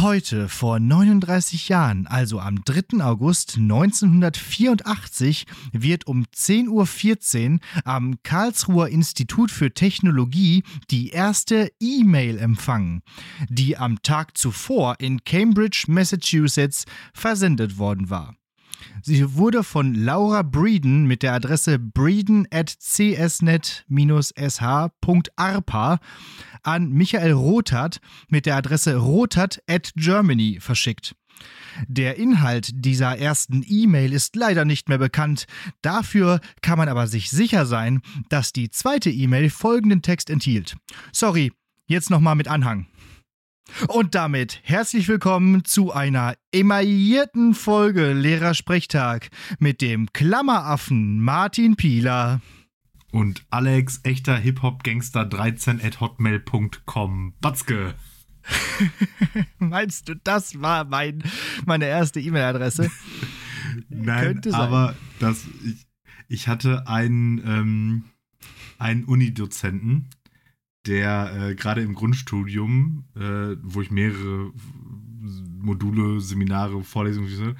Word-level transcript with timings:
Heute 0.00 0.48
vor 0.48 0.80
39 0.80 1.68
Jahren, 1.68 2.06
also 2.06 2.40
am 2.40 2.64
3. 2.64 3.04
August 3.04 3.58
1984, 3.58 5.44
wird 5.72 6.06
um 6.06 6.24
10.14 6.24 7.52
Uhr 7.52 7.58
am 7.84 8.22
Karlsruher 8.22 8.88
Institut 8.88 9.50
für 9.50 9.74
Technologie 9.74 10.62
die 10.90 11.10
erste 11.10 11.70
E-Mail 11.80 12.38
empfangen, 12.38 13.02
die 13.50 13.76
am 13.76 14.00
Tag 14.02 14.38
zuvor 14.38 14.96
in 15.00 15.22
Cambridge, 15.24 15.84
Massachusetts 15.88 16.86
versendet 17.12 17.76
worden 17.76 18.08
war. 18.08 18.39
Sie 19.02 19.34
wurde 19.36 19.62
von 19.64 19.94
Laura 19.94 20.42
Breeden 20.42 21.06
mit 21.06 21.22
der 21.22 21.32
Adresse 21.32 21.78
breeden 21.78 22.46
at 22.50 22.68
csnet-sh.arpa 22.68 23.80
an 26.62 26.90
Michael 26.90 27.32
Rothart 27.32 28.00
mit 28.28 28.46
der 28.46 28.56
Adresse 28.56 28.96
rothart 28.96 29.62
at 29.66 29.92
Germany 29.96 30.58
verschickt. 30.60 31.14
Der 31.86 32.16
Inhalt 32.16 32.70
dieser 32.72 33.16
ersten 33.18 33.64
E-Mail 33.66 34.12
ist 34.12 34.36
leider 34.36 34.64
nicht 34.64 34.88
mehr 34.88 34.98
bekannt. 34.98 35.46
Dafür 35.82 36.40
kann 36.60 36.78
man 36.78 36.88
aber 36.88 37.06
sich 37.06 37.30
sicher 37.30 37.66
sein, 37.66 38.02
dass 38.28 38.52
die 38.52 38.70
zweite 38.70 39.10
E-Mail 39.10 39.50
folgenden 39.50 40.02
Text 40.02 40.28
enthielt. 40.30 40.76
Sorry, 41.12 41.52
jetzt 41.86 42.10
nochmal 42.10 42.34
mit 42.34 42.48
Anhang. 42.48 42.86
Und 43.88 44.14
damit 44.14 44.60
herzlich 44.62 45.08
willkommen 45.08 45.64
zu 45.64 45.92
einer 45.92 46.34
emaillierten 46.52 47.54
Folge 47.54 48.12
Lehrersprechtag 48.12 49.30
mit 49.58 49.80
dem 49.80 50.12
Klammeraffen 50.12 51.20
Martin 51.20 51.76
Pieler. 51.76 52.40
Und 53.12 53.44
Alex, 53.50 54.00
echter 54.04 54.36
Hip-Hop-Gangster 54.36 55.24
13 55.24 55.80
at 55.82 56.00
hotmail.com. 56.00 57.34
Batzke. 57.40 57.94
Meinst 59.58 60.08
du, 60.08 60.16
das 60.16 60.60
war 60.60 60.84
mein, 60.84 61.22
meine 61.64 61.86
erste 61.86 62.20
E-Mail-Adresse? 62.20 62.90
Nein, 63.88 64.40
aber 64.52 64.94
das, 65.18 65.44
ich, 65.64 65.86
ich 66.28 66.48
hatte 66.48 66.86
einen, 66.86 67.38
ähm, 67.46 68.04
einen 68.78 69.04
Unidozenten, 69.04 70.08
der 70.86 71.50
äh, 71.50 71.54
gerade 71.54 71.82
im 71.82 71.94
Grundstudium, 71.94 73.04
äh, 73.16 73.56
wo 73.62 73.82
ich 73.82 73.90
mehrere 73.90 74.52
Module, 75.58 76.20
Seminare, 76.20 76.82
Vorlesungen 76.82 77.56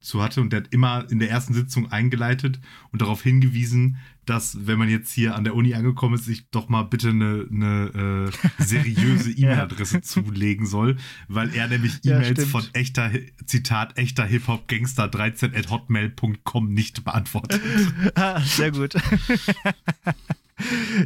zu 0.00 0.22
hatte 0.22 0.40
und 0.40 0.52
der 0.52 0.62
hat 0.62 0.72
immer 0.72 1.06
in 1.10 1.18
der 1.18 1.30
ersten 1.30 1.52
Sitzung 1.52 1.92
eingeleitet 1.92 2.58
und 2.90 3.02
darauf 3.02 3.22
hingewiesen, 3.22 3.98
dass, 4.24 4.66
wenn 4.66 4.78
man 4.78 4.88
jetzt 4.88 5.12
hier 5.12 5.34
an 5.34 5.44
der 5.44 5.54
Uni 5.54 5.74
angekommen 5.74 6.14
ist, 6.14 6.24
sich 6.24 6.48
doch 6.50 6.68
mal 6.68 6.84
bitte 6.84 7.10
eine, 7.10 7.46
eine 7.50 8.30
äh, 8.58 8.62
seriöse 8.62 9.30
E-Mail-Adresse 9.36 9.96
ja. 9.96 10.02
zulegen 10.02 10.66
soll, 10.66 10.96
weil 11.28 11.54
er 11.54 11.68
nämlich 11.68 12.04
E-Mails 12.04 12.38
ja, 12.38 12.46
von 12.46 12.62
echter, 12.72 13.10
Zitat, 13.44 13.98
echter 13.98 14.24
Hip-Hop-Gangster 14.24 15.08
13 15.08 15.54
at 15.54 15.70
hotmail.com 15.70 16.72
nicht 16.72 17.04
beantwortet. 17.04 17.60
ah, 18.14 18.40
sehr 18.40 18.70
gut. 18.70 18.94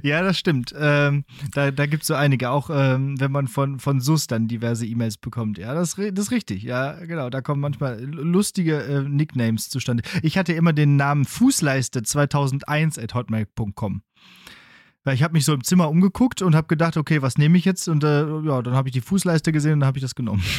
ja, 0.03 0.23
das 0.23 0.39
stimmt. 0.39 0.75
Ähm, 0.77 1.25
da 1.53 1.71
da 1.71 1.87
gibt 1.87 2.03
es 2.03 2.09
so 2.09 2.15
einige, 2.15 2.51
auch 2.51 2.71
ähm, 2.73 3.19
wenn 3.21 3.33
man 3.33 3.49
von, 3.49 3.79
von 3.79 4.01
SUS 4.01 4.27
dann 4.27 4.49
diverse 4.49 4.87
E-Mails 4.87 5.17
bekommt. 5.19 5.59
Ja, 5.59 5.75
das, 5.75 5.97
das 5.97 6.27
ist 6.27 6.31
richtig. 6.31 6.63
Ja, 6.63 6.93
genau. 7.05 7.31
Da 7.31 7.41
kommen 7.41 7.61
manchmal 7.61 8.01
lustige 8.03 8.83
äh, 8.83 9.03
Nicknames 9.03 9.69
zustande. 9.69 10.03
Ich 10.23 10.39
hatte 10.39 10.53
immer 10.53 10.73
den 10.73 10.97
Namen 10.97 11.25
Fußleiste 11.25 12.03
2001 12.03 12.99
at 12.99 13.15
hotmail.com. 13.15 14.03
Weil 15.05 15.15
ich 15.15 15.23
habe 15.23 15.35
mich 15.35 15.45
so 15.45 15.53
im 15.53 15.63
Zimmer 15.63 15.91
umgeguckt 15.91 16.41
und 16.41 16.55
habe 16.55 16.67
gedacht, 16.67 16.97
okay, 16.97 17.21
was 17.21 17.37
nehme 17.37 17.59
ich 17.59 17.67
jetzt? 17.67 17.89
Und 17.89 18.05
äh, 18.05 18.27
ja, 18.41 18.63
dann 18.63 18.75
habe 18.75 18.89
ich 18.89 18.95
die 18.95 19.03
Fußleiste 19.03 19.53
gesehen 19.53 19.75
und 19.75 19.81
dann 19.81 19.89
habe 19.89 19.99
ich 19.99 20.03
das 20.03 20.15
genommen. 20.15 20.43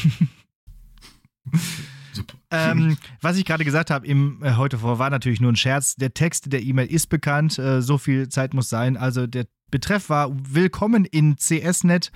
Ähm, 2.51 2.97
was 3.21 3.37
ich 3.37 3.45
gerade 3.45 3.65
gesagt 3.65 3.89
habe, 3.89 4.07
äh, 4.07 4.55
heute 4.55 4.79
vor, 4.79 4.99
war 4.99 5.09
natürlich 5.09 5.41
nur 5.41 5.51
ein 5.51 5.55
Scherz. 5.55 5.95
Der 5.95 6.13
Text 6.13 6.51
der 6.51 6.61
E-Mail 6.61 6.87
ist 6.87 7.07
bekannt, 7.07 7.57
äh, 7.57 7.81
so 7.81 7.97
viel 7.97 8.29
Zeit 8.29 8.53
muss 8.53 8.69
sein. 8.69 8.97
Also 8.97 9.27
der 9.27 9.45
Betreff 9.71 10.09
war 10.09 10.31
Willkommen 10.31 11.05
in 11.05 11.37
CSNet 11.37 12.11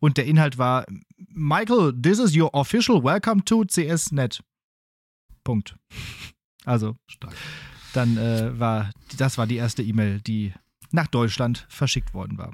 und 0.00 0.16
der 0.16 0.26
Inhalt 0.26 0.58
war 0.58 0.84
Michael, 1.32 1.94
this 2.00 2.18
is 2.18 2.36
your 2.36 2.54
official 2.54 3.02
welcome 3.02 3.44
to 3.44 3.64
CSNet. 3.64 4.42
Punkt. 5.44 5.76
Also, 6.64 6.96
Stark. 7.06 7.34
dann 7.94 8.16
äh, 8.16 8.58
war 8.58 8.90
das 9.16 9.38
war 9.38 9.46
die 9.46 9.56
erste 9.56 9.82
E-Mail, 9.82 10.20
die 10.20 10.52
nach 10.92 11.06
Deutschland 11.06 11.66
verschickt 11.68 12.14
worden 12.14 12.38
war. 12.38 12.52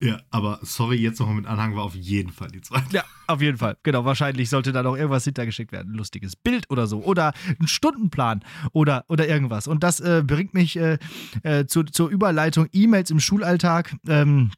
Ja, 0.00 0.20
aber 0.30 0.60
sorry, 0.62 0.96
jetzt 0.96 1.18
nochmal 1.18 1.34
mit 1.36 1.46
Anhang 1.46 1.74
war 1.74 1.82
auf 1.82 1.94
jeden 1.96 2.30
Fall 2.30 2.48
die 2.48 2.60
zweite. 2.60 2.86
Ja, 2.94 3.04
auf 3.26 3.42
jeden 3.42 3.58
Fall. 3.58 3.76
Genau, 3.82 4.04
wahrscheinlich 4.04 4.48
sollte 4.48 4.72
da 4.72 4.82
noch 4.84 4.96
irgendwas 4.96 5.24
hintergeschickt 5.24 5.72
werden. 5.72 5.92
Ein 5.92 5.96
lustiges 5.96 6.36
Bild 6.36 6.70
oder 6.70 6.86
so. 6.86 7.02
Oder 7.02 7.32
ein 7.60 7.66
Stundenplan 7.66 8.44
oder, 8.72 9.04
oder 9.08 9.26
irgendwas. 9.26 9.66
Und 9.66 9.82
das 9.82 9.98
äh, 9.98 10.22
bringt 10.24 10.54
mich 10.54 10.76
äh, 10.76 10.98
äh, 11.42 11.66
zu, 11.66 11.82
zur 11.82 12.10
Überleitung 12.10 12.68
E-Mails 12.72 13.10
im 13.10 13.18
Schulalltag. 13.18 13.96
Ähm, 14.06 14.52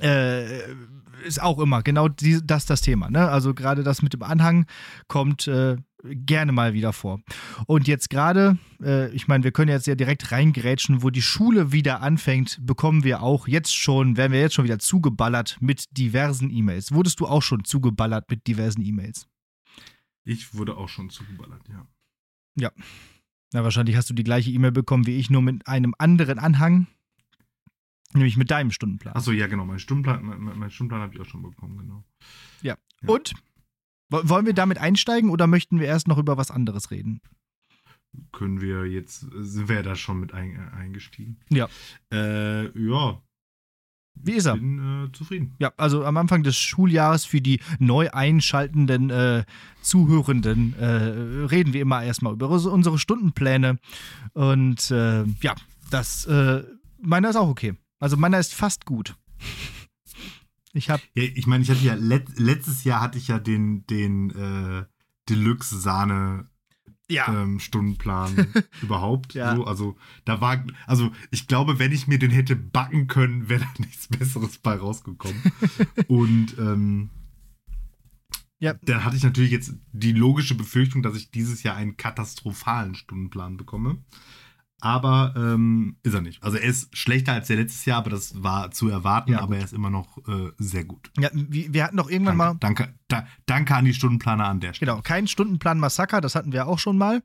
äh, 0.00 0.60
ist 1.24 1.42
auch 1.42 1.58
immer 1.58 1.82
genau 1.82 2.08
die, 2.08 2.40
das 2.42 2.64
das 2.64 2.80
Thema. 2.80 3.10
Ne? 3.10 3.28
Also 3.28 3.54
gerade 3.54 3.82
das 3.82 4.02
mit 4.02 4.14
dem 4.14 4.22
Anhang 4.22 4.66
kommt 5.08 5.48
äh, 5.48 5.76
gerne 6.04 6.52
mal 6.52 6.72
wieder 6.72 6.92
vor. 6.92 7.20
Und 7.66 7.88
jetzt 7.88 8.10
gerade, 8.10 8.58
äh, 8.82 9.10
ich 9.12 9.28
meine, 9.28 9.44
wir 9.44 9.52
können 9.52 9.70
jetzt 9.70 9.86
ja 9.86 9.94
direkt 9.94 10.32
reingrätschen, 10.32 11.02
wo 11.02 11.10
die 11.10 11.22
Schule 11.22 11.72
wieder 11.72 12.00
anfängt, 12.00 12.58
bekommen 12.62 13.04
wir 13.04 13.22
auch 13.22 13.48
jetzt 13.48 13.74
schon, 13.74 14.16
werden 14.16 14.32
wir 14.32 14.40
jetzt 14.40 14.54
schon 14.54 14.64
wieder 14.64 14.78
zugeballert 14.78 15.58
mit 15.60 15.96
diversen 15.96 16.50
E-Mails. 16.50 16.92
Wurdest 16.92 17.20
du 17.20 17.26
auch 17.26 17.42
schon 17.42 17.64
zugeballert 17.64 18.30
mit 18.30 18.46
diversen 18.46 18.82
E-Mails? 18.82 19.26
Ich 20.24 20.54
wurde 20.54 20.76
auch 20.76 20.88
schon 20.88 21.10
zugeballert, 21.10 21.62
ja. 21.68 21.86
Ja. 22.56 22.70
Na, 23.52 23.64
wahrscheinlich 23.64 23.96
hast 23.96 24.10
du 24.10 24.14
die 24.14 24.24
gleiche 24.24 24.50
E-Mail 24.50 24.72
bekommen 24.72 25.06
wie 25.06 25.16
ich, 25.16 25.30
nur 25.30 25.42
mit 25.42 25.66
einem 25.66 25.94
anderen 25.98 26.38
Anhang. 26.38 26.86
Nämlich 28.12 28.36
mit 28.36 28.50
deinem 28.50 28.72
Stundenplan. 28.72 29.14
Achso, 29.14 29.30
ja, 29.30 29.46
genau. 29.46 29.64
Mein 29.64 29.78
Stundenplan, 29.78 30.24
mein, 30.24 30.58
mein 30.58 30.70
Stundenplan 30.70 31.02
habe 31.02 31.14
ich 31.14 31.20
auch 31.20 31.26
schon 31.26 31.42
bekommen, 31.42 31.78
genau. 31.78 32.04
Ja. 32.60 32.76
ja. 33.02 33.08
Und 33.08 33.34
wollen 34.10 34.46
wir 34.46 34.54
damit 34.54 34.78
einsteigen 34.78 35.30
oder 35.30 35.46
möchten 35.46 35.80
wir 35.80 35.86
erst 35.86 36.08
noch 36.08 36.18
über 36.18 36.36
was 36.36 36.50
anderes 36.50 36.90
reden? 36.90 37.20
Können 38.32 38.60
wir 38.60 38.86
jetzt, 38.86 39.26
sind 39.38 39.68
wir 39.68 39.76
ja 39.76 39.82
da 39.82 39.94
schon 39.94 40.20
mit 40.20 40.34
ein, 40.34 40.58
eingestiegen? 40.72 41.38
Ja. 41.48 41.68
Äh, 42.12 42.66
ja. 42.78 43.22
Wie 44.14 44.32
ist 44.32 44.46
er? 44.46 44.54
Ich 44.54 44.60
bin 44.60 45.06
äh, 45.06 45.12
zufrieden. 45.12 45.54
Ja, 45.60 45.72
also 45.76 46.04
am 46.04 46.16
Anfang 46.16 46.42
des 46.42 46.56
Schuljahres 46.56 47.24
für 47.24 47.40
die 47.40 47.60
neu 47.78 48.10
einschaltenden 48.10 49.10
äh, 49.10 49.44
Zuhörenden 49.80 50.74
äh, 50.78 50.84
reden 51.46 51.72
wir 51.72 51.80
immer 51.80 52.02
erstmal 52.02 52.32
über 52.32 52.48
unsere 52.50 52.98
Stundenpläne. 52.98 53.78
Und 54.32 54.90
äh, 54.90 55.24
ja, 55.40 55.54
das, 55.90 56.26
äh, 56.26 56.64
meiner 57.00 57.30
ist 57.30 57.36
auch 57.36 57.48
okay. 57.48 57.74
Also 58.00 58.16
meiner 58.16 58.38
ist 58.38 58.54
fast 58.54 58.84
gut. 58.84 59.14
Ich 60.72 60.90
habe. 60.90 61.02
Ja, 61.14 61.24
ich 61.24 61.46
meine, 61.46 61.62
ich 61.62 61.70
hatte 61.70 61.84
ja 61.84 61.94
let, 61.94 62.38
letztes 62.38 62.84
Jahr 62.84 63.00
hatte 63.00 63.18
ich 63.18 63.28
ja 63.28 63.38
den, 63.38 63.86
den 63.86 64.30
äh, 64.30 64.84
Deluxe 65.28 65.78
Sahne 65.78 66.48
ja. 67.10 67.42
ähm, 67.42 67.58
Stundenplan 67.58 68.46
überhaupt. 68.82 69.34
Ja. 69.34 69.56
So, 69.56 69.64
also 69.64 69.96
da 70.24 70.40
war, 70.40 70.64
also 70.86 71.10
ich 71.30 71.48
glaube, 71.48 71.78
wenn 71.78 71.92
ich 71.92 72.06
mir 72.06 72.18
den 72.18 72.30
hätte 72.30 72.56
backen 72.56 73.08
können, 73.08 73.48
wäre 73.48 73.60
da 73.60 73.70
nichts 73.78 74.08
Besseres 74.08 74.58
bei 74.58 74.76
rausgekommen. 74.76 75.40
Und 76.08 76.56
ähm, 76.58 77.10
ja. 78.58 78.74
dann 78.82 79.04
hatte 79.04 79.16
ich 79.16 79.24
natürlich 79.24 79.50
jetzt 79.50 79.74
die 79.92 80.12
logische 80.12 80.54
Befürchtung, 80.54 81.02
dass 81.02 81.16
ich 81.16 81.30
dieses 81.30 81.62
Jahr 81.62 81.76
einen 81.76 81.96
katastrophalen 81.96 82.94
Stundenplan 82.94 83.56
bekomme 83.56 83.98
aber 84.80 85.34
ähm, 85.36 85.96
ist 86.02 86.14
er 86.14 86.20
nicht. 86.20 86.42
Also 86.42 86.56
er 86.56 86.64
ist 86.64 86.96
schlechter 86.96 87.32
als 87.32 87.48
der 87.48 87.56
letztes 87.56 87.84
Jahr, 87.84 87.98
aber 87.98 88.10
das 88.10 88.42
war 88.42 88.70
zu 88.70 88.88
erwarten, 88.88 89.32
ja, 89.32 89.40
aber 89.40 89.56
er 89.56 89.64
ist 89.64 89.72
immer 89.72 89.90
noch 89.90 90.18
äh, 90.26 90.50
sehr 90.58 90.84
gut. 90.84 91.10
Ja, 91.18 91.30
wir 91.32 91.84
hatten 91.84 91.96
doch 91.96 92.10
irgendwann 92.10 92.38
danke, 92.38 92.82
mal. 92.82 92.88
Danke, 92.88 92.94
da, 93.08 93.26
danke 93.46 93.74
an 93.74 93.84
die 93.84 93.94
Stundenplaner 93.94 94.46
an 94.46 94.60
der 94.60 94.74
Stelle. 94.74 94.90
Genau, 94.90 95.02
kein 95.02 95.26
Stundenplan-Massaker, 95.26 96.20
das 96.20 96.34
hatten 96.34 96.52
wir 96.52 96.66
auch 96.66 96.78
schon 96.78 96.98
mal. 96.98 97.22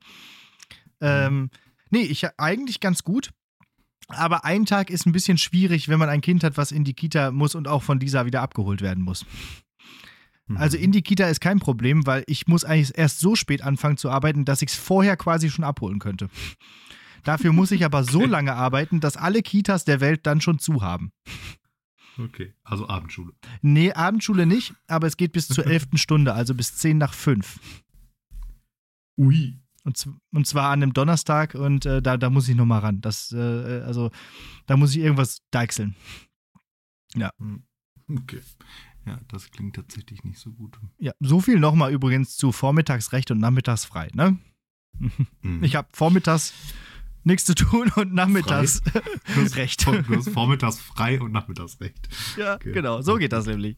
Ähm, 1.01 1.49
nee, 1.89 2.01
ich 2.01 2.25
eigentlich 2.37 2.79
ganz 2.79 3.03
gut. 3.03 3.31
Aber 4.07 4.45
ein 4.45 4.65
Tag 4.65 4.91
ist 4.91 5.07
ein 5.07 5.11
bisschen 5.11 5.37
schwierig, 5.37 5.89
wenn 5.89 5.97
man 5.97 6.09
ein 6.09 6.21
Kind 6.21 6.43
hat, 6.43 6.57
was 6.57 6.71
in 6.71 6.83
die 6.83 6.93
Kita 6.93 7.31
muss 7.31 7.55
und 7.55 7.67
auch 7.67 7.81
von 7.81 7.97
dieser 7.97 8.25
wieder 8.25 8.41
abgeholt 8.41 8.81
werden 8.81 9.03
muss. 9.03 9.25
Mhm. 10.47 10.57
Also 10.57 10.77
in 10.77 10.91
die 10.91 11.01
Kita 11.01 11.27
ist 11.27 11.41
kein 11.41 11.59
Problem, 11.59 12.05
weil 12.05 12.23
ich 12.27 12.47
muss 12.47 12.63
eigentlich 12.63 12.95
erst 12.97 13.19
so 13.19 13.35
spät 13.35 13.63
anfangen 13.63 13.97
zu 13.97 14.09
arbeiten, 14.09 14.45
dass 14.45 14.61
ich 14.61 14.69
es 14.69 14.75
vorher 14.75 15.17
quasi 15.17 15.49
schon 15.49 15.65
abholen 15.65 15.99
könnte. 15.99 16.29
Dafür 17.25 17.51
muss 17.51 17.71
ich 17.71 17.83
aber 17.83 18.03
so 18.03 18.25
lange 18.25 18.53
arbeiten, 18.53 19.01
dass 19.01 19.17
alle 19.17 19.41
Kitas 19.41 19.83
der 19.83 19.99
Welt 19.99 20.25
dann 20.25 20.41
schon 20.41 20.59
zu 20.59 20.81
haben. 20.81 21.11
Okay, 22.17 22.53
also 22.63 22.87
Abendschule. 22.87 23.33
Nee, 23.61 23.91
Abendschule 23.91 24.45
nicht, 24.45 24.73
aber 24.87 25.07
es 25.07 25.17
geht 25.17 25.33
bis 25.33 25.47
zur 25.47 25.65
11. 25.67 25.87
Stunde, 25.95 26.33
also 26.33 26.55
bis 26.55 26.77
10 26.77 26.97
nach 26.97 27.13
5. 27.13 27.59
Ui. 29.17 29.59
Und, 29.83 30.09
und 30.31 30.47
zwar 30.47 30.71
an 30.71 30.81
einem 30.81 30.93
Donnerstag 30.93 31.55
und 31.55 31.85
äh, 31.85 32.01
da, 32.01 32.17
da 32.17 32.29
muss 32.29 32.47
ich 32.47 32.55
nochmal 32.55 32.79
ran. 32.79 33.01
Das, 33.01 33.31
äh, 33.31 33.81
also, 33.85 34.11
da 34.65 34.77
muss 34.77 34.91
ich 34.95 34.97
irgendwas 34.97 35.41
deichseln. 35.51 35.95
Ja. 37.15 37.31
Hm. 37.37 37.63
Okay. 38.09 38.41
Ja, 39.05 39.19
das 39.27 39.51
klingt 39.51 39.75
tatsächlich 39.75 40.23
nicht 40.23 40.39
so 40.39 40.51
gut. 40.51 40.79
Ja, 40.97 41.11
so 41.19 41.39
viel 41.39 41.59
nochmal 41.59 41.91
übrigens 41.91 42.37
zu 42.37 42.51
Vormittagsrecht 42.51 43.29
und 43.29 43.39
Nachmittagsfrei, 43.39 44.09
ne? 44.13 44.39
Mhm. 45.41 45.63
Ich 45.63 45.75
habe 45.75 45.87
vormittags 45.91 46.53
nichts 47.25 47.45
zu 47.45 47.55
tun 47.55 47.91
und 47.95 48.13
nachmittags 48.13 48.81
Recht. 49.55 49.85
Du 49.85 50.15
hast 50.15 50.29
vormittags 50.29 50.79
frei 50.79 51.19
und 51.19 51.31
nachmittags 51.31 51.79
Recht. 51.81 52.07
Ja, 52.37 52.55
okay. 52.55 52.71
genau, 52.71 53.01
so 53.01 53.15
geht 53.15 53.33
das 53.33 53.45
nämlich. 53.45 53.77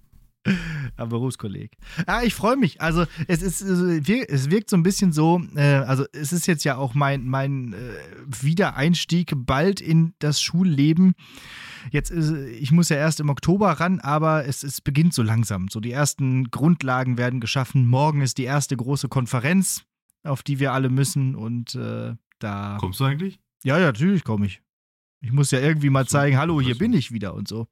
Am 0.95 1.09
Berufskolleg. 1.09 1.77
Ah, 2.05 2.21
ich 2.23 2.33
freue 2.33 2.55
mich. 2.55 2.79
Also 2.79 3.05
es 3.27 3.41
ist, 3.41 3.61
es 3.61 4.49
wirkt 4.49 4.69
so 4.69 4.77
ein 4.77 4.83
bisschen 4.83 5.11
so, 5.11 5.41
äh, 5.55 5.61
also 5.61 6.05
es 6.13 6.31
ist 6.31 6.47
jetzt 6.47 6.63
ja 6.63 6.77
auch 6.77 6.93
mein, 6.93 7.25
mein 7.25 7.73
äh, 7.73 7.77
Wiedereinstieg 8.41 9.33
bald 9.35 9.81
in 9.81 10.13
das 10.19 10.41
Schulleben. 10.41 11.15
Jetzt 11.91 12.11
ist, 12.11 12.31
ich 12.31 12.71
muss 12.71 12.89
ja 12.89 12.95
erst 12.95 13.19
im 13.19 13.29
Oktober 13.29 13.71
ran, 13.73 13.99
aber 13.99 14.45
es, 14.45 14.63
es 14.63 14.79
beginnt 14.79 15.13
so 15.13 15.21
langsam. 15.21 15.67
So 15.67 15.81
die 15.81 15.91
ersten 15.91 16.49
Grundlagen 16.49 17.17
werden 17.17 17.41
geschaffen. 17.41 17.85
Morgen 17.85 18.21
ist 18.21 18.37
die 18.37 18.45
erste 18.45 18.77
große 18.77 19.09
Konferenz, 19.09 19.83
auf 20.23 20.43
die 20.43 20.59
wir 20.59 20.71
alle 20.71 20.89
müssen 20.89 21.35
und 21.35 21.75
äh, 21.75 22.15
da. 22.39 22.77
Kommst 22.79 22.99
du 22.99 23.05
eigentlich? 23.05 23.39
Ja, 23.63 23.77
ja, 23.77 23.87
natürlich 23.87 24.23
komme 24.23 24.45
ich. 24.45 24.61
Ich 25.21 25.31
muss 25.31 25.51
ja 25.51 25.59
irgendwie 25.59 25.89
mal 25.89 26.07
zeigen, 26.07 26.37
hallo, 26.37 26.61
hier 26.61 26.77
bin 26.77 26.93
ich 26.93 27.11
wieder 27.11 27.33
und 27.33 27.47
so. 27.47 27.67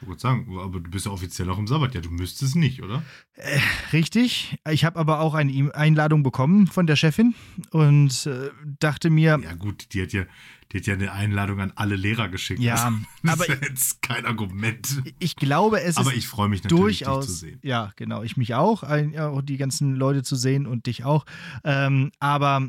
Ich 0.00 0.06
wollte 0.06 0.20
sagen, 0.20 0.58
aber 0.58 0.80
du 0.80 0.90
bist 0.90 1.06
ja 1.06 1.12
offiziell 1.12 1.50
auch 1.50 1.58
im 1.58 1.66
Sabbat. 1.66 1.94
Ja, 1.94 2.00
du 2.00 2.10
müsstest 2.10 2.54
nicht, 2.54 2.82
oder? 2.82 3.02
Äh, 3.34 3.58
richtig. 3.92 4.56
Ich 4.70 4.84
habe 4.84 4.98
aber 4.98 5.20
auch 5.20 5.34
eine 5.34 5.50
e 5.50 5.70
Einladung 5.72 6.22
bekommen 6.22 6.68
von 6.68 6.86
der 6.86 6.94
Chefin 6.94 7.34
und 7.70 8.26
äh, 8.26 8.50
dachte 8.78 9.10
mir. 9.10 9.40
Ja, 9.42 9.54
gut, 9.54 9.92
die 9.92 10.02
hat 10.02 10.12
ja, 10.12 10.24
die 10.70 10.78
hat 10.78 10.86
ja 10.86 10.94
eine 10.94 11.12
Einladung 11.12 11.60
an 11.60 11.72
alle 11.74 11.96
Lehrer 11.96 12.28
geschickt. 12.28 12.60
Ja, 12.60 12.92
das 13.24 13.32
aber. 13.32 13.48
ist 13.48 13.62
jetzt 13.62 14.02
kein 14.02 14.24
Argument. 14.24 15.02
Ich 15.18 15.34
glaube, 15.34 15.80
es 15.80 15.96
aber 15.96 16.12
ist. 16.12 16.18
ich 16.18 16.28
freue 16.28 16.48
mich 16.48 16.62
natürlich, 16.62 17.00
durchaus, 17.00 17.26
dich 17.26 17.34
zu 17.34 17.40
sehen. 17.40 17.58
Ja, 17.62 17.92
genau. 17.96 18.22
Ich 18.22 18.36
mich 18.36 18.54
auch, 18.54 18.84
auch 18.84 19.42
die 19.42 19.56
ganzen 19.56 19.96
Leute 19.96 20.22
zu 20.22 20.36
sehen 20.36 20.66
und 20.66 20.86
dich 20.86 21.04
auch. 21.04 21.26
Ähm, 21.64 22.12
aber 22.20 22.68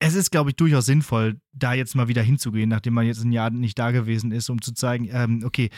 es 0.00 0.14
ist, 0.14 0.30
glaube 0.30 0.50
ich, 0.50 0.56
durchaus 0.56 0.86
sinnvoll, 0.86 1.40
da 1.52 1.74
jetzt 1.74 1.94
mal 1.94 2.08
wieder 2.08 2.22
hinzugehen, 2.22 2.70
nachdem 2.70 2.94
man 2.94 3.06
jetzt 3.06 3.22
ein 3.22 3.32
Jahr 3.32 3.50
nicht 3.50 3.78
da 3.78 3.90
gewesen 3.90 4.32
ist, 4.32 4.48
um 4.48 4.60
zu 4.60 4.72
zeigen, 4.72 5.08
ähm, 5.12 5.42
okay, 5.44 5.68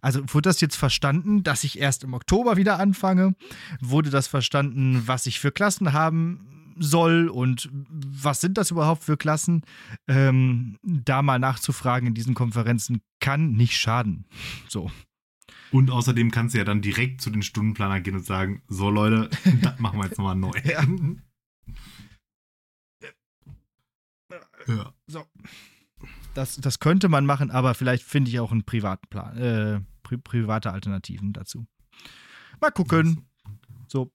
also 0.00 0.20
wurde 0.26 0.48
das 0.48 0.60
jetzt 0.60 0.76
verstanden, 0.76 1.42
dass 1.44 1.64
ich 1.64 1.78
erst 1.78 2.04
im 2.04 2.12
Oktober 2.12 2.56
wieder 2.56 2.78
anfange? 2.78 3.34
Wurde 3.80 4.10
das 4.10 4.26
verstanden, 4.26 5.02
was 5.06 5.26
ich 5.26 5.40
für 5.40 5.52
Klassen 5.52 5.92
haben 5.92 6.74
soll 6.78 7.28
und 7.28 7.68
was 7.72 8.40
sind 8.40 8.58
das 8.58 8.70
überhaupt 8.70 9.02
für 9.02 9.16
Klassen? 9.16 9.62
Ähm, 10.06 10.78
da 10.82 11.22
mal 11.22 11.38
nachzufragen 11.38 12.08
in 12.08 12.14
diesen 12.14 12.34
Konferenzen 12.34 13.00
kann 13.20 13.52
nicht 13.52 13.76
schaden. 13.76 14.26
So. 14.68 14.90
Und 15.70 15.90
außerdem 15.90 16.30
kannst 16.30 16.54
du 16.54 16.58
ja 16.58 16.64
dann 16.64 16.80
direkt 16.80 17.20
zu 17.20 17.30
den 17.30 17.42
Stundenplanern 17.42 18.02
gehen 18.02 18.14
und 18.14 18.24
sagen: 18.24 18.62
So, 18.68 18.90
Leute, 18.90 19.28
das 19.62 19.78
machen 19.78 19.98
wir 19.98 20.06
jetzt 20.06 20.18
nochmal 20.18 20.36
neu. 20.36 20.52
Ja. 20.64 20.84
ja. 24.68 24.92
So. 25.06 25.24
Das, 26.34 26.56
das 26.56 26.78
könnte 26.78 27.08
man 27.08 27.26
machen, 27.26 27.50
aber 27.50 27.74
vielleicht 27.74 28.04
finde 28.04 28.30
ich 28.30 28.38
auch 28.38 28.52
einen 28.52 28.64
privaten 28.64 29.08
Plan, 29.08 29.36
äh, 29.36 29.80
pri 30.02 30.16
private 30.18 30.72
Alternativen 30.72 31.32
dazu. 31.32 31.66
Mal 32.60 32.70
gucken. 32.70 33.26
So. 33.88 34.12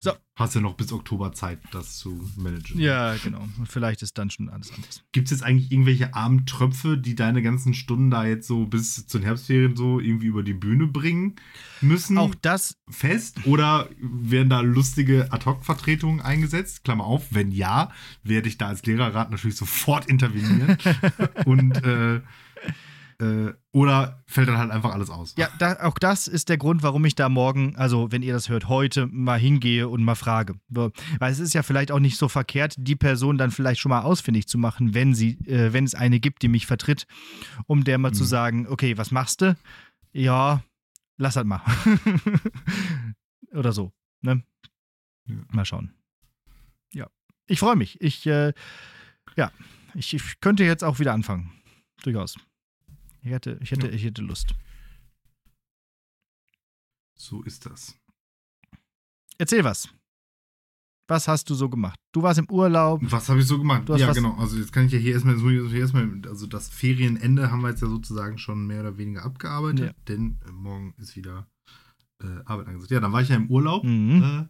So. 0.00 0.12
Hast 0.36 0.54
ja 0.54 0.60
noch 0.60 0.74
bis 0.74 0.92
Oktober 0.92 1.32
Zeit, 1.32 1.58
das 1.72 1.98
zu 1.98 2.24
managen. 2.36 2.80
Ja, 2.80 3.16
genau. 3.16 3.48
Vielleicht 3.64 4.02
ist 4.02 4.16
dann 4.16 4.30
schon 4.30 4.48
alles 4.48 4.72
anders. 4.72 5.02
Gibt 5.10 5.26
es 5.26 5.32
jetzt 5.32 5.42
eigentlich 5.42 5.72
irgendwelche 5.72 6.14
armen 6.14 6.46
Tröpfe, 6.46 6.96
die 6.96 7.16
deine 7.16 7.42
ganzen 7.42 7.74
Stunden 7.74 8.08
da 8.08 8.24
jetzt 8.24 8.46
so 8.46 8.64
bis 8.66 9.08
zu 9.08 9.18
den 9.18 9.24
Herbstferien 9.24 9.74
so 9.74 9.98
irgendwie 9.98 10.26
über 10.26 10.44
die 10.44 10.54
Bühne 10.54 10.86
bringen 10.86 11.34
müssen? 11.80 12.16
Auch 12.18 12.36
das 12.36 12.76
fest? 12.88 13.46
Oder 13.46 13.88
werden 13.98 14.48
da 14.48 14.60
lustige 14.60 15.32
Ad-Hoc-Vertretungen 15.32 16.20
eingesetzt? 16.20 16.84
Klammer 16.84 17.04
auf, 17.04 17.34
wenn 17.34 17.50
ja, 17.50 17.90
werde 18.22 18.48
ich 18.48 18.58
da 18.58 18.68
als 18.68 18.86
Lehrerrat 18.86 19.32
natürlich 19.32 19.56
sofort 19.56 20.06
intervenieren. 20.06 20.78
Und 21.46 21.84
äh, 21.84 22.20
äh, 23.20 23.52
oder 23.72 24.22
fällt 24.26 24.48
dann 24.48 24.58
halt 24.58 24.70
einfach 24.70 24.92
alles 24.92 25.10
aus? 25.10 25.34
Ja, 25.36 25.48
da, 25.58 25.78
auch 25.80 25.98
das 25.98 26.28
ist 26.28 26.48
der 26.48 26.56
Grund, 26.56 26.82
warum 26.82 27.04
ich 27.04 27.14
da 27.14 27.28
morgen, 27.28 27.74
also 27.76 28.12
wenn 28.12 28.22
ihr 28.22 28.32
das 28.32 28.48
hört, 28.48 28.68
heute 28.68 29.06
mal 29.06 29.38
hingehe 29.38 29.88
und 29.88 30.04
mal 30.04 30.14
frage. 30.14 30.54
Weil 30.68 30.92
es 31.32 31.40
ist 31.40 31.52
ja 31.52 31.62
vielleicht 31.62 31.90
auch 31.90 31.98
nicht 31.98 32.16
so 32.16 32.28
verkehrt, 32.28 32.74
die 32.78 32.96
Person 32.96 33.36
dann 33.36 33.50
vielleicht 33.50 33.80
schon 33.80 33.90
mal 33.90 34.02
ausfindig 34.02 34.46
zu 34.46 34.56
machen, 34.56 34.94
wenn 34.94 35.14
sie, 35.14 35.38
äh, 35.46 35.72
wenn 35.72 35.84
es 35.84 35.94
eine 35.94 36.20
gibt, 36.20 36.42
die 36.42 36.48
mich 36.48 36.66
vertritt, 36.66 37.06
um 37.66 37.84
der 37.84 37.98
mal 37.98 38.10
mhm. 38.10 38.14
zu 38.14 38.24
sagen, 38.24 38.66
okay, 38.68 38.96
was 38.96 39.10
machst 39.10 39.40
du? 39.40 39.56
Ja, 40.12 40.62
lass 41.16 41.36
halt 41.36 41.46
mal. 41.46 41.62
Oder 43.52 43.72
so. 43.72 43.92
Ne? 44.20 44.42
Ja. 45.26 45.36
Mal 45.50 45.64
schauen. 45.64 45.92
Ja. 46.94 47.08
Ich 47.46 47.58
freue 47.58 47.76
mich. 47.76 48.00
Ich, 48.00 48.26
äh, 48.26 48.52
ja, 49.36 49.50
ich, 49.94 50.14
ich 50.14 50.40
könnte 50.40 50.64
jetzt 50.64 50.84
auch 50.84 50.98
wieder 50.98 51.12
anfangen. 51.12 51.52
Durchaus. 52.02 52.36
Ich 53.28 53.34
hätte, 53.34 53.58
ich 53.60 53.70
hätte, 53.70 53.88
ja. 53.88 53.92
ich 53.92 54.04
hätte 54.04 54.22
Lust. 54.22 54.54
So 57.14 57.42
ist 57.42 57.66
das. 57.66 57.94
Erzähl 59.36 59.64
was. 59.64 59.86
Was 61.08 61.28
hast 61.28 61.50
du 61.50 61.54
so 61.54 61.68
gemacht? 61.68 62.00
Du 62.12 62.22
warst 62.22 62.38
im 62.38 62.50
Urlaub. 62.50 63.02
Was 63.02 63.28
habe 63.28 63.40
ich 63.40 63.46
so 63.46 63.58
gemacht? 63.58 63.86
Ja, 63.90 64.12
genau. 64.14 64.34
Also 64.36 64.56
jetzt 64.56 64.72
kann 64.72 64.86
ich 64.86 64.92
ja 64.92 64.98
hier 64.98 65.12
erstmal, 65.12 65.38
hier 65.38 65.72
erstmal, 65.74 66.22
also 66.26 66.46
das 66.46 66.70
Ferienende 66.70 67.50
haben 67.50 67.60
wir 67.60 67.68
jetzt 67.68 67.82
ja 67.82 67.88
sozusagen 67.88 68.38
schon 68.38 68.66
mehr 68.66 68.80
oder 68.80 68.96
weniger 68.96 69.24
abgearbeitet, 69.24 69.94
ja. 69.94 70.04
denn 70.06 70.38
äh, 70.46 70.50
morgen 70.50 70.94
ist 70.96 71.14
wieder 71.14 71.46
äh, 72.22 72.40
Arbeit 72.46 72.68
angesagt. 72.68 72.90
Ja, 72.90 73.00
dann 73.00 73.12
war 73.12 73.20
ich 73.20 73.28
ja 73.28 73.36
im 73.36 73.50
Urlaub 73.50 73.84
mhm. 73.84 74.22
äh, 74.22 74.46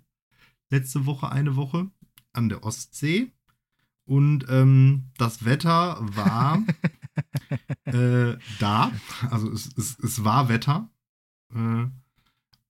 letzte 0.71 1.05
Woche, 1.05 1.33
eine 1.33 1.57
Woche 1.57 1.91
an 2.33 2.49
der 2.49 2.63
Ostsee 2.63 3.33
und 4.05 4.47
ähm, 4.49 5.11
das 5.17 5.45
Wetter 5.45 5.99
war 6.01 6.63
äh, 7.85 8.37
da. 8.59 8.93
Also 9.31 9.51
es, 9.51 9.71
es, 9.77 9.99
es 9.99 10.25
war 10.25 10.49
Wetter. 10.49 10.91
Äh, 11.55 11.87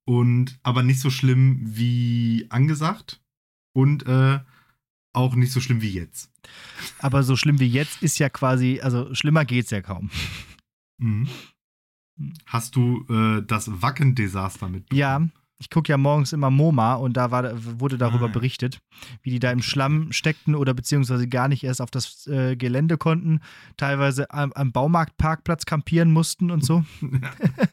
und 0.05 0.59
aber 0.63 0.83
nicht 0.83 1.01
so 1.01 1.11
schlimm 1.11 1.61
wie 1.63 2.47
angesagt. 2.51 3.23
Und 3.75 4.07
äh, 4.07 4.41
auch 5.13 5.35
nicht 5.35 5.53
so 5.53 5.61
schlimm 5.61 5.83
wie 5.83 5.91
jetzt. 5.91 6.31
Aber 6.99 7.23
so 7.23 7.37
schlimm 7.37 7.61
wie 7.61 7.69
jetzt 7.69 8.03
ist 8.03 8.19
ja 8.19 8.29
quasi, 8.29 8.81
also 8.83 9.15
schlimmer 9.15 9.45
geht's 9.45 9.71
ja 9.71 9.83
kaum. 9.83 10.11
Mhm. 10.99 11.29
Hast 12.47 12.77
du 12.77 13.07
äh, 13.09 13.43
das 13.47 13.83
Wacken-Desaster 13.83 14.69
mitbekommen? 14.69 14.99
Ja, 14.99 15.29
ich 15.59 15.71
gucke 15.71 15.91
ja 15.91 15.99
morgens 15.99 16.33
immer 16.33 16.51
MoMA 16.51 16.95
und 16.95 17.17
da 17.17 17.31
war, 17.31 17.53
wurde 17.81 17.99
darüber 17.99 18.27
ah, 18.27 18.33
berichtet, 18.33 18.81
wie 19.23 19.31
die 19.31 19.41
da 19.41 19.51
im 19.51 19.63
Schlamm 19.63 20.13
steckten 20.13 20.55
oder 20.55 20.73
beziehungsweise 20.73 21.29
gar 21.29 21.49
nicht 21.49 21.65
erst 21.65 21.83
auf 21.83 21.91
das 21.91 22.27
äh, 22.29 22.57
Gelände 22.57 22.97
konnten, 22.97 23.41
teilweise 23.77 24.31
am, 24.31 24.53
am, 24.53 24.71
Baumarktparkplatz 24.71 25.67
kampieren 25.67 26.13
mussten 26.13 26.51
und 26.51 26.65
so. 26.65 26.85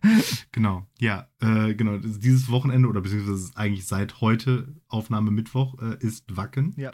genau, 0.51 0.87
ja, 0.99 1.27
äh, 1.39 1.75
genau. 1.75 1.97
Dieses 1.97 2.49
Wochenende 2.49 2.89
oder 2.89 3.01
beziehungsweise 3.01 3.51
eigentlich 3.55 3.85
seit 3.85 4.19
heute, 4.19 4.75
Aufnahme 4.87 5.29
Mittwoch, 5.29 5.79
äh, 5.79 5.97
ist 5.99 6.35
Wacken. 6.35 6.73
Ja. 6.77 6.91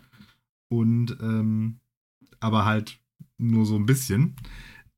Und 0.68 1.18
ähm, 1.22 1.80
aber 2.40 2.66
halt 2.66 3.00
nur 3.38 3.66
so 3.66 3.76
ein 3.76 3.86
bisschen. 3.86 4.36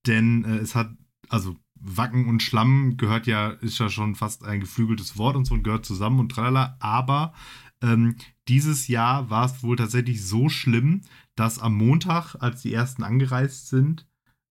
Denn 0.07 0.43
äh, 0.45 0.57
es 0.57 0.75
hat, 0.75 0.89
also 1.29 1.55
Wacken 1.83 2.27
und 2.27 2.41
Schlamm 2.41 2.97
gehört 2.97 3.27
ja, 3.27 3.49
ist 3.49 3.77
ja 3.77 3.89
schon 3.89 4.15
fast 4.15 4.45
ein 4.45 4.61
geflügeltes 4.61 5.17
Wort 5.17 5.35
und 5.35 5.45
so 5.45 5.53
und 5.53 5.63
gehört 5.63 5.85
zusammen 5.85 6.19
und 6.19 6.29
tralala. 6.29 6.77
Aber 6.79 7.33
ähm, 7.81 8.15
dieses 8.47 8.87
Jahr 8.87 9.29
war 9.29 9.45
es 9.45 9.63
wohl 9.63 9.75
tatsächlich 9.75 10.25
so 10.25 10.49
schlimm, 10.49 11.01
dass 11.35 11.59
am 11.59 11.75
Montag, 11.75 12.35
als 12.39 12.61
die 12.61 12.73
ersten 12.73 13.03
angereist 13.03 13.67
sind, 13.67 14.07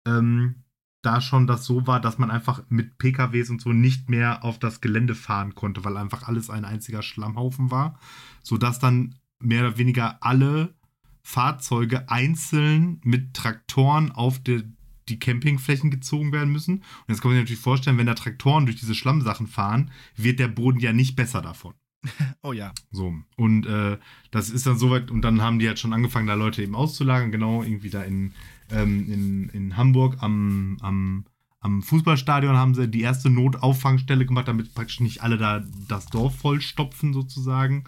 ähm, 0.07 0.63
da 1.01 1.21
schon 1.21 1.47
das 1.47 1.65
so 1.65 1.85
war, 1.85 1.99
dass 1.99 2.17
man 2.17 2.31
einfach 2.31 2.63
mit 2.69 2.97
PKWs 2.97 3.49
und 3.49 3.61
so 3.61 3.71
nicht 3.71 4.09
mehr 4.09 4.43
auf 4.43 4.57
das 4.59 4.81
Gelände 4.81 5.15
fahren 5.15 5.53
konnte, 5.53 5.83
weil 5.83 5.97
einfach 5.97 6.27
alles 6.27 6.49
ein 6.49 6.65
einziger 6.65 7.01
Schlammhaufen 7.01 7.71
war, 7.71 7.99
sodass 8.41 8.79
dann 8.79 9.15
mehr 9.39 9.67
oder 9.67 9.77
weniger 9.77 10.17
alle 10.21 10.75
Fahrzeuge 11.23 12.09
einzeln 12.09 13.01
mit 13.03 13.33
Traktoren 13.33 14.11
auf 14.11 14.39
der 14.39 14.63
die 15.09 15.19
Campingflächen 15.19 15.91
gezogen 15.91 16.31
werden 16.31 16.51
müssen. 16.51 16.75
Und 16.75 16.83
jetzt 17.07 17.21
kann 17.21 17.31
man 17.31 17.37
sich 17.37 17.43
natürlich 17.43 17.61
vorstellen, 17.61 17.97
wenn 17.97 18.07
da 18.07 18.13
Traktoren 18.13 18.65
durch 18.65 18.77
diese 18.77 18.95
Schlammsachen 18.95 19.47
fahren, 19.47 19.91
wird 20.15 20.39
der 20.39 20.47
Boden 20.47 20.79
ja 20.79 20.93
nicht 20.93 21.15
besser 21.15 21.41
davon. 21.41 21.73
Oh 22.41 22.53
ja. 22.53 22.73
So. 22.91 23.13
Und 23.35 23.65
äh, 23.65 23.97
das 24.31 24.49
ist 24.49 24.65
dann 24.65 24.77
soweit, 24.77 25.11
und 25.11 25.21
dann 25.21 25.41
haben 25.41 25.59
die 25.59 25.67
halt 25.67 25.79
schon 25.79 25.93
angefangen, 25.93 26.27
da 26.27 26.35
Leute 26.35 26.63
eben 26.63 26.75
auszulagern, 26.75 27.31
genau, 27.31 27.63
irgendwie 27.63 27.89
da 27.89 28.03
in, 28.03 28.33
ähm, 28.71 29.11
in, 29.11 29.49
in 29.49 29.77
Hamburg 29.77 30.17
am, 30.21 30.77
am, 30.81 31.25
am 31.59 31.81
Fußballstadion 31.81 32.55
haben 32.55 32.75
sie 32.75 32.87
die 32.87 33.01
erste 33.01 33.29
Notauffangstelle 33.29 34.25
gemacht, 34.25 34.47
damit 34.47 34.73
praktisch 34.73 34.99
nicht 34.99 35.23
alle 35.23 35.37
da 35.37 35.65
das 35.87 36.05
Dorf 36.05 36.37
vollstopfen, 36.37 37.13
sozusagen. 37.13 37.85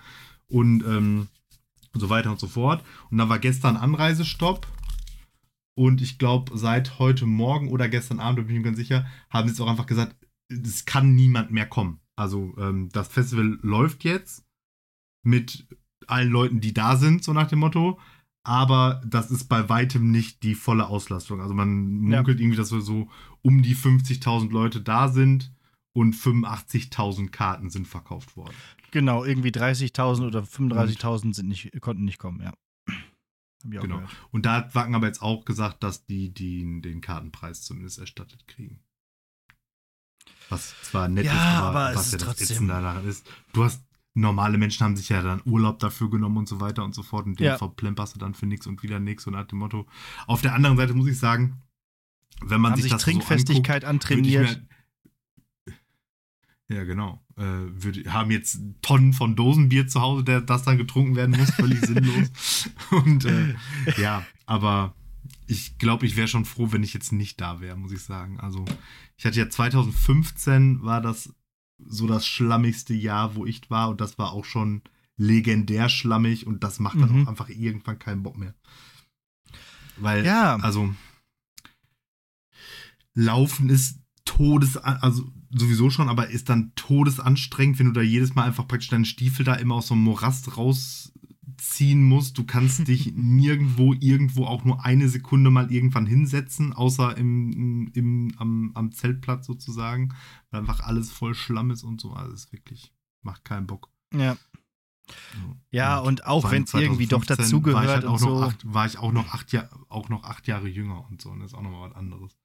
Und 0.48 0.84
ähm, 0.84 1.28
so 1.94 2.10
weiter 2.10 2.32
und 2.32 2.40
so 2.40 2.48
fort. 2.48 2.84
Und 3.10 3.18
dann 3.18 3.30
war 3.30 3.40
gestern 3.40 3.78
Anreisestopp 3.78 4.68
und 5.79 6.01
ich 6.01 6.17
glaube, 6.17 6.57
seit 6.57 7.00
heute 7.00 7.25
Morgen 7.25 7.69
oder 7.69 7.88
gestern 7.88 8.19
Abend, 8.19 8.39
da 8.39 8.43
bin 8.43 8.53
ich 8.53 8.59
mir 8.59 8.65
ganz 8.65 8.75
sicher, 8.75 9.07
haben 9.29 9.48
sie 9.48 9.53
jetzt 9.53 9.62
auch 9.62 9.69
einfach 9.69 9.86
gesagt, 9.86 10.13
es 10.50 10.83
kann 10.83 11.15
niemand 11.15 11.51
mehr 11.51 11.67
kommen. 11.67 12.01
Also 12.17 12.53
ähm, 12.57 12.89
das 12.91 13.07
Festival 13.07 13.59
läuft 13.62 14.03
jetzt 14.03 14.43
mit 15.24 15.69
allen 16.05 16.31
Leuten, 16.31 16.59
die 16.59 16.74
da 16.74 16.98
sind, 16.98 17.24
so 17.24 17.31
nach 17.31 17.48
dem 17.48 17.59
Motto. 17.59 17.98
Aber 18.43 19.01
das 19.07 19.31
ist 19.31 19.45
bei 19.45 19.69
weitem 19.69 20.12
nicht 20.12 20.43
die 20.43 20.53
volle 20.53 20.88
Auslastung. 20.88 21.39
Also 21.39 21.53
man 21.53 21.69
munkelt 22.01 22.39
ja. 22.39 22.43
irgendwie, 22.43 22.57
dass 22.57 22.74
wir 22.74 22.81
so 22.81 23.07
um 23.41 23.62
die 23.62 23.75
50.000 23.75 24.51
Leute 24.51 24.81
da 24.81 25.07
sind 25.07 25.53
und 25.93 26.13
85.000 26.13 27.29
Karten 27.29 27.69
sind 27.69 27.88
verkauft 27.88 28.36
worden. 28.36 28.55
Genau, 28.91 29.24
irgendwie 29.24 29.51
30.000 29.51 30.27
oder 30.27 30.41
35.000 30.41 31.36
sind 31.36 31.48
nicht, 31.48 31.71
konnten 31.79 32.03
nicht 32.03 32.19
kommen, 32.19 32.41
ja. 32.41 32.51
Genau. 33.63 33.96
Gehört. 33.98 34.12
Und 34.32 34.46
da 34.46 34.56
hat 34.56 34.75
Wacken 34.75 34.96
aber 34.96 35.08
jetzt 35.08 35.22
auch 35.22 35.46
gesagt, 35.46 35.84
dass 35.84 36.06
die, 36.06 36.34
die 36.34 36.82
den 36.82 37.01
Kartenpreis 37.01 37.62
zumindest 37.62 38.00
erstattet 38.00 38.48
kriegen. 38.48 38.80
Was 40.50 40.74
zwar 40.82 41.08
nett 41.08 41.25
ja, 41.25 41.34
ist, 41.34 41.39
aber, 41.39 41.80
aber 41.80 41.96
was 41.96 42.12
ja 42.12 42.18
das 42.18 42.28
trotzdem. 42.28 42.68
daran 42.68 43.08
ist. 43.08 43.30
Du 43.54 43.63
hast, 43.63 43.84
normale 44.16 44.58
Menschen 44.58 44.84
haben 44.84 44.96
sich 44.96 45.10
ja 45.10 45.22
dann 45.22 45.42
Urlaub 45.46 45.80
dafür 45.80 46.10
genommen 46.10 46.38
und 46.38 46.48
so 46.48 46.60
weiter 46.60 46.84
und 46.84 46.96
so 46.96 47.04
fort 47.04 47.25
und 47.25 47.39
den 47.39 47.48
ja. 47.48 47.58
verplemperst 47.58 48.16
du 48.16 48.20
dann 48.20 48.34
für 48.34 48.48
nichts 48.48 48.66
und 48.66 48.82
wieder 48.82 49.00
nichts 49.00 49.28
und 49.28 49.34
nach 49.34 49.46
dem 49.46 49.60
Motto. 49.60 49.88
Auf 50.25 50.42
der 50.42 50.54
anderen 50.54 50.78
Seite 50.78 50.94
muss 50.94 51.08
ich 51.08 51.20
sagen, 51.20 51.62
wenn 52.42 52.62
man 52.62 52.72
haben 52.72 52.78
sich, 52.78 52.84
sich 52.84 52.94
das 52.94 53.04
Trinkfestigkeit 53.04 53.84
so 53.84 53.88
anguckt, 53.88 54.12
antrainiert. 54.12 54.62
Ja, 56.68 56.84
genau. 56.84 57.24
Äh, 57.39 57.84
würd, 57.84 58.05
haben 58.12 58.31
jetzt 58.31 58.60
Tonnen 58.81 59.13
von 59.13 59.38
Dosenbier 59.38 59.88
zu 59.88 60.01
Hause, 60.01 60.25
der 60.25 60.41
das 60.41 60.63
dann 60.63 60.77
getrunken 60.77 61.15
werden 61.15 61.38
muss, 61.38 61.51
völlig 61.51 61.79
sinnlos. 61.86 62.69
Und 62.91 63.24
äh, 63.24 63.55
ja, 63.98 64.25
aber 64.46 64.93
ich 65.48 65.77
glaube, 65.77 66.05
ich 66.05 66.17
wäre 66.17 66.27
schon 66.27 66.43
froh, 66.43 66.74
wenn 66.74 66.84
ich 66.84 66.93
jetzt 66.93 67.13
nicht 67.13 67.39
da 67.39 67.62
wäre, 67.62 67.77
muss 67.77 67.93
ich 67.93 68.01
sagen. 68.01 68.41
Also, 68.41 68.65
ich 69.15 69.25
hatte 69.25 69.39
ja 69.39 69.50
2015 69.50 70.84
war 70.84 71.00
das 71.00 71.34
so 71.77 72.08
das 72.08 72.27
schlammigste 72.27 72.93
Jahr, 72.93 73.36
wo 73.36 73.46
ich 73.46 73.69
war, 73.69 73.89
und 73.89 74.01
das 74.01 74.17
war 74.17 74.34
auch 74.34 74.43
schon 74.43 74.81
legendär 75.15 75.88
schlammig 75.88 76.46
und 76.46 76.65
das 76.65 76.79
macht 76.79 77.00
dann 77.00 77.12
mhm. 77.12 77.24
auch 77.24 77.29
einfach 77.29 77.48
irgendwann 77.48 78.00
keinen 78.00 78.22
Bock 78.22 78.38
mehr. 78.38 78.53
Weil, 79.96 80.25
ja. 80.25 80.58
also, 80.58 80.93
Laufen 83.13 83.69
ist 83.69 84.00
todes, 84.29 84.77
also 84.77 85.27
sowieso 85.50 85.89
schon, 85.89 86.07
aber 86.07 86.29
ist 86.29 86.50
dann 86.50 86.71
todesanstrengend, 86.75 87.79
wenn 87.79 87.88
du 87.88 87.93
da 87.93 88.01
jedes 88.01 88.36
Mal 88.36 88.43
einfach 88.43 88.67
praktisch 88.67 88.89
deinen 88.89 89.05
Stiefel 89.05 89.43
da 89.43 89.55
immer 89.55 89.75
aus 89.75 89.88
so 89.88 89.95
einem 89.95 90.03
Morast 90.03 90.55
rausziehen 90.55 92.03
musst. 92.03 92.38
Du 92.38 92.43
kannst 92.43 92.88
dich 92.88 93.12
nirgendwo, 93.15 93.95
irgendwo 94.00 94.45
auch 94.45 94.63
nur 94.65 94.86
eine 94.86 95.09
Sekunde 95.09 95.50
mal 95.50 95.71
irgendwann 95.71 96.05
hinsetzen, 96.05 96.74
außer 96.74 97.17
im, 97.17 97.89
im, 97.95 98.31
am, 98.38 98.71
am 98.75 98.91
Zeltplatz 98.91 99.48
sozusagen, 99.48 100.13
weil 100.51 100.59
einfach 100.59 100.81
alles 100.81 101.12
voll 101.12 101.33
Schlamm 101.33 101.71
ist 101.71 101.83
und 101.83 102.00
so. 102.00 102.13
Also 102.13 102.31
ist 102.31 102.53
wirklich, 102.53 102.93
macht 103.24 103.43
keinen 103.43 103.65
Bock. 103.65 103.89
Ja. 104.13 104.38
Ja, 105.71 105.98
und, 105.98 106.07
und 106.07 106.27
auch 106.27 106.51
wenn 106.51 106.65
es 106.65 106.74
irgendwie 106.75 107.07
doch 107.07 107.25
dazugehört 107.25 107.88
war, 107.88 107.93
halt 107.95 108.05
und 108.05 108.19
so. 108.19 108.53
war 108.65 108.86
ich 108.86 109.00
auch 109.00 109.12
noch, 109.12 109.33
acht 109.33 109.57
auch 109.88 110.07
noch 110.07 110.24
acht 110.24 110.45
Jahre 110.45 110.67
jünger 110.67 111.03
und 111.09 111.19
so. 111.19 111.31
Und 111.31 111.39
das 111.39 111.53
ist 111.53 111.57
auch 111.57 111.63
nochmal 111.63 111.89
was 111.89 111.95
anderes. 111.95 112.38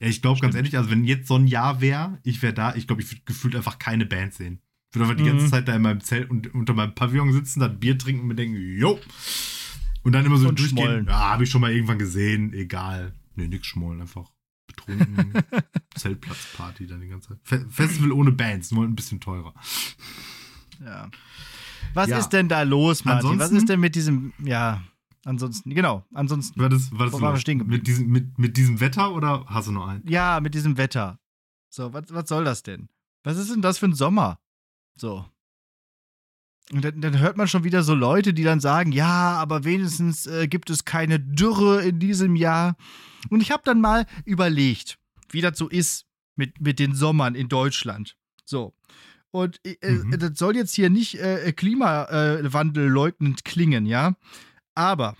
Ja, 0.00 0.08
ich 0.08 0.22
glaube 0.22 0.40
ganz 0.40 0.54
ehrlich, 0.54 0.76
also 0.76 0.90
wenn 0.90 1.04
jetzt 1.04 1.28
so 1.28 1.36
ein 1.36 1.46
Jahr 1.46 1.80
wäre, 1.80 2.18
ich 2.22 2.42
wäre 2.42 2.52
da, 2.52 2.74
ich 2.74 2.86
glaube, 2.86 3.02
ich 3.02 3.10
würde 3.10 3.22
gefühlt 3.24 3.56
einfach 3.56 3.78
keine 3.78 4.06
Band 4.06 4.34
sehen. 4.34 4.60
Ich 4.90 4.96
würde 4.96 5.10
einfach 5.10 5.22
die 5.22 5.28
ganze 5.28 5.46
mhm. 5.46 5.50
Zeit 5.50 5.68
da 5.68 5.74
in 5.74 5.82
meinem 5.82 6.00
Zelt 6.00 6.30
und 6.30 6.54
unter 6.54 6.74
meinem 6.74 6.94
Pavillon 6.94 7.32
sitzen, 7.32 7.60
dann 7.60 7.78
Bier 7.80 7.98
trinken 7.98 8.22
und 8.22 8.28
mir 8.28 8.34
denken, 8.34 8.56
jo. 8.56 9.00
Und 10.02 10.12
dann 10.12 10.24
immer 10.24 10.36
so 10.36 10.48
und 10.48 10.58
durchgehen. 10.58 10.84
Schmollen. 10.84 11.06
Ja, 11.06 11.30
habe 11.30 11.44
ich 11.44 11.50
schon 11.50 11.60
mal 11.60 11.72
irgendwann 11.72 11.98
gesehen, 11.98 12.52
egal. 12.52 13.12
Nee, 13.34 13.48
nix 13.48 13.66
schmollen, 13.66 14.00
einfach 14.00 14.30
betrunken. 14.66 15.32
Zeltplatzparty 15.96 16.86
dann 16.86 17.00
die 17.00 17.08
ganze 17.08 17.28
Zeit. 17.30 17.38
Fe 17.42 17.66
Festival 17.68 18.12
ohne 18.12 18.32
Bands, 18.32 18.70
nur 18.70 18.84
ein 18.84 18.94
bisschen 18.94 19.20
teurer. 19.20 19.54
Ja. 20.84 21.10
Was 21.94 22.08
ja. 22.08 22.18
ist 22.18 22.28
denn 22.28 22.48
da 22.48 22.62
los, 22.62 23.04
Martin? 23.04 23.38
Was 23.38 23.50
ist 23.50 23.68
denn 23.68 23.80
mit 23.80 23.94
diesem, 23.94 24.32
ja, 24.44 24.82
Ansonsten, 25.26 25.74
genau, 25.74 26.06
ansonsten. 26.14 26.60
War 26.60 26.68
das, 26.68 26.92
war 26.92 27.10
das 27.10 27.20
war 27.20 27.36
stehen 27.36 27.58
geblieben? 27.58 27.80
Mit 27.80 27.88
diesem, 27.88 28.06
mit, 28.06 28.38
mit 28.38 28.56
diesem 28.56 28.78
Wetter 28.78 29.12
oder 29.12 29.44
hast 29.46 29.66
du 29.66 29.72
noch 29.72 29.88
einen? 29.88 30.06
Ja, 30.06 30.38
mit 30.40 30.54
diesem 30.54 30.78
Wetter. 30.78 31.18
So, 31.68 31.92
was, 31.92 32.04
was 32.10 32.28
soll 32.28 32.44
das 32.44 32.62
denn? 32.62 32.88
Was 33.24 33.36
ist 33.36 33.50
denn 33.50 33.60
das 33.60 33.78
für 33.78 33.86
ein 33.86 33.94
Sommer? 33.94 34.38
So. 34.94 35.26
Und 36.70 36.84
dann, 36.84 37.00
dann 37.00 37.18
hört 37.18 37.36
man 37.36 37.48
schon 37.48 37.64
wieder 37.64 37.82
so 37.82 37.92
Leute, 37.92 38.34
die 38.34 38.44
dann 38.44 38.60
sagen, 38.60 38.92
ja, 38.92 39.32
aber 39.32 39.64
wenigstens 39.64 40.28
äh, 40.28 40.46
gibt 40.46 40.70
es 40.70 40.84
keine 40.84 41.18
Dürre 41.18 41.82
in 41.82 41.98
diesem 41.98 42.36
Jahr. 42.36 42.76
Und 43.28 43.40
ich 43.40 43.50
habe 43.50 43.62
dann 43.64 43.80
mal 43.80 44.06
überlegt, 44.26 44.96
wie 45.30 45.40
das 45.40 45.58
so 45.58 45.68
ist 45.68 46.06
mit, 46.36 46.60
mit 46.60 46.78
den 46.78 46.94
Sommern 46.94 47.34
in 47.34 47.48
Deutschland. 47.48 48.16
So. 48.44 48.76
Und 49.32 49.58
äh, 49.64 49.90
mhm. 49.90 50.16
das 50.20 50.38
soll 50.38 50.54
jetzt 50.54 50.76
hier 50.76 50.88
nicht 50.88 51.18
äh, 51.18 51.52
Klimawandel 51.52 52.86
leugnend 52.86 53.44
klingen, 53.44 53.86
ja. 53.86 54.14
Aber 54.76 55.16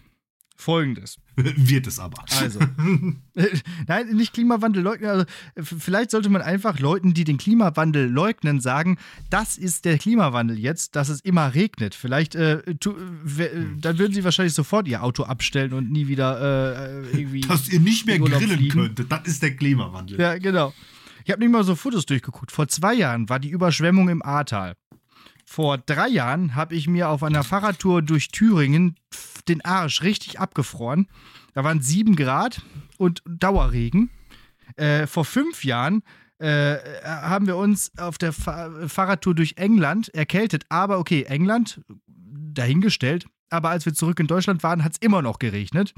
folgendes. 0.56 1.18
Wird 1.36 1.86
es 1.86 1.98
aber. 1.98 2.24
Also. 2.40 2.60
Nein, 3.86 4.08
nicht 4.14 4.32
Klimawandel 4.32 4.82
leugnen. 4.82 5.10
Also, 5.10 5.26
vielleicht 5.62 6.10
sollte 6.10 6.30
man 6.30 6.40
einfach 6.40 6.78
Leuten, 6.78 7.12
die 7.12 7.24
den 7.24 7.36
Klimawandel 7.36 8.08
leugnen, 8.08 8.60
sagen, 8.60 8.96
das 9.28 9.58
ist 9.58 9.84
der 9.84 9.98
Klimawandel 9.98 10.58
jetzt, 10.58 10.96
dass 10.96 11.10
es 11.10 11.20
immer 11.20 11.54
regnet. 11.54 11.94
Vielleicht, 11.94 12.34
äh, 12.34 12.74
tu, 12.76 12.96
hm. 12.96 13.80
dann 13.80 13.98
würden 13.98 14.14
sie 14.14 14.24
wahrscheinlich 14.24 14.54
sofort 14.54 14.88
ihr 14.88 15.02
Auto 15.02 15.24
abstellen 15.24 15.74
und 15.74 15.90
nie 15.90 16.08
wieder 16.08 17.02
äh, 17.12 17.18
irgendwie. 17.18 17.42
Dass 17.42 17.68
ihr 17.68 17.80
nicht 17.80 18.06
mehr 18.06 18.18
grillen 18.18 18.56
fliegen. 18.56 18.80
könntet. 18.80 19.12
Das 19.12 19.26
ist 19.26 19.42
der 19.42 19.54
Klimawandel. 19.54 20.18
Ja, 20.18 20.38
genau. 20.38 20.72
Ich 21.24 21.32
habe 21.32 21.40
nicht 21.40 21.52
mal 21.52 21.64
so 21.64 21.74
Fotos 21.74 22.06
durchgeguckt. 22.06 22.50
Vor 22.50 22.68
zwei 22.68 22.94
Jahren 22.94 23.28
war 23.28 23.40
die 23.40 23.50
Überschwemmung 23.50 24.08
im 24.08 24.22
Ahrtal. 24.22 24.74
Vor 25.48 25.78
drei 25.78 26.08
Jahren 26.08 26.56
habe 26.56 26.74
ich 26.74 26.88
mir 26.88 27.08
auf 27.08 27.22
einer 27.22 27.44
Fahrradtour 27.44 28.02
durch 28.02 28.28
Thüringen 28.28 28.96
den 29.48 29.64
Arsch 29.64 30.02
richtig 30.02 30.40
abgefroren. 30.40 31.06
Da 31.54 31.62
waren 31.62 31.80
sieben 31.80 32.16
Grad 32.16 32.62
und 32.98 33.22
Dauerregen. 33.24 34.10
Äh, 34.74 35.06
vor 35.06 35.24
fünf 35.24 35.64
Jahren 35.64 36.02
äh, 36.38 36.76
haben 37.04 37.46
wir 37.46 37.56
uns 37.56 37.96
auf 37.96 38.18
der 38.18 38.32
Fa 38.32 38.88
Fahrradtour 38.88 39.36
durch 39.36 39.54
England 39.56 40.12
erkältet. 40.14 40.64
Aber 40.68 40.98
okay, 40.98 41.22
England 41.22 41.80
dahingestellt. 42.06 43.26
Aber 43.48 43.70
als 43.70 43.86
wir 43.86 43.94
zurück 43.94 44.18
in 44.18 44.26
Deutschland 44.26 44.64
waren, 44.64 44.82
hat 44.82 44.94
es 44.94 44.98
immer 44.98 45.22
noch 45.22 45.38
geregnet. 45.38 45.94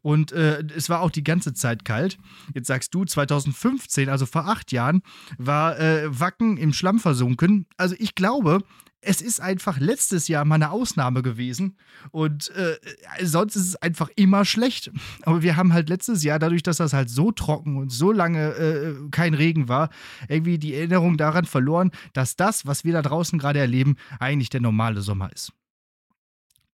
Und 0.00 0.32
äh, 0.32 0.64
es 0.74 0.88
war 0.88 1.02
auch 1.02 1.10
die 1.10 1.22
ganze 1.22 1.52
Zeit 1.52 1.84
kalt. 1.84 2.16
Jetzt 2.54 2.68
sagst 2.68 2.94
du, 2.94 3.04
2015, 3.04 4.08
also 4.08 4.24
vor 4.24 4.48
acht 4.48 4.72
Jahren, 4.72 5.02
war 5.36 5.78
äh, 5.78 6.18
Wacken 6.18 6.56
im 6.56 6.72
Schlamm 6.72 6.98
versunken. 6.98 7.66
Also 7.76 7.94
ich 7.98 8.14
glaube, 8.14 8.62
es 9.00 9.20
ist 9.20 9.40
einfach 9.40 9.78
letztes 9.78 10.28
Jahr 10.28 10.44
mal 10.44 10.56
eine 10.56 10.70
Ausnahme 10.70 11.22
gewesen 11.22 11.76
und 12.10 12.50
äh, 12.50 12.76
sonst 13.22 13.56
ist 13.56 13.68
es 13.68 13.76
einfach 13.76 14.08
immer 14.16 14.44
schlecht. 14.44 14.90
Aber 15.22 15.42
wir 15.42 15.56
haben 15.56 15.72
halt 15.72 15.88
letztes 15.88 16.24
Jahr, 16.24 16.38
dadurch, 16.38 16.62
dass 16.62 16.78
das 16.78 16.92
halt 16.92 17.08
so 17.08 17.30
trocken 17.30 17.76
und 17.76 17.90
so 17.90 18.10
lange 18.10 18.54
äh, 18.54 18.94
kein 19.10 19.34
Regen 19.34 19.68
war, 19.68 19.90
irgendwie 20.28 20.58
die 20.58 20.74
Erinnerung 20.74 21.16
daran 21.16 21.44
verloren, 21.44 21.90
dass 22.14 22.36
das, 22.36 22.66
was 22.66 22.84
wir 22.84 22.92
da 22.92 23.02
draußen 23.02 23.38
gerade 23.38 23.60
erleben, 23.60 23.96
eigentlich 24.18 24.50
der 24.50 24.60
normale 24.60 25.02
Sommer 25.02 25.32
ist. 25.32 25.52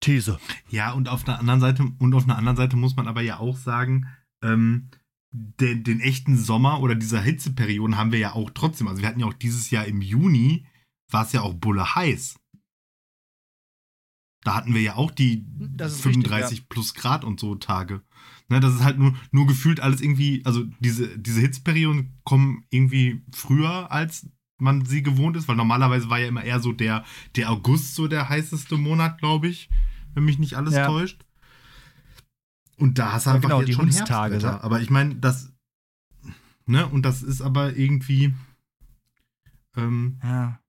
These. 0.00 0.38
Ja, 0.68 0.92
und 0.92 1.08
auf 1.08 1.24
der 1.24 1.38
anderen 1.38 1.60
Seite, 1.60 1.84
und 1.98 2.14
auf 2.14 2.24
einer 2.24 2.36
anderen 2.36 2.56
Seite 2.56 2.76
muss 2.76 2.96
man 2.96 3.06
aber 3.06 3.22
ja 3.22 3.38
auch 3.38 3.56
sagen, 3.56 4.08
ähm, 4.42 4.88
den, 5.30 5.82
den 5.84 6.00
echten 6.00 6.36
Sommer 6.36 6.80
oder 6.80 6.94
dieser 6.94 7.20
Hitzeperioden 7.20 7.96
haben 7.96 8.12
wir 8.12 8.18
ja 8.18 8.32
auch 8.32 8.50
trotzdem. 8.50 8.88
Also 8.88 9.00
wir 9.00 9.08
hatten 9.08 9.20
ja 9.20 9.26
auch 9.26 9.32
dieses 9.32 9.70
Jahr 9.70 9.86
im 9.86 10.02
Juni 10.02 10.66
war 11.12 11.24
es 11.24 11.32
ja 11.32 11.42
auch 11.42 11.54
bulle 11.54 11.94
heiß. 11.94 12.36
Da 14.44 14.54
hatten 14.54 14.74
wir 14.74 14.82
ja 14.82 14.96
auch 14.96 15.10
die 15.10 15.46
35 15.78 16.34
richtig, 16.34 16.58
ja. 16.58 16.64
plus 16.68 16.94
Grad 16.94 17.24
und 17.24 17.38
so 17.38 17.54
Tage. 17.54 18.02
Ne, 18.48 18.60
das 18.60 18.74
ist 18.74 18.84
halt 18.84 18.98
nur, 18.98 19.14
nur 19.30 19.46
gefühlt 19.46 19.80
alles 19.80 20.00
irgendwie, 20.00 20.44
also 20.44 20.64
diese, 20.80 21.16
diese 21.18 21.40
Hitzperioden 21.40 22.18
kommen 22.24 22.64
irgendwie 22.70 23.24
früher, 23.32 23.90
als 23.92 24.28
man 24.58 24.84
sie 24.84 25.02
gewohnt 25.02 25.36
ist, 25.36 25.48
weil 25.48 25.56
normalerweise 25.56 26.10
war 26.10 26.18
ja 26.18 26.28
immer 26.28 26.44
eher 26.44 26.60
so 26.60 26.72
der, 26.72 27.04
der 27.36 27.50
August 27.50 27.94
so 27.94 28.08
der 28.08 28.28
heißeste 28.28 28.76
Monat, 28.76 29.18
glaube 29.18 29.48
ich, 29.48 29.70
wenn 30.14 30.24
mich 30.24 30.38
nicht 30.38 30.56
alles 30.56 30.74
ja. 30.74 30.86
täuscht. 30.86 31.24
Und 32.78 32.98
da 32.98 33.12
hast 33.12 33.26
du 33.26 33.30
einfach 33.30 33.48
genau, 33.48 33.60
jetzt 33.60 33.68
die 33.68 33.74
schon 33.74 33.90
Herbsttage. 33.90 34.38
Ne? 34.38 34.62
Aber 34.62 34.80
ich 34.80 34.90
meine, 34.90 35.14
das, 35.16 35.52
ne, 36.66 36.86
und 36.86 37.02
das 37.02 37.22
ist 37.22 37.42
aber 37.42 37.76
irgendwie, 37.76 38.34
ähm, 39.76 40.18
ja. 40.22 40.61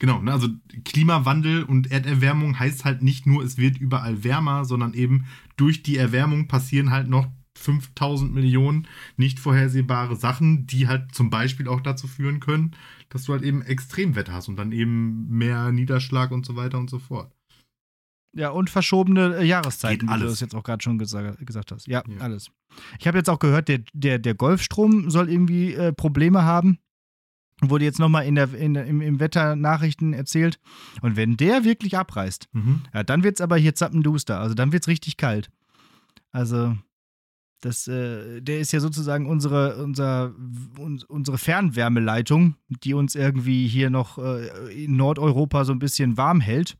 Genau, 0.00 0.22
ne, 0.22 0.32
also 0.32 0.48
Klimawandel 0.84 1.64
und 1.64 1.90
Erderwärmung 1.90 2.58
heißt 2.58 2.84
halt 2.84 3.02
nicht 3.02 3.26
nur, 3.26 3.42
es 3.42 3.58
wird 3.58 3.78
überall 3.78 4.22
wärmer, 4.22 4.64
sondern 4.64 4.94
eben 4.94 5.26
durch 5.56 5.82
die 5.82 5.96
Erwärmung 5.96 6.46
passieren 6.46 6.90
halt 6.90 7.08
noch 7.08 7.26
5000 7.58 8.32
Millionen 8.32 8.86
nicht 9.16 9.40
vorhersehbare 9.40 10.14
Sachen, 10.14 10.66
die 10.66 10.86
halt 10.86 11.12
zum 11.14 11.30
Beispiel 11.30 11.66
auch 11.66 11.80
dazu 11.80 12.06
führen 12.06 12.38
können, 12.38 12.76
dass 13.08 13.24
du 13.24 13.32
halt 13.32 13.42
eben 13.42 13.62
Extremwetter 13.62 14.32
hast 14.32 14.48
und 14.48 14.56
dann 14.56 14.70
eben 14.70 15.26
mehr 15.28 15.72
Niederschlag 15.72 16.30
und 16.30 16.46
so 16.46 16.54
weiter 16.54 16.78
und 16.78 16.88
so 16.88 17.00
fort. 17.00 17.32
Ja, 18.36 18.50
und 18.50 18.70
verschobene 18.70 19.38
äh, 19.38 19.44
Jahreszeiten, 19.44 20.08
wie 20.08 20.18
du 20.18 20.26
das 20.26 20.40
jetzt 20.40 20.54
auch 20.54 20.62
gerade 20.62 20.82
schon 20.82 20.98
gesagt, 20.98 21.44
gesagt 21.44 21.72
hast. 21.72 21.88
Ja, 21.88 22.02
ja. 22.06 22.18
alles. 22.20 22.50
Ich 23.00 23.06
habe 23.06 23.18
jetzt 23.18 23.30
auch 23.30 23.38
gehört, 23.38 23.68
der, 23.68 23.80
der, 23.94 24.18
der 24.18 24.34
Golfstrom 24.34 25.10
soll 25.10 25.30
irgendwie 25.30 25.72
äh, 25.72 25.92
Probleme 25.92 26.44
haben. 26.44 26.78
Wurde 27.60 27.84
jetzt 27.84 27.98
nochmal 27.98 28.24
in 28.26 28.36
der, 28.36 28.54
in, 28.54 28.74
im, 28.76 29.00
im 29.00 29.18
Wetternachrichten 29.20 30.12
erzählt. 30.12 30.60
Und 31.02 31.16
wenn 31.16 31.36
der 31.36 31.64
wirklich 31.64 31.96
abreißt, 31.98 32.48
Mhm. 32.52 32.82
ja, 32.94 33.02
dann 33.02 33.24
wird 33.24 33.36
es 33.36 33.40
aber 33.40 33.56
hier 33.56 33.74
zappenduster. 33.74 34.38
Also 34.40 34.54
dann 34.54 34.72
wird 34.72 34.84
es 34.84 34.88
richtig 34.88 35.16
kalt. 35.16 35.50
Also, 36.30 36.76
das, 37.60 37.88
äh, 37.88 38.40
der 38.40 38.60
ist 38.60 38.72
ja 38.72 38.78
sozusagen 38.78 39.26
unsere, 39.26 39.82
unser, 39.82 40.32
uns, 40.78 41.02
unsere 41.04 41.38
Fernwärmeleitung, 41.38 42.54
die 42.68 42.94
uns 42.94 43.16
irgendwie 43.16 43.66
hier 43.66 43.90
noch 43.90 44.18
äh, 44.18 44.84
in 44.84 44.96
Nordeuropa 44.96 45.64
so 45.64 45.72
ein 45.72 45.80
bisschen 45.80 46.16
warm 46.16 46.40
hält. 46.40 46.76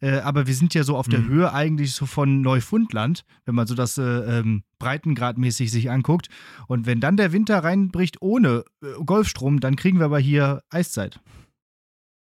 Äh, 0.00 0.18
aber 0.18 0.46
wir 0.46 0.54
sind 0.54 0.74
ja 0.74 0.84
so 0.84 0.96
auf 0.96 1.08
der 1.08 1.20
Mhm. 1.20 1.28
Höhe 1.28 1.52
eigentlich 1.52 1.92
so 1.92 2.06
von 2.06 2.40
Neufundland, 2.40 3.24
wenn 3.44 3.54
man 3.54 3.66
so 3.66 3.74
das 3.74 3.98
äh, 3.98 4.02
ähm, 4.02 4.64
Breitengradmäßig 4.78 5.70
sich 5.70 5.90
anguckt. 5.90 6.28
Und 6.66 6.86
wenn 6.86 7.00
dann 7.00 7.16
der 7.16 7.32
Winter 7.32 7.62
reinbricht 7.62 8.20
ohne 8.22 8.64
äh, 8.82 8.92
Golfstrom, 9.04 9.60
dann 9.60 9.76
kriegen 9.76 9.98
wir 9.98 10.06
aber 10.06 10.18
hier 10.18 10.62
Eiszeit. 10.70 11.20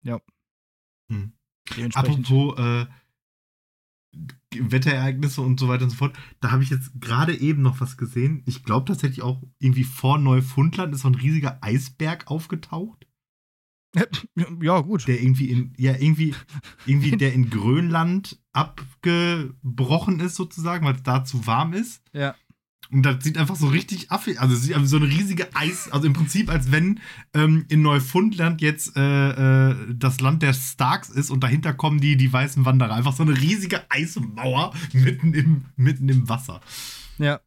Ja. 0.03 0.19
Mhm. 1.09 1.33
Apropos 1.93 2.57
äh, 2.57 2.85
Wetterereignisse 4.55 5.41
und 5.41 5.59
so 5.59 5.67
weiter 5.67 5.83
und 5.83 5.89
so 5.89 5.97
fort, 5.97 6.17
da 6.39 6.51
habe 6.51 6.63
ich 6.63 6.69
jetzt 6.69 6.91
gerade 6.99 7.37
eben 7.37 7.61
noch 7.61 7.81
was 7.81 7.97
gesehen. 7.97 8.43
Ich 8.45 8.63
glaube 8.63 8.85
tatsächlich 8.85 9.21
auch 9.21 9.41
irgendwie 9.59 9.83
vor 9.83 10.17
Neufundland 10.17 10.93
ist 10.93 11.01
so 11.01 11.09
ein 11.09 11.15
riesiger 11.15 11.59
Eisberg 11.61 12.27
aufgetaucht, 12.27 13.06
ja, 14.61 14.79
gut. 14.81 15.07
der 15.07 15.21
irgendwie 15.21 15.49
in 15.49 15.73
ja 15.77 15.93
irgendwie 15.97 16.35
irgendwie 16.85 17.11
der 17.11 17.33
in 17.33 17.49
Grönland 17.49 18.39
abgebrochen 18.53 20.19
ist 20.19 20.35
sozusagen, 20.35 20.85
weil 20.85 20.95
es 20.95 21.03
da 21.03 21.23
zu 21.23 21.45
warm 21.47 21.73
ist. 21.73 22.01
Ja. 22.13 22.35
Und 22.89 23.03
das 23.03 23.21
sieht 23.23 23.37
einfach 23.37 23.57
so 23.57 23.67
richtig 23.67 24.11
affig, 24.11 24.39
also 24.39 24.55
sieht 24.55 24.75
so 24.87 24.95
eine 24.95 25.07
riesige 25.07 25.53
Eis, 25.53 25.91
also 25.91 26.07
im 26.07 26.13
Prinzip 26.13 26.49
als 26.49 26.71
wenn 26.71 27.01
ähm, 27.33 27.65
in 27.67 27.81
Neufundland 27.81 28.61
jetzt 28.61 28.95
äh, 28.95 29.71
äh, 29.71 29.75
das 29.93 30.21
Land 30.21 30.41
der 30.41 30.53
Starks 30.53 31.09
ist 31.09 31.29
und 31.29 31.43
dahinter 31.43 31.73
kommen 31.73 31.99
die, 31.99 32.15
die 32.15 32.31
weißen 32.31 32.63
Wanderer. 32.63 32.93
Einfach 32.93 33.13
so 33.13 33.23
eine 33.23 33.35
riesige 33.35 33.81
Eismauer 33.91 34.73
mitten 34.93 35.33
im, 35.33 35.65
mitten 35.75 36.07
im 36.07 36.29
Wasser. 36.29 36.61
Ja. 37.17 37.41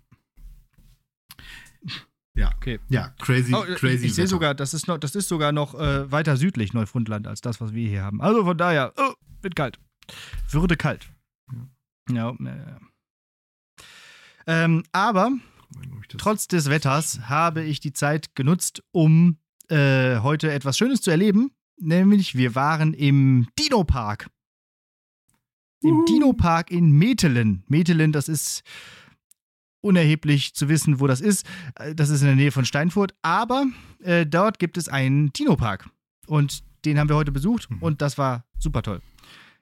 Ja. 2.37 2.53
Okay. 2.57 2.79
Ja, 2.89 3.09
crazy, 3.19 3.53
Oh, 3.55 3.65
crazy. 3.77 4.07
ich 4.07 4.15
sehe 4.15 4.27
sogar, 4.27 4.55
das 4.55 4.73
ist 4.73 4.87
noch, 4.87 4.99
das 4.99 5.15
ist 5.15 5.29
sogar 5.29 5.53
noch 5.53 5.75
äh, 5.75 6.11
weiter 6.11 6.37
südlich 6.37 6.73
Neufundland 6.73 7.27
als 7.27 7.41
das, 7.41 7.61
was 7.61 7.75
wir 7.75 7.89
hier 7.89 8.03
haben. 8.03 8.21
Also 8.23 8.45
von 8.45 8.57
daher, 8.57 8.93
oh, 8.97 9.13
wird 9.43 9.57
kalt. 9.57 9.79
Würde 10.51 10.77
kalt. 10.77 11.09
Ja, 12.11 12.35
ja, 12.39 12.57
ja. 12.57 12.79
Ähm, 14.47 14.85
aber 14.93 15.33
trotz 16.19 16.49
des 16.49 16.71
Wetters 16.71 17.29
habe 17.29 17.63
ich 17.63 17.81
die 17.81 17.93
Zeit 17.93 18.35
genutzt, 18.35 18.83
um 18.93 19.39
äh, 19.69 20.19
heute 20.19 20.51
etwas 20.51 20.79
Schönes 20.79 21.03
zu 21.03 21.11
erleben. 21.11 21.51
Nämlich, 21.79 22.35
wir 22.37 22.55
waren 22.55 22.93
im 22.95 23.49
Dino-Park. 23.59 24.29
Im 25.83 25.99
Uhu. 26.01 26.05
Dino-Park 26.07 26.71
in 26.71 26.91
Metelen. 26.93 27.65
Metelen, 27.69 28.13
das 28.13 28.29
ist 28.29 28.63
unerheblich 29.81 30.55
zu 30.55 30.69
wissen, 30.69 31.01
wo 31.01 31.07
das 31.07 31.21
ist. 31.21 31.47
Äh, 31.77 31.95
Das 31.95 32.11
ist 32.11 32.21
in 32.21 32.27
der 32.27 32.37
Nähe 32.37 32.53
von 32.53 32.65
Steinfurt. 32.65 33.15
Aber 33.23 33.67
äh, 34.03 34.27
dort 34.27 34.59
gibt 34.59 34.77
es 34.77 34.89
einen 34.89 35.33
Dino-Park. 35.33 35.89
Und 36.27 36.63
den 36.85 36.99
haben 36.99 37.09
wir 37.09 37.17
heute 37.17 37.33
besucht. 37.33 37.71
Mhm. 37.71 37.79
Und 37.79 38.03
das 38.03 38.19
war 38.19 38.45
super 38.59 38.83
toll. 38.83 39.01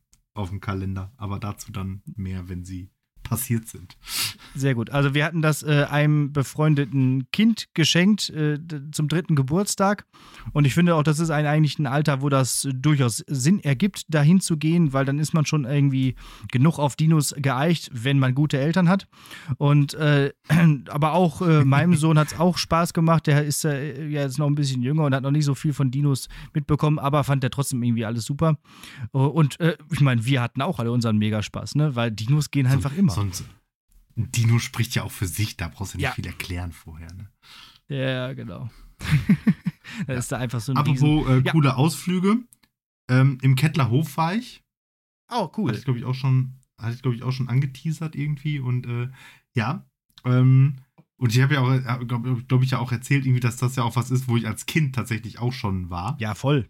Kalender. 0.62 1.12
Aber 1.18 1.40
dazu 1.40 1.72
dann 1.72 2.02
mehr, 2.06 2.48
wenn 2.50 2.64
sie 2.64 2.90
passiert 3.32 3.66
sind. 3.66 3.96
Sehr 4.56 4.76
gut. 4.76 4.90
Also 4.90 5.14
wir 5.14 5.24
hatten 5.24 5.42
das 5.42 5.64
äh, 5.64 5.86
einem 5.90 6.34
befreundeten 6.34 7.32
Kind 7.32 7.70
geschenkt 7.74 8.30
äh, 8.30 8.60
zum 8.92 9.08
dritten 9.08 9.36
Geburtstag. 9.36 10.06
Und 10.52 10.66
ich 10.66 10.74
finde 10.74 10.96
auch, 10.96 11.04
das 11.04 11.20
ist 11.20 11.30
ein, 11.30 11.46
eigentlich 11.46 11.80
ein 11.80 11.88
Alter, 11.88 12.22
wo 12.22 12.28
das 12.28 12.66
äh, 12.66 12.74
durchaus 12.74 13.24
Sinn 13.28 13.62
ergibt, 13.62 14.04
dahin 14.10 14.42
zu 14.42 14.58
gehen, 14.58 14.92
weil 14.92 15.06
dann 15.06 15.18
ist 15.18 15.34
man 15.34 15.46
schon 15.46 15.64
irgendwie 15.64 16.16
genug 16.52 16.78
auf 16.78 16.98
Dinos 16.98 17.34
geeicht, 17.38 17.90
wenn 17.94 18.20
man 18.20 18.36
gute 18.36 18.58
Eltern 18.58 18.90
hat. 18.90 19.08
Und 19.58 19.94
äh, 19.94 20.34
aber 20.90 21.14
auch 21.14 21.42
äh, 21.42 21.64
meinem 21.64 21.96
Sohn 21.96 22.20
hat 22.20 22.34
es 22.34 22.40
auch 22.40 22.58
Spaß 22.58 22.94
gemacht. 22.94 23.28
Der 23.28 23.46
ist 23.46 23.64
äh, 23.64 24.10
ja 24.10 24.24
jetzt 24.24 24.40
noch 24.40 24.48
ein 24.48 24.56
bisschen 24.56 24.82
jünger 24.82 25.06
und 25.06 25.16
hat 25.16 25.24
noch 25.24 25.32
nicht 25.32 25.46
so 25.46 25.56
viel 25.56 25.72
von 25.72 25.90
Dinos 25.90 26.28
mitbekommen, 26.54 27.00
aber 27.00 27.24
fand 27.24 27.44
der 27.44 27.50
trotzdem 27.50 27.82
irgendwie 27.82 28.04
alles 28.04 28.26
super. 28.26 28.58
Oh, 29.14 29.24
Und 29.24 29.58
äh, 29.62 29.78
ich 29.90 30.02
meine, 30.02 30.26
wir 30.26 30.42
hatten 30.42 30.62
auch 30.62 30.80
alle 30.80 30.92
unseren 30.92 31.18
Megaspaß, 31.18 31.76
ne? 31.76 31.96
Weil 31.96 32.12
Dinos 32.12 32.52
gehen 32.52 32.68
einfach 32.68 32.92
immer. 32.98 33.21
Sonst, 33.22 33.46
ein 34.18 34.32
Dino 34.32 34.58
spricht 34.60 34.96
ja 34.96 35.04
auch 35.04 35.12
für 35.12 35.28
sich, 35.28 35.56
da 35.58 35.68
brauchst 35.68 35.94
du 35.94 35.98
nicht 35.98 36.06
Ja. 36.06 36.12
viel 36.12 36.26
erklären 36.26 36.72
vorher. 36.72 37.14
Ne? 37.14 37.30
Ja, 37.88 38.34
genau. 38.34 38.70
da 40.08 40.14
ist 40.14 40.32
da 40.32 40.38
einfach 40.38 40.60
so 40.60 40.72
ein 40.74 40.78
Apropos 40.78 41.28
äh, 41.28 41.42
Ja. 41.46 41.52
coole 41.52 41.76
Ausflüge. 41.76 42.38
Ähm, 43.10 43.38
Im 43.42 43.56
Kettlerhof 43.56 44.18
war 44.18 44.34
ich. 44.36 44.64
Oh, 45.30 45.44
Hatte 45.44 45.62
cool. 45.62 45.76
ich, 45.76 45.84
glaube 45.84 46.00
ich, 46.00 46.06
auch 46.06 46.16
schon, 46.16 46.56
hatte 46.80 46.96
ich, 46.96 47.02
glaube 47.04 47.16
ich, 47.16 47.24
auch 47.24 47.32
schon 47.32 47.48
angeteasert 47.48 48.16
irgendwie. 48.16 48.60
Und 48.60 48.88
äh, 48.88 49.10
ja. 49.54 49.86
Ähm, 50.26 50.78
und 51.18 51.36
ich 51.36 51.42
habe 51.42 51.54
ja 51.54 51.62
auch, 51.62 52.08
glaube 52.08 52.44
glaub 52.48 52.64
ich, 52.64 52.72
ja 52.72 52.80
auch 52.80 52.92
erzählt, 52.92 53.26
irgendwie, 53.26 53.40
dass 53.40 53.58
das 53.58 53.76
ja 53.76 53.84
auch 53.84 53.96
was 53.96 54.10
ist, 54.10 54.28
wo 54.28 54.36
ich 54.38 54.48
als 54.48 54.66
Kind 54.66 54.96
tatsächlich 54.96 55.38
auch 55.38 55.54
schon 55.54 55.90
war. 55.92 56.18
Ja, 56.20 56.34
voll. 56.34 56.70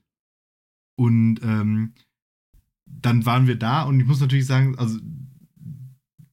Und 0.97 1.39
ähm, 1.43 1.93
dann 2.85 3.25
waren 3.25 3.47
wir 3.47 3.55
da 3.57 3.83
und 3.83 3.99
ich 4.01 4.05
muss 4.05 4.19
natürlich 4.19 4.45
sagen, 4.45 4.77
also 4.77 4.99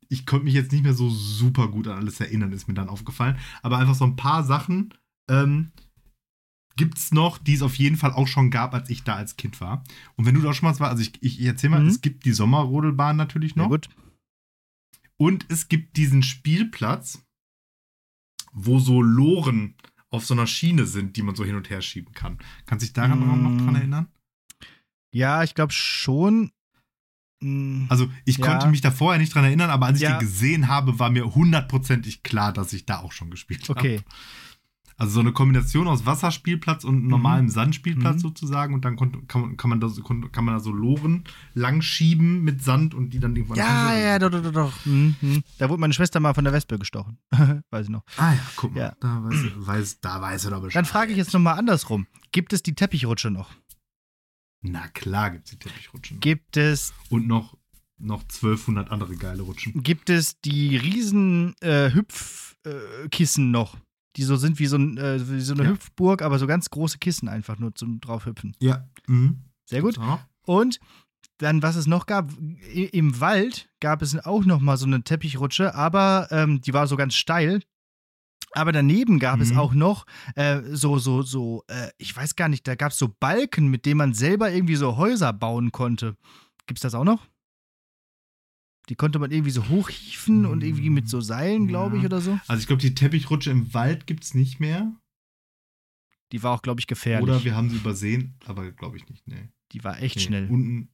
ich 0.09 0.25
konnte 0.27 0.44
mich 0.44 0.55
jetzt 0.55 0.73
nicht 0.73 0.83
mehr 0.85 0.94
so 0.94 1.11
super 1.11 1.68
gut 1.68 1.87
an 1.88 1.99
alles 1.99 2.18
erinnern, 2.21 2.53
ist 2.53 2.66
mir 2.68 2.75
dann 2.75 2.88
aufgefallen. 2.88 3.38
Aber 3.62 3.79
einfach 3.79 3.94
so 3.94 4.05
ein 4.05 4.16
paar 4.16 4.42
Sachen 4.44 4.94
ähm, 5.29 5.71
gibt 6.77 6.97
es 6.99 7.12
noch, 7.12 7.38
die 7.38 7.55
es 7.55 7.62
auf 7.62 7.75
jeden 7.75 7.97
Fall 7.97 8.12
auch 8.12 8.29
schon 8.29 8.51
gab, 8.51 8.73
als 8.73 8.88
ich 8.88 9.03
da 9.05 9.16
als 9.16 9.37
Kind 9.37 9.61
war. 9.61 9.85
Und 10.16 10.25
wenn 10.27 10.35
du 10.35 10.40
da 10.40 10.55
schon 10.55 10.66
mal 10.68 10.79
warst, 10.79 10.90
also 10.90 11.03
ich, 11.03 11.12
ich, 11.23 11.40
ich 11.40 11.47
erzähl 11.47 11.71
mal, 11.71 11.83
Mhm. 11.83 11.88
es 11.88 12.01
gibt 12.01 12.25
die 12.25 12.33
Sommerrodelbahn 12.33 13.16
natürlich 13.16 13.57
Na 13.57 13.64
noch. 13.64 13.71
gut. 13.71 13.88
Und 15.16 15.47
es 15.49 15.68
gibt 15.68 15.97
diesen 15.97 16.23
Spielplatz, 16.23 17.25
wo 18.53 18.79
so 18.79 19.03
Loren 19.03 19.75
auf 20.11 20.25
so 20.25 20.33
einer 20.35 20.47
Schiene 20.47 20.87
sind, 20.87 21.16
die 21.16 21.23
man 21.23 21.35
so 21.35 21.44
hin 21.44 21.57
und 21.57 21.68
her 21.68 21.83
schieben 21.83 22.14
kann. 22.14 22.38
Kannst 22.64 22.83
du 22.83 22.87
dich 22.87 22.92
daran 22.94 23.18
Mm. 23.21 23.42
noch 23.42 23.62
dran 23.64 23.75
erinnern? 23.75 24.07
Ja, 25.12 25.42
ich 25.42 25.55
glaube 25.55 25.73
schon. 25.73 26.53
Mm, 27.40 27.85
Also 27.88 28.09
ich 28.24 28.38
Ja. 28.38 28.46
konnte 28.46 28.68
mich 28.68 28.81
da 28.81 28.90
vorher 28.90 29.20
nicht 29.20 29.35
dran 29.35 29.44
erinnern, 29.44 29.70
aber 29.70 29.87
als 29.87 29.96
ich 29.98 30.03
Ja. 30.03 30.16
den 30.16 30.20
gesehen 30.20 30.68
habe, 30.68 30.98
war 30.98 31.11
mir 31.11 31.35
hundertprozentig 31.35 32.22
klar, 32.22 32.53
dass 32.53 32.72
ich 32.72 32.85
da 32.87 32.98
auch 32.98 33.12
schon 33.12 33.31
gespielt 33.31 33.68
habe. 33.68 33.79
okay. 33.79 34.01
Also 35.01 35.12
so 35.12 35.20
eine 35.20 35.31
Kombination 35.31 35.87
aus 35.87 36.07
Wasserspielplatz 36.07 36.83
und 36.83 37.07
normalem 37.07 37.48
Sandspielplatz 37.48 38.16
Mhm. 38.16 38.18
sozusagen 38.20 38.74
und 38.74 38.85
dann 38.85 38.96
kon- 38.96 39.29
kann, 39.29 39.42
man- 39.42 39.57
kann, 39.57 39.70
man 39.70 39.79
da, 39.81 39.88
so- 39.88 40.03
kon- 40.03 40.33
kann 40.33 40.44
man 40.44 40.55
da 40.55 40.61
so 40.61 40.72
Loren 40.72 41.22
langschieben 41.55 42.42
mit 42.42 42.64
Sand 42.64 42.94
und 42.94 43.11
die 43.11 43.20
dann 43.20 43.37
irgendwann 43.37 43.59
Ja, 43.59 43.94
ja, 43.96 44.18
doch, 44.18 44.29
doch, 44.31 44.42
doch, 44.42 44.53
doch. 44.53 44.87
Mhm, 44.87 45.14
mhm. 45.20 45.42
Da 45.59 45.68
wurde 45.68 45.81
meine 45.81 45.92
Schwester 45.92 46.18
mal 46.18 46.35
von 46.35 46.42
der 46.42 46.53
Wespe 46.53 46.81
gestochen. 46.81 47.18
Weiß 47.70 47.85
ich 47.87 47.90
noch. 47.90 48.03
Ah 48.16 48.33
ja, 48.33 48.40
guck 48.57 48.74
mal, 48.74 48.81
Ja. 48.81 48.92
Da, 49.01 49.22
weiß, 49.22 49.37
weiß, 49.57 50.01
da 50.01 50.20
weiß 50.20 50.46
er 50.46 50.51
doch 50.51 50.62
Bescheid. 50.62 50.74
Dann 50.77 50.85
frage 50.85 51.12
ich 51.12 51.18
jetzt 51.18 51.33
nochmal 51.33 51.57
andersrum. 51.59 52.09
Gibt 52.33 52.53
es 52.53 52.64
die 52.64 52.74
Teppichrutsche 52.74 53.31
noch? 53.31 53.51
Na 54.61 54.88
klar 54.88 55.31
gibt's 55.31 55.51
die 55.51 55.59
Teppichrutschen. 55.59 56.21
Gibt 56.21 56.57
es, 56.57 56.92
und 57.11 57.27
noch, 57.27 57.57
noch 57.99 58.23
1200 58.23 58.90
andere 58.90 59.16
geile 59.16 59.42
Rutschen. 59.42 59.83
gibt 59.83 60.11
es 60.11 60.40
die 60.40 60.77
riesen 60.77 61.55
äh, 61.61 61.90
Hüpfkissen 61.92 63.51
noch? 63.51 63.77
Die 64.16 64.25
so 64.25 64.37
sind 64.37 64.59
wie 64.59 64.66
so, 64.66 64.77
ein, 64.77 64.97
äh, 64.99 65.21
wie 65.31 65.40
so 65.40 65.55
eine 65.55 65.64
Ja. 65.64 65.71
Hüpfburg, 65.71 66.23
aber 66.23 66.38
so 66.38 66.47
ganz 66.47 66.71
große 66.71 66.99
Kissen 66.99 67.29
einfach 67.29 67.59
nur 67.59 67.75
zum 67.75 68.01
draufhüpfen. 68.01 68.57
Ja. 68.59 68.88
Mhm. 69.07 69.42
Sehr 69.66 69.83
gut. 69.83 69.99
Und 70.44 70.81
dann, 71.38 71.62
was 71.62 71.77
es 71.77 71.87
noch 71.87 72.07
gab, 72.07 72.33
im 72.73 73.21
Wald 73.21 73.68
gab 73.81 74.03
es 74.03 74.18
auch 74.18 74.44
noch 74.44 74.61
mal 74.61 74.77
so 74.77 74.87
eine 74.87 75.05
Teppichrutsche, 75.05 75.75
aber 75.75 76.27
ähm, 76.33 76.61
die 76.61 76.73
war 76.75 76.87
so 76.88 76.97
ganz 76.97 77.14
steil. 77.14 77.62
Aber 78.59 78.73
daneben 78.73 79.21
gab 79.21 79.37
mhm. 79.37 79.42
es 79.42 79.57
auch 79.57 79.73
noch 79.73 80.05
äh, 80.35 80.61
so, 80.73 80.99
so, 80.99 81.23
so, 81.23 81.62
äh, 81.68 81.90
ich 81.97 82.14
weiß 82.14 82.35
gar 82.35 82.49
nicht, 82.49 82.66
da 82.66 82.75
gab 82.75 82.90
es 82.90 82.99
so 82.99 83.09
Balken, 83.09 83.68
mit 83.68 83.87
denen 83.87 83.99
man 83.99 84.14
selber 84.14 84.51
irgendwie 84.51 84.75
so 84.75 84.97
Häuser 84.97 85.33
bauen 85.33 85.71
konnte. 85.71 86.16
Gibt 86.66 86.79
es 86.79 86.83
das 86.83 86.94
auch 86.94 87.05
noch? 87.05 87.29
Die 88.88 88.97
konnte 88.97 89.21
man 89.21 89.31
irgendwie 89.31 89.53
so 89.53 89.68
hochhieven 89.68 90.44
und 90.44 90.64
irgendwie 90.64 90.90
mit 90.90 91.09
so 91.09 91.21
Seilen, 91.21 91.68
glaube 91.68 91.97
ja. 91.97 92.01
ich, 92.01 92.07
oder 92.07 92.21
so. 92.21 92.40
Also 92.49 92.61
ich 92.61 92.66
glaube, 92.66 92.83
die 92.83 92.94
Teppichrutsche 92.94 93.51
im 93.51 93.73
Wald 93.75 94.09
gibt 94.09 94.25
es 94.25 94.35
nicht 94.35 94.59
mehr. 94.59 94.92
Die 96.33 96.42
war 96.42 96.55
auch, 96.55 96.62
glaube 96.62 96.81
ich, 96.81 96.88
gefährlich. 96.88 97.23
Oder 97.23 97.44
wir 97.44 97.55
haben 97.55 97.71
sie 97.71 97.77
übersehen, 97.77 98.35
aber 98.44 98.73
glaube 98.73 98.97
ich 98.97 99.09
nicht, 99.09 99.27
nee. 99.29 99.51
Die 99.73 99.85
war 99.85 100.03
echt 100.03 100.16
nee. 100.16 100.23
schnell. 100.23 100.49
Unten, 100.49 100.88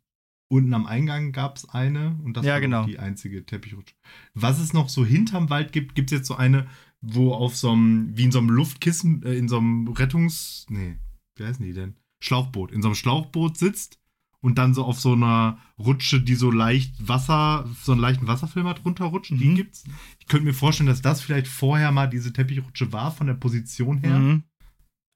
unten 0.48 0.74
am 0.74 0.87
Eingang 0.87 1.33
gab 1.33 1.57
es 1.57 1.68
eine 1.68 2.18
und 2.24 2.37
das 2.37 2.44
ja, 2.44 2.55
war 2.55 2.61
genau. 2.61 2.85
die 2.85 2.98
einzige 2.98 3.46
Teppichrutsche. 3.46 3.94
Was 4.35 4.59
es 4.59 4.74
noch 4.74 4.90
so 4.90 5.07
hinterm 5.07 5.48
Wald 5.48 5.72
gibt, 5.72 5.94
gibt 5.94 6.12
es 6.12 6.18
jetzt 6.18 6.27
so 6.27 6.35
eine, 6.35 6.66
wo 7.06 7.32
auf 7.32 7.56
so 7.56 7.70
einem, 7.70 8.16
wie 8.16 8.24
in 8.24 8.32
so 8.32 8.38
einem 8.38 8.50
Luftkissen, 8.50 9.22
äh, 9.22 9.34
in 9.34 9.48
so 9.48 9.58
einem 9.58 9.88
Rettungs... 9.88 10.66
Nee, 10.68 10.96
wie 11.36 11.44
heißen 11.44 11.64
die 11.64 11.72
denn? 11.72 11.96
Schlauchboot. 12.20 12.72
In 12.72 12.82
so 12.82 12.88
einem 12.88 12.94
Schlauchboot 12.94 13.56
sitzt 13.56 13.98
und 14.40 14.58
dann 14.58 14.74
so 14.74 14.84
auf 14.84 15.00
so 15.00 15.12
einer 15.12 15.58
Rutsche, 15.78 16.20
die 16.20 16.34
so 16.34 16.50
leicht 16.50 17.08
Wasser, 17.08 17.68
so 17.82 17.92
einen 17.92 18.00
leichten 18.00 18.26
Wasserfilm 18.26 18.66
hat, 18.66 18.84
runterrutscht. 18.84 19.32
Mhm. 19.32 19.38
Die 19.38 19.54
gibt's. 19.54 19.84
Ich 20.18 20.26
könnte 20.26 20.46
mir 20.46 20.54
vorstellen, 20.54 20.88
dass 20.88 21.02
das 21.02 21.20
vielleicht 21.20 21.46
vorher 21.48 21.92
mal 21.92 22.08
diese 22.08 22.32
Teppichrutsche 22.32 22.92
war, 22.92 23.10
von 23.10 23.26
der 23.26 23.34
Position 23.34 23.98
her. 23.98 24.18
Mhm. 24.18 24.44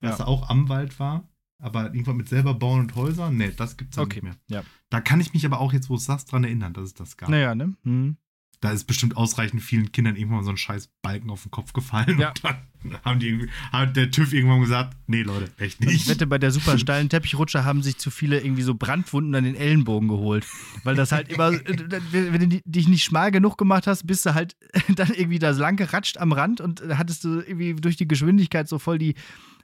Ja. 0.00 0.10
Dass 0.10 0.20
er 0.20 0.28
auch 0.28 0.48
am 0.48 0.68
Wald 0.68 0.98
war. 0.98 1.28
Aber 1.60 1.86
irgendwann 1.86 2.16
mit 2.16 2.28
selber 2.28 2.54
bauen 2.54 2.80
und 2.80 2.94
Häusern? 2.94 3.36
Nee, 3.36 3.52
das 3.56 3.76
gibt's 3.76 3.98
okay. 3.98 4.16
nicht 4.16 4.22
mehr. 4.22 4.36
Ja. 4.48 4.62
Da 4.90 5.00
kann 5.00 5.20
ich 5.20 5.34
mich 5.34 5.44
aber 5.44 5.58
auch 5.58 5.72
jetzt, 5.72 5.90
wo 5.90 5.94
du 5.94 5.98
es 5.98 6.04
sagst, 6.04 6.30
dran 6.30 6.44
erinnern, 6.44 6.72
dass 6.72 6.84
es 6.84 6.94
das 6.94 7.16
gab. 7.16 7.28
Naja, 7.28 7.54
ne? 7.54 7.74
Mhm 7.82 8.16
da 8.60 8.72
ist 8.72 8.84
bestimmt 8.84 9.16
ausreichend 9.16 9.62
vielen 9.62 9.92
Kindern 9.92 10.16
irgendwann 10.16 10.42
so 10.42 10.50
ein 10.50 10.56
scheiß 10.56 10.90
Balken 11.00 11.30
auf 11.30 11.42
den 11.42 11.50
Kopf 11.50 11.72
gefallen. 11.72 12.18
Ja. 12.18 12.30
Und 12.30 12.44
dann 12.44 12.56
haben 13.04 13.20
die 13.20 13.28
irgendwie, 13.28 13.50
hat 13.70 13.96
der 13.96 14.10
TÜV 14.10 14.32
irgendwann 14.32 14.60
gesagt, 14.60 14.96
nee, 15.06 15.22
Leute, 15.22 15.50
echt 15.58 15.80
nicht. 15.80 15.94
Ich 15.94 16.08
wette, 16.08 16.26
bei 16.26 16.38
der 16.38 16.50
super 16.50 16.76
steilen 16.78 17.08
Teppichrutsche 17.08 17.64
haben 17.64 17.82
sich 17.82 17.98
zu 17.98 18.10
viele 18.10 18.40
irgendwie 18.40 18.62
so 18.62 18.74
Brandwunden 18.74 19.34
an 19.34 19.44
den 19.44 19.54
Ellenbogen 19.54 20.08
geholt. 20.08 20.44
Weil 20.82 20.96
das 20.96 21.12
halt 21.12 21.28
immer, 21.28 21.52
wenn 22.12 22.50
du 22.50 22.60
dich 22.64 22.88
nicht 22.88 23.04
schmal 23.04 23.30
genug 23.30 23.58
gemacht 23.58 23.86
hast, 23.86 24.06
bist 24.06 24.26
du 24.26 24.34
halt 24.34 24.56
dann 24.88 25.12
irgendwie 25.14 25.38
da 25.38 25.50
lang 25.50 25.76
geratscht 25.76 26.18
am 26.18 26.32
Rand 26.32 26.60
und 26.60 26.82
hattest 26.96 27.24
du 27.24 27.40
irgendwie 27.40 27.74
durch 27.74 27.96
die 27.96 28.08
Geschwindigkeit 28.08 28.68
so 28.68 28.80
voll 28.80 28.98
die, 28.98 29.14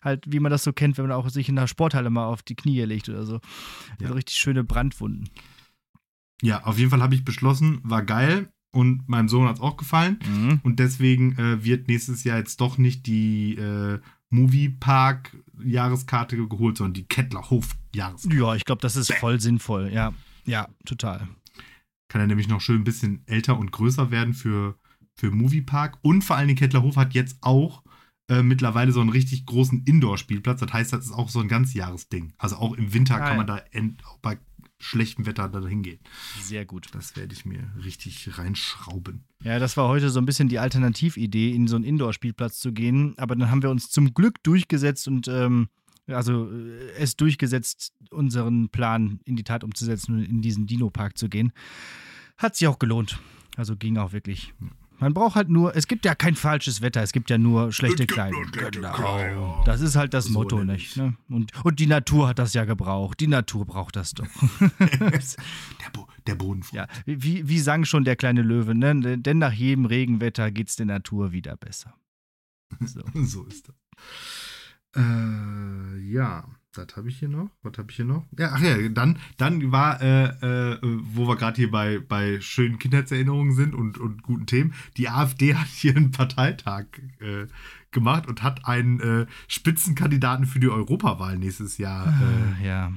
halt, 0.03 0.25
wie 0.29 0.39
man 0.39 0.53
das 0.53 0.63
so 0.63 0.73
kennt, 0.73 0.99
wenn 0.99 1.07
man 1.07 1.17
auch 1.17 1.29
sich 1.31 1.49
in 1.49 1.57
der 1.57 1.67
Sporthalle 1.67 2.11
mal 2.11 2.27
auf 2.27 2.43
die 2.43 2.55
Knie 2.55 2.83
legt 2.83 3.09
oder 3.09 3.27
so. 3.27 3.35
Ja. 3.35 4.03
Also 4.03 4.15
richtig 4.15 4.37
schöne 4.37 4.63
Brandwunden. 4.63 5.29
Ja, 6.43 6.63
auf 6.65 6.79
jeden 6.79 6.91
Fall 6.91 7.03
habe 7.03 7.15
ich 7.15 7.25
beschlossen, 7.25 7.81
war 7.83 8.03
geil 8.03 8.51
und 8.75 9.09
meinem 9.09 9.29
Sohn 9.29 9.49
hat 9.49 9.57
es 9.57 9.63
auch 9.63 9.77
gefallen. 9.77 10.19
Mhm. 10.27 10.61
Und 10.63 10.81
deswegen 10.81 11.39
äh, 11.39 11.65
wird 11.65 11.89
nächstes 11.89 12.25
Jahr 12.25 12.39
jetzt 12.39 12.61
doch 12.61 12.77
nicht 12.77 13.07
die 13.07 13.55
äh, 13.55 14.01
Moviepark-Jahreskarte 14.31 16.37
geholt, 16.49 16.77
sondern 16.77 16.95
die 16.95 17.07
Kettlerhof-Jahreskarte. 17.07 18.37
Ja, 18.37 18.55
ich 18.55 18.65
glaube, 18.65 18.83
das 18.83 18.97
ist 18.97 19.13
voll 19.15 19.41
sinnvoll. 19.41 19.91
Ja, 19.93 20.13
ja, 20.45 20.69
total. 20.85 21.29
Kann 22.09 22.21
er 22.21 22.27
nämlich 22.27 22.49
noch 22.49 22.61
schön 22.61 22.83
ein 22.83 22.85
bisschen 22.85 23.23
älter 23.27 23.59
und 23.59 23.73
größer 23.73 24.11
werden 24.11 24.35
für, 24.35 24.77
für 25.15 25.31
Moviepark. 25.31 25.99
Und 26.03 26.23
vor 26.23 26.37
allem 26.37 26.49
den 26.49 26.57
Kettlerhof 26.57 26.97
hat 26.97 27.15
jetzt 27.15 27.39
auch 27.41 27.83
äh, 28.29 28.43
mittlerweile 28.43 28.93
so 28.93 29.01
einen 29.01 29.11
richtig 29.11 29.47
großen 29.47 29.85
Indoor-Spielplatz. 29.85 30.61
Das 30.61 30.73
heißt, 30.73 30.93
das 30.93 31.07
ist 31.07 31.13
auch 31.13 31.29
so 31.29 31.41
ein 31.41 31.49
ganzjahresding. 31.49 32.33
Also 32.39 32.57
auch 32.57 32.75
im 32.75 32.93
Winter 32.93 33.17
ah, 33.17 33.21
kann 33.21 33.37
man 33.37 33.47
da 33.47 33.63
auch 34.07 34.19
bei 34.19 34.39
schlechtem 34.85 35.27
Wetter 35.27 35.49
da 35.49 35.67
hingehen. 35.67 35.99
Sehr 36.41 36.65
gut. 36.65 36.89
Das 36.93 37.17
werde 37.17 37.33
ich 37.33 37.45
mir 37.45 37.71
richtig 37.85 38.39
reinschrauben. 38.39 39.25
Ja, 39.43 39.59
das 39.59 39.77
war 39.77 39.89
heute 39.89 40.11
so 40.11 40.21
ein 40.21 40.27
bisschen 40.27 40.49
die 40.49 40.59
Alternatividee, 40.59 41.55
in 41.55 41.67
so 41.69 41.77
einen 41.77 41.85
Indoor-Spielplatz 41.85 42.59
zu 42.59 42.73
gehen. 42.73 43.15
Aber 43.17 43.35
dann 43.35 43.51
haben 43.51 43.63
wir 43.63 43.71
uns 43.71 43.91
zum 43.91 44.13
Glück 44.13 44.43
durchgesetzt 44.43 45.09
und 45.09 45.27
ähm, 45.29 45.69
also 46.07 46.51
äh, 46.51 46.91
es 46.99 47.17
durchgesetzt, 47.17 47.95
unseren 48.11 48.69
Plan 48.69 49.21
in 49.25 49.37
die 49.37 49.45
Tat 49.45 49.65
umzusetzen 49.65 50.19
und 50.19 50.25
in 50.25 50.43
diesen 50.43 50.67
Dino-Park 50.67 51.17
zu 51.17 51.29
gehen. 51.29 51.53
Hat 52.37 52.57
sich 52.57 52.69
auch 52.69 52.79
gelohnt. 52.79 53.19
Also 53.57 53.77
ging 53.77 53.97
auch 53.97 54.13
wirklich. 54.13 54.53
Ja. 54.61 54.69
Man 54.99 55.13
braucht 55.13 55.35
halt 55.35 55.49
nur, 55.49 55.75
es 55.77 55.87
gibt 55.87 56.05
ja 56.05 56.15
kein 56.15 56.35
falsches 56.35 56.81
Wetter, 56.81 57.03
es 57.03 57.13
gibt 57.13 57.31
ja 57.31 57.39
nur 57.39 57.73
schlechte 57.73 58.07
Kleidung. 58.07 58.47
Genau. 58.53 59.63
Das 59.65 59.81
ist 59.81 59.97
halt 59.97 60.15
das 60.15 60.27
so 60.27 60.33
Motto, 60.33 60.65
nicht? 60.65 60.97
Ne? 60.97 61.17
Und, 61.29 61.53
und 61.65 61.79
die 61.79 61.87
Natur 61.87 62.29
hat 62.29 62.39
das 62.39 62.55
ja 62.55 62.65
gebraucht. 62.65 63.21
Die 63.21 63.27
Natur 63.27 63.67
braucht 63.67 63.97
das 63.97 64.13
doch. 64.13 64.27
der, 64.79 65.91
Bo 65.93 66.07
der 66.27 66.35
Boden. 66.37 66.63
Ja, 66.73 66.87
wie, 67.07 67.49
wie 67.49 67.59
sang 67.59 67.85
schon 67.85 68.05
der 68.05 68.17
kleine 68.17 68.43
Löwe, 68.43 68.75
ne? 68.75 69.19
Denn 69.19 69.39
nach 69.39 69.53
jedem 69.53 69.85
Regenwetter 69.85 70.51
geht 70.51 70.69
es 70.69 70.77
der 70.77 70.87
Natur 70.87 71.33
wieder 71.33 71.57
besser. 71.57 71.95
So, 72.81 73.03
so 73.15 73.45
ist 73.45 73.69
das. 73.69 73.77
Äh, 74.97 75.99
ja 75.99 76.45
das 76.75 76.97
habe 76.97 77.09
ich 77.09 77.19
hier 77.19 77.29
noch. 77.29 77.51
Was 77.63 77.79
habe 77.79 77.91
ich 77.91 77.97
hier 77.97 78.05
noch? 78.05 78.27
Ja, 78.39 78.53
ach 78.53 78.61
ja, 78.61 78.89
dann, 78.89 79.19
dann 79.37 79.73
war, 79.73 80.01
äh, 80.03 80.27
äh, 80.73 80.79
wo 80.83 81.27
wir 81.29 81.37
gerade 81.37 81.57
hier 81.57 81.71
bei, 81.71 81.99
bei 81.99 82.41
schönen 82.41 82.79
Kindheitserinnerungen 82.79 83.55
sind 83.55 83.75
und, 83.75 83.99
und 83.99 84.23
guten 84.23 84.47
Themen, 84.47 84.75
die 84.97 85.09
AfD 85.09 85.55
hat 85.55 85.69
hier 85.69 85.97
einen 85.97 86.11
Parteitag 86.11 86.87
äh, 87.21 87.47
gemacht 87.91 88.27
und 88.27 88.43
hat 88.43 88.67
einen 88.67 89.01
äh, 89.01 89.27
Spitzenkandidaten 89.49 90.47
für 90.47 90.61
die 90.61 90.69
Europawahl 90.69 91.39
nächstes 91.39 91.79
Jahr 91.79 92.13
äh, 92.61 92.67
ja. 92.67 92.93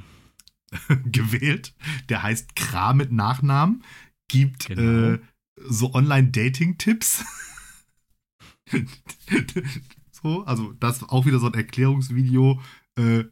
gewählt. 1.06 1.74
Der 2.10 2.24
heißt 2.24 2.56
Kram 2.56 2.98
mit 2.98 3.12
Nachnamen, 3.12 3.84
gibt 4.28 4.68
genau. 4.68 5.14
Äh, 5.14 5.20
so 5.56 5.94
Online-Dating-Tipps. 5.94 7.26
so, 10.12 10.44
also 10.46 10.74
das 10.74 10.98
ist 10.98 11.10
auch 11.10 11.26
wieder 11.26 11.40
so 11.40 11.48
ein 11.48 11.54
Erklärungsvideo 11.54 12.60
äh, 12.98 13.26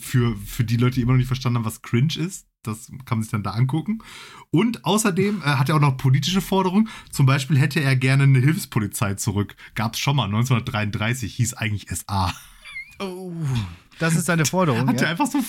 für, 0.00 0.36
für 0.36 0.64
die 0.64 0.76
Leute, 0.76 0.96
die 0.96 1.02
immer 1.02 1.12
noch 1.12 1.18
nicht 1.18 1.28
verstanden 1.28 1.58
haben, 1.58 1.64
was 1.64 1.82
cringe 1.82 2.16
ist. 2.16 2.46
Das 2.62 2.90
kann 3.04 3.18
man 3.18 3.22
sich 3.22 3.30
dann 3.30 3.42
da 3.42 3.50
angucken. 3.50 3.98
Und 4.50 4.84
außerdem 4.84 5.42
äh, 5.42 5.44
hat 5.44 5.68
er 5.68 5.76
auch 5.76 5.80
noch 5.80 5.96
politische 5.96 6.40
Forderungen. 6.40 6.88
Zum 7.10 7.26
Beispiel 7.26 7.58
hätte 7.58 7.80
er 7.80 7.94
gerne 7.94 8.24
eine 8.24 8.40
Hilfspolizei 8.40 9.14
zurück. 9.14 9.54
Gab 9.74 9.94
es 9.94 10.00
schon 10.00 10.16
mal, 10.16 10.24
1933, 10.24 11.34
hieß 11.34 11.54
eigentlich 11.54 11.88
SA. 11.90 12.32
Oh, 12.98 13.32
das 13.98 14.16
ist 14.16 14.26
seine 14.26 14.46
Forderung. 14.46 14.88
Hat 14.88 15.00
ja? 15.00 15.06
er 15.06 15.10
einfach 15.10 15.26
so, 15.26 15.40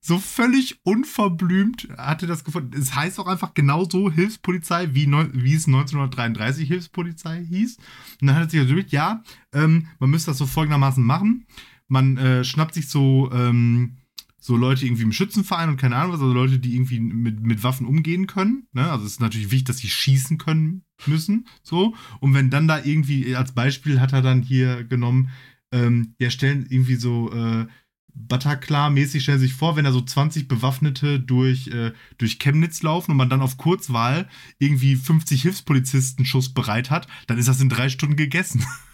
so 0.00 0.18
völlig 0.18 0.80
unverblümt, 0.84 1.88
hatte 1.96 2.26
das 2.26 2.44
gefunden. 2.44 2.78
Es 2.80 2.94
heißt 2.94 3.18
auch 3.18 3.26
einfach 3.26 3.52
genauso 3.54 4.10
Hilfspolizei, 4.10 4.94
wie, 4.94 5.06
wie 5.06 5.54
es 5.54 5.66
1933 5.66 6.68
Hilfspolizei 6.68 7.44
hieß. 7.44 7.76
Und 8.20 8.26
dann 8.26 8.36
hat 8.36 8.44
er 8.44 8.50
sich 8.50 8.68
gesagt, 8.68 8.92
ja, 8.92 9.22
ähm, 9.52 9.88
man 9.98 10.10
müsste 10.10 10.30
das 10.30 10.38
so 10.38 10.46
folgendermaßen 10.46 11.04
machen 11.04 11.46
man 11.88 12.16
äh, 12.16 12.44
schnappt 12.44 12.74
sich 12.74 12.88
so, 12.88 13.30
ähm, 13.32 13.96
so 14.38 14.56
Leute 14.56 14.86
irgendwie 14.86 15.02
im 15.02 15.12
Schützenverein 15.12 15.68
und 15.68 15.76
keine 15.78 15.96
Ahnung 15.96 16.12
was, 16.12 16.20
also 16.20 16.32
Leute, 16.32 16.58
die 16.58 16.74
irgendwie 16.74 17.00
mit, 17.00 17.40
mit 17.40 17.62
Waffen 17.62 17.86
umgehen 17.86 18.26
können. 18.26 18.66
Ne? 18.72 18.90
Also 18.90 19.04
es 19.04 19.12
ist 19.12 19.20
natürlich 19.20 19.50
wichtig, 19.50 19.66
dass 19.66 19.78
sie 19.78 19.88
schießen 19.88 20.38
können 20.38 20.84
müssen. 21.06 21.48
So. 21.62 21.94
Und 22.20 22.34
wenn 22.34 22.50
dann 22.50 22.68
da 22.68 22.82
irgendwie, 22.82 23.34
als 23.34 23.52
Beispiel 23.52 24.00
hat 24.00 24.12
er 24.12 24.22
dann 24.22 24.42
hier 24.42 24.84
genommen, 24.84 25.30
ähm, 25.72 26.14
ja, 26.18 26.30
stellen 26.30 26.66
irgendwie 26.68 26.94
so 26.94 27.32
äh, 27.32 27.66
Bataclan-mäßig 28.14 29.22
stellen 29.22 29.38
sich 29.38 29.54
vor, 29.54 29.76
wenn 29.76 29.84
da 29.84 29.92
so 29.92 30.00
20 30.00 30.48
Bewaffnete 30.48 31.20
durch, 31.20 31.68
äh, 31.68 31.92
durch 32.16 32.38
Chemnitz 32.38 32.82
laufen 32.82 33.12
und 33.12 33.16
man 33.16 33.30
dann 33.30 33.42
auf 33.42 33.56
Kurzwahl 33.58 34.28
irgendwie 34.58 34.96
50 34.96 35.42
Hilfspolizisten 35.42 36.24
Schuss 36.24 36.52
bereit 36.52 36.90
hat, 36.90 37.06
dann 37.26 37.38
ist 37.38 37.48
das 37.48 37.60
in 37.60 37.68
drei 37.68 37.88
Stunden 37.88 38.16
gegessen. 38.16 38.64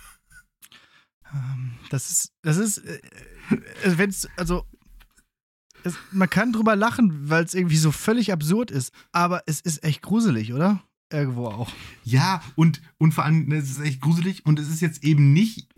Das 1.91 2.11
ist, 2.11 2.33
das 2.43 2.57
ist, 2.57 2.79
äh, 2.79 3.01
äh 3.83 3.99
wenn 3.99 4.11
es, 4.11 4.29
also, 4.37 4.65
es, 5.85 5.95
man 6.13 6.31
kann 6.31 6.53
drüber 6.53 6.77
lachen, 6.77 7.29
weil 7.29 7.45
es 7.45 7.55
irgendwie 7.55 7.77
so 7.77 7.93
völlig 7.93 8.33
absurd 8.33 8.71
ist, 8.71 8.93
aber 9.13 9.43
es 9.47 9.61
ist 9.61 9.85
echt 9.85 10.03
gruselig, 10.03 10.53
oder? 10.53 10.83
Irgendwo 11.13 11.47
auch. 11.47 11.71
Ja, 12.03 12.43
und, 12.57 12.81
und 12.99 13.13
vor 13.13 13.25
allem, 13.25 13.47
ne, 13.47 13.57
es 13.57 13.71
ist 13.71 13.81
echt 13.81 14.01
gruselig 14.01 14.47
und 14.47 14.59
es 14.59 14.69
ist 14.69 14.81
jetzt 14.81 15.05
eben 15.05 15.33
nicht 15.33 15.69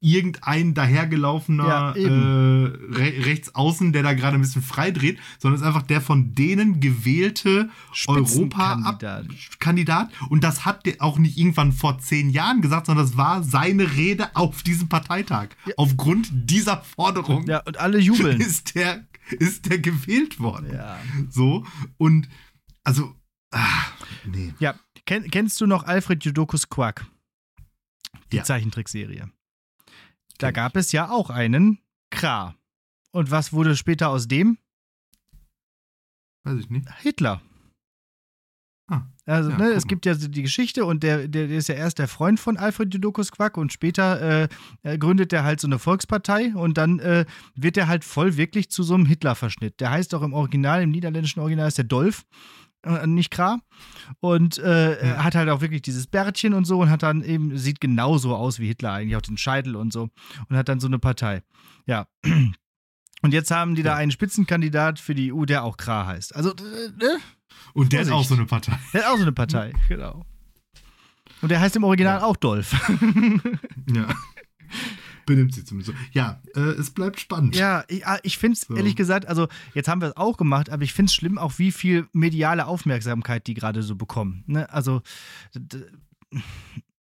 irgendein 0.00 0.74
dahergelaufener 0.74 1.66
ja, 1.66 1.92
äh, 1.92 2.08
re 2.08 3.24
rechts 3.24 3.54
außen, 3.54 3.92
der 3.92 4.02
da 4.02 4.14
gerade 4.14 4.36
ein 4.36 4.40
bisschen 4.40 4.62
frei 4.62 4.90
dreht, 4.90 5.18
sondern 5.38 5.56
es 5.56 5.60
ist 5.60 5.66
einfach 5.66 5.86
der 5.86 6.00
von 6.00 6.34
denen 6.34 6.80
gewählte 6.80 7.68
Europa-Kandidat. 8.06 10.10
Und 10.28 10.42
das 10.42 10.64
hat 10.64 10.86
der 10.86 10.96
auch 11.00 11.18
nicht 11.18 11.38
irgendwann 11.38 11.72
vor 11.72 11.98
zehn 11.98 12.30
Jahren 12.30 12.62
gesagt, 12.62 12.86
sondern 12.86 13.06
das 13.06 13.16
war 13.16 13.44
seine 13.44 13.94
Rede 13.94 14.34
auf 14.34 14.62
diesem 14.62 14.88
Parteitag. 14.88 15.50
Ja. 15.66 15.74
Aufgrund 15.76 16.30
dieser 16.32 16.78
Forderung. 16.78 17.46
Ja, 17.46 17.60
und 17.60 17.78
alle 17.78 17.98
jubeln. 17.98 18.40
Ist 18.40 18.74
der, 18.74 19.06
ist 19.38 19.70
der 19.70 19.78
gewählt 19.78 20.40
worden. 20.40 20.72
Ja. 20.72 20.98
So. 21.30 21.64
Und 21.96 22.28
also, 22.82 23.14
ach, 23.50 23.92
nee. 24.24 24.52
Ja, 24.58 24.74
Ken, 25.06 25.30
kennst 25.30 25.60
du 25.60 25.66
noch 25.66 25.84
Alfred 25.84 26.24
Judokus 26.24 26.68
Quack? 26.68 27.06
Die 28.32 28.38
ja. 28.38 28.44
Zeichentrickserie. 28.44 29.30
Da 30.42 30.50
gab 30.50 30.76
es 30.76 30.90
ja 30.90 31.08
auch 31.08 31.30
einen 31.30 31.78
Kra. 32.10 32.56
Und 33.12 33.30
was 33.30 33.52
wurde 33.52 33.76
später 33.76 34.08
aus 34.08 34.26
dem? 34.26 34.58
Weiß 36.44 36.58
ich 36.58 36.68
nicht. 36.68 36.88
Hitler. 37.00 37.40
Ah, 38.88 39.02
also, 39.24 39.50
ja, 39.50 39.58
ne, 39.58 39.68
es 39.68 39.86
gibt 39.86 40.04
ja 40.04 40.14
die 40.14 40.42
Geschichte 40.42 40.84
und 40.84 41.04
der, 41.04 41.28
der, 41.28 41.48
ist 41.48 41.68
ja 41.68 41.76
erst 41.76 42.00
der 42.00 42.08
Freund 42.08 42.40
von 42.40 42.56
Alfred 42.56 42.92
Judokus 42.92 43.30
Quack 43.30 43.56
und 43.56 43.72
später 43.72 44.48
äh, 44.82 44.98
gründet 44.98 45.32
er 45.32 45.44
halt 45.44 45.60
so 45.60 45.68
eine 45.68 45.78
Volkspartei 45.78 46.52
und 46.56 46.76
dann 46.76 46.98
äh, 46.98 47.24
wird 47.54 47.76
er 47.76 47.86
halt 47.86 48.02
voll 48.02 48.36
wirklich 48.36 48.68
zu 48.70 48.82
so 48.82 48.94
einem 48.94 49.06
Hitler-Verschnitt. 49.06 49.78
Der 49.78 49.90
heißt 49.90 50.12
auch 50.16 50.22
im 50.22 50.32
Original, 50.32 50.82
im 50.82 50.90
niederländischen 50.90 51.38
Original 51.38 51.68
ist 51.68 51.78
der 51.78 51.84
Dolph 51.84 52.22
äh, 52.22 52.61
nicht 53.06 53.30
Kra. 53.30 53.58
Und 54.20 54.58
äh, 54.58 55.06
ja. 55.06 55.24
hat 55.24 55.34
halt 55.34 55.48
auch 55.48 55.60
wirklich 55.60 55.82
dieses 55.82 56.06
Bärtchen 56.06 56.54
und 56.54 56.64
so 56.64 56.80
und 56.80 56.90
hat 56.90 57.02
dann 57.02 57.22
eben, 57.22 57.56
sieht 57.56 57.80
genauso 57.80 58.34
aus 58.34 58.58
wie 58.58 58.66
Hitler 58.66 58.92
eigentlich, 58.92 59.16
auch 59.16 59.22
den 59.22 59.38
Scheitel 59.38 59.76
und 59.76 59.92
so. 59.92 60.08
Und 60.48 60.56
hat 60.56 60.68
dann 60.68 60.80
so 60.80 60.86
eine 60.86 60.98
Partei. 60.98 61.42
Ja. 61.86 62.06
Und 63.24 63.32
jetzt 63.32 63.52
haben 63.52 63.76
die 63.76 63.84
da 63.84 63.94
einen 63.94 64.10
Spitzenkandidat 64.10 64.98
für 64.98 65.14
die 65.14 65.32
EU, 65.32 65.44
der 65.44 65.62
auch 65.62 65.76
Kra 65.76 66.06
heißt. 66.06 66.34
Also, 66.34 66.50
äh, 66.50 66.90
ne? 66.98 67.18
Und 67.72 67.92
der 67.92 68.00
Vorsicht. 68.00 68.12
hat 68.12 68.20
auch 68.20 68.24
so 68.24 68.34
eine 68.34 68.46
Partei. 68.46 68.78
Der 68.92 69.04
hat 69.04 69.12
auch 69.12 69.16
so 69.16 69.22
eine 69.22 69.32
Partei, 69.32 69.72
genau. 69.88 70.24
Und 71.40 71.48
der 71.48 71.60
heißt 71.60 71.76
im 71.76 71.84
Original 71.84 72.18
ja. 72.18 72.24
auch 72.24 72.36
Dolph. 72.36 72.72
ja. 73.94 74.08
Benimmt 75.26 75.54
sie 75.54 75.64
zumindest 75.64 75.96
so. 75.96 76.04
Ja, 76.12 76.40
äh, 76.54 76.60
es 76.60 76.90
bleibt 76.90 77.20
spannend. 77.20 77.56
Ja, 77.56 77.84
ich, 77.88 78.06
ah, 78.06 78.18
ich 78.22 78.38
finde 78.38 78.54
es 78.54 78.62
so. 78.62 78.74
ehrlich 78.74 78.96
gesagt, 78.96 79.26
also 79.26 79.48
jetzt 79.74 79.88
haben 79.88 80.00
wir 80.00 80.08
es 80.08 80.16
auch 80.16 80.36
gemacht, 80.36 80.70
aber 80.70 80.82
ich 80.82 80.92
finde 80.92 81.10
es 81.10 81.14
schlimm, 81.14 81.38
auch 81.38 81.58
wie 81.58 81.72
viel 81.72 82.08
mediale 82.12 82.66
Aufmerksamkeit 82.66 83.46
die 83.46 83.54
gerade 83.54 83.82
so 83.82 83.96
bekommen. 83.96 84.44
Ne? 84.46 84.72
Also, 84.72 85.02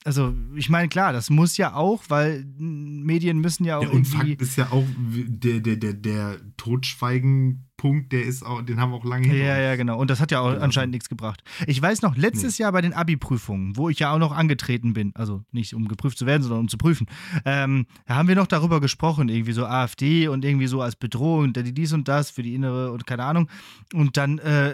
also 0.08 0.34
ich 0.56 0.70
meine, 0.70 0.88
klar, 0.88 1.12
das 1.12 1.30
muss 1.30 1.58
ja 1.58 1.74
auch, 1.74 2.02
weil 2.08 2.46
Medien 2.58 3.40
müssen 3.40 3.66
ja 3.66 3.78
auch. 3.78 3.84
Ja, 3.84 3.90
und 3.90 4.06
Fakt 4.06 4.42
ist 4.42 4.56
ja 4.56 4.72
auch, 4.72 4.86
der, 4.98 5.60
der, 5.60 5.76
der, 5.76 5.92
der 5.92 6.38
Totschweigenpunkt, 6.56 8.14
der 8.14 8.24
ist 8.24 8.46
auch, 8.46 8.62
den 8.62 8.80
haben 8.80 8.92
wir 8.92 8.96
auch 9.00 9.04
lange 9.04 9.28
hinter 9.28 9.44
Ja, 9.44 9.60
ja, 9.60 9.76
genau. 9.76 10.00
Und 10.00 10.10
das 10.10 10.22
hat 10.22 10.32
ja 10.32 10.40
auch 10.40 10.52
genau. 10.54 10.64
anscheinend 10.64 10.94
nichts 10.94 11.10
gebracht. 11.10 11.44
Ich 11.66 11.82
weiß 11.82 12.04
noch, 12.04 12.16
letztes 12.16 12.58
nee. 12.58 12.64
Jahr 12.64 12.72
bei 12.72 12.80
den 12.80 12.94
Abi-Prüfungen, 12.94 13.76
wo 13.76 13.90
ich 13.90 14.00
ja 14.00 14.14
auch 14.14 14.18
noch 14.18 14.32
angetreten 14.32 14.94
bin, 14.94 15.12
also 15.14 15.44
nicht 15.52 15.74
um 15.74 15.90
geprüft 15.90 16.18
zu 16.18 16.26
werden, 16.26 16.42
sondern 16.42 16.62
um 16.62 16.68
zu 16.70 16.78
prüfen, 16.78 17.08
ähm, 17.44 17.86
da 18.06 18.16
haben 18.16 18.30
wir 18.30 18.36
noch 18.36 18.48
darüber 18.48 18.80
gesprochen, 18.80 19.28
irgendwie 19.28 19.52
so 19.52 19.66
AfD 19.66 20.30
und 20.30 20.46
irgendwie 20.46 20.68
so 20.68 20.82
als 20.82 20.96
Bedrohung, 20.96 21.52
dies 21.52 21.92
und 21.92 22.08
das 22.08 22.32
für 22.32 22.44
die 22.44 22.56
innere 22.56 22.94
und 22.94 23.06
keine 23.06 23.26
Ahnung. 23.26 23.50
Und 23.94 24.16
dann 24.16 24.38
äh, 24.40 24.74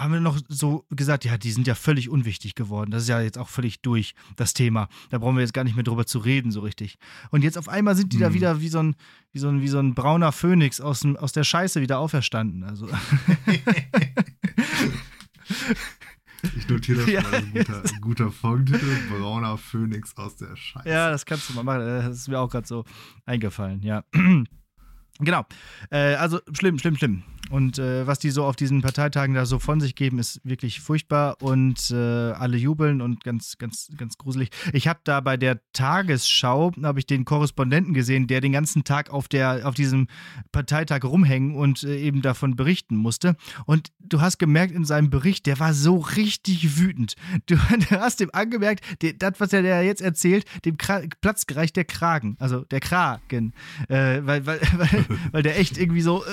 haben 0.00 0.12
wir 0.12 0.20
noch 0.20 0.38
so 0.48 0.84
gesagt, 0.90 1.24
ja, 1.24 1.36
die 1.38 1.50
sind 1.52 1.66
ja 1.66 1.74
völlig 1.74 2.08
unwichtig 2.08 2.54
geworden. 2.54 2.90
Das 2.90 3.02
ist 3.02 3.08
ja 3.08 3.20
jetzt 3.20 3.38
auch 3.38 3.48
völlig 3.48 3.82
durch, 3.82 4.14
das 4.36 4.54
Thema. 4.54 4.88
Da 5.10 5.18
brauchen 5.18 5.36
wir 5.36 5.42
jetzt 5.42 5.54
gar 5.54 5.64
nicht 5.64 5.74
mehr 5.74 5.84
drüber 5.84 6.06
zu 6.06 6.18
reden, 6.18 6.50
so 6.50 6.60
richtig. 6.60 6.98
Und 7.30 7.42
jetzt 7.42 7.58
auf 7.58 7.68
einmal 7.68 7.96
sind 7.96 8.12
die 8.12 8.16
mhm. 8.16 8.20
da 8.20 8.34
wieder 8.34 8.60
wie 8.60 8.68
so 8.68 8.82
ein, 8.82 8.96
wie 9.32 9.38
so 9.38 9.48
ein, 9.48 9.60
wie 9.60 9.68
so 9.68 9.78
ein 9.78 9.94
brauner 9.94 10.32
Phönix 10.32 10.80
aus, 10.80 11.00
dem, 11.00 11.16
aus 11.16 11.32
der 11.32 11.44
Scheiße 11.44 11.80
wieder 11.80 11.98
auferstanden. 11.98 12.64
Also. 12.64 12.88
Ich 16.56 16.66
notiere 16.68 17.00
das 17.00 17.10
ja. 17.10 17.20
mal 17.20 17.34
als 17.34 17.42
ein 17.42 17.52
guter, 17.52 17.82
guter 18.00 18.30
Folgentitel: 18.30 18.96
Brauner 19.10 19.58
Phönix 19.58 20.16
aus 20.16 20.36
der 20.36 20.56
Scheiße. 20.56 20.88
Ja, 20.88 21.10
das 21.10 21.26
kannst 21.26 21.50
du 21.50 21.52
mal 21.52 21.62
machen. 21.62 21.80
Das 21.80 22.16
ist 22.16 22.28
mir 22.28 22.40
auch 22.40 22.48
gerade 22.48 22.66
so 22.66 22.84
eingefallen, 23.26 23.82
ja. 23.82 24.04
Genau. 25.20 25.44
Äh, 25.90 26.14
also 26.14 26.40
schlimm, 26.52 26.78
schlimm, 26.78 26.96
schlimm. 26.96 27.22
Und 27.50 27.80
äh, 27.80 28.06
was 28.06 28.20
die 28.20 28.30
so 28.30 28.44
auf 28.44 28.54
diesen 28.54 28.80
Parteitagen 28.80 29.34
da 29.34 29.44
so 29.44 29.58
von 29.58 29.80
sich 29.80 29.96
geben, 29.96 30.20
ist 30.20 30.40
wirklich 30.44 30.80
furchtbar 30.80 31.36
und 31.42 31.90
äh, 31.90 31.96
alle 31.96 32.56
jubeln 32.56 33.00
und 33.00 33.24
ganz, 33.24 33.58
ganz, 33.58 33.90
ganz 33.96 34.16
gruselig. 34.18 34.50
Ich 34.72 34.86
habe 34.86 35.00
da 35.02 35.20
bei 35.20 35.36
der 35.36 35.58
Tagesschau 35.72 36.70
habe 36.82 37.00
ich 37.00 37.06
den 37.06 37.24
Korrespondenten 37.24 37.92
gesehen, 37.92 38.28
der 38.28 38.40
den 38.40 38.52
ganzen 38.52 38.84
Tag 38.84 39.10
auf 39.10 39.26
der 39.26 39.62
auf 39.64 39.74
diesem 39.74 40.06
Parteitag 40.52 41.02
rumhängen 41.04 41.56
und 41.56 41.82
äh, 41.82 41.98
eben 41.98 42.22
davon 42.22 42.54
berichten 42.54 42.94
musste. 42.94 43.34
Und 43.66 43.90
du 43.98 44.20
hast 44.20 44.38
gemerkt 44.38 44.72
in 44.72 44.84
seinem 44.84 45.10
Bericht, 45.10 45.46
der 45.46 45.58
war 45.58 45.74
so 45.74 45.96
richtig 45.98 46.78
wütend. 46.78 47.16
Du, 47.46 47.56
du 47.90 48.00
hast 48.00 48.20
dem 48.20 48.30
angemerkt, 48.32 49.02
der, 49.02 49.14
das 49.14 49.40
was 49.40 49.52
er 49.52 49.62
der 49.62 49.82
jetzt 49.82 50.02
erzählt, 50.02 50.44
dem 50.64 50.76
Kra 50.76 51.02
Platz 51.20 51.46
gereicht 51.46 51.74
der 51.74 51.84
Kragen, 51.84 52.36
also 52.38 52.60
der 52.60 52.78
Kragen, 52.78 53.54
äh, 53.88 54.20
weil, 54.22 54.46
weil, 54.46 54.60
weil, 54.76 55.09
weil 55.32 55.42
der 55.42 55.58
echt 55.58 55.78
irgendwie 55.78 56.02
so 56.02 56.24
äh, 56.24 56.28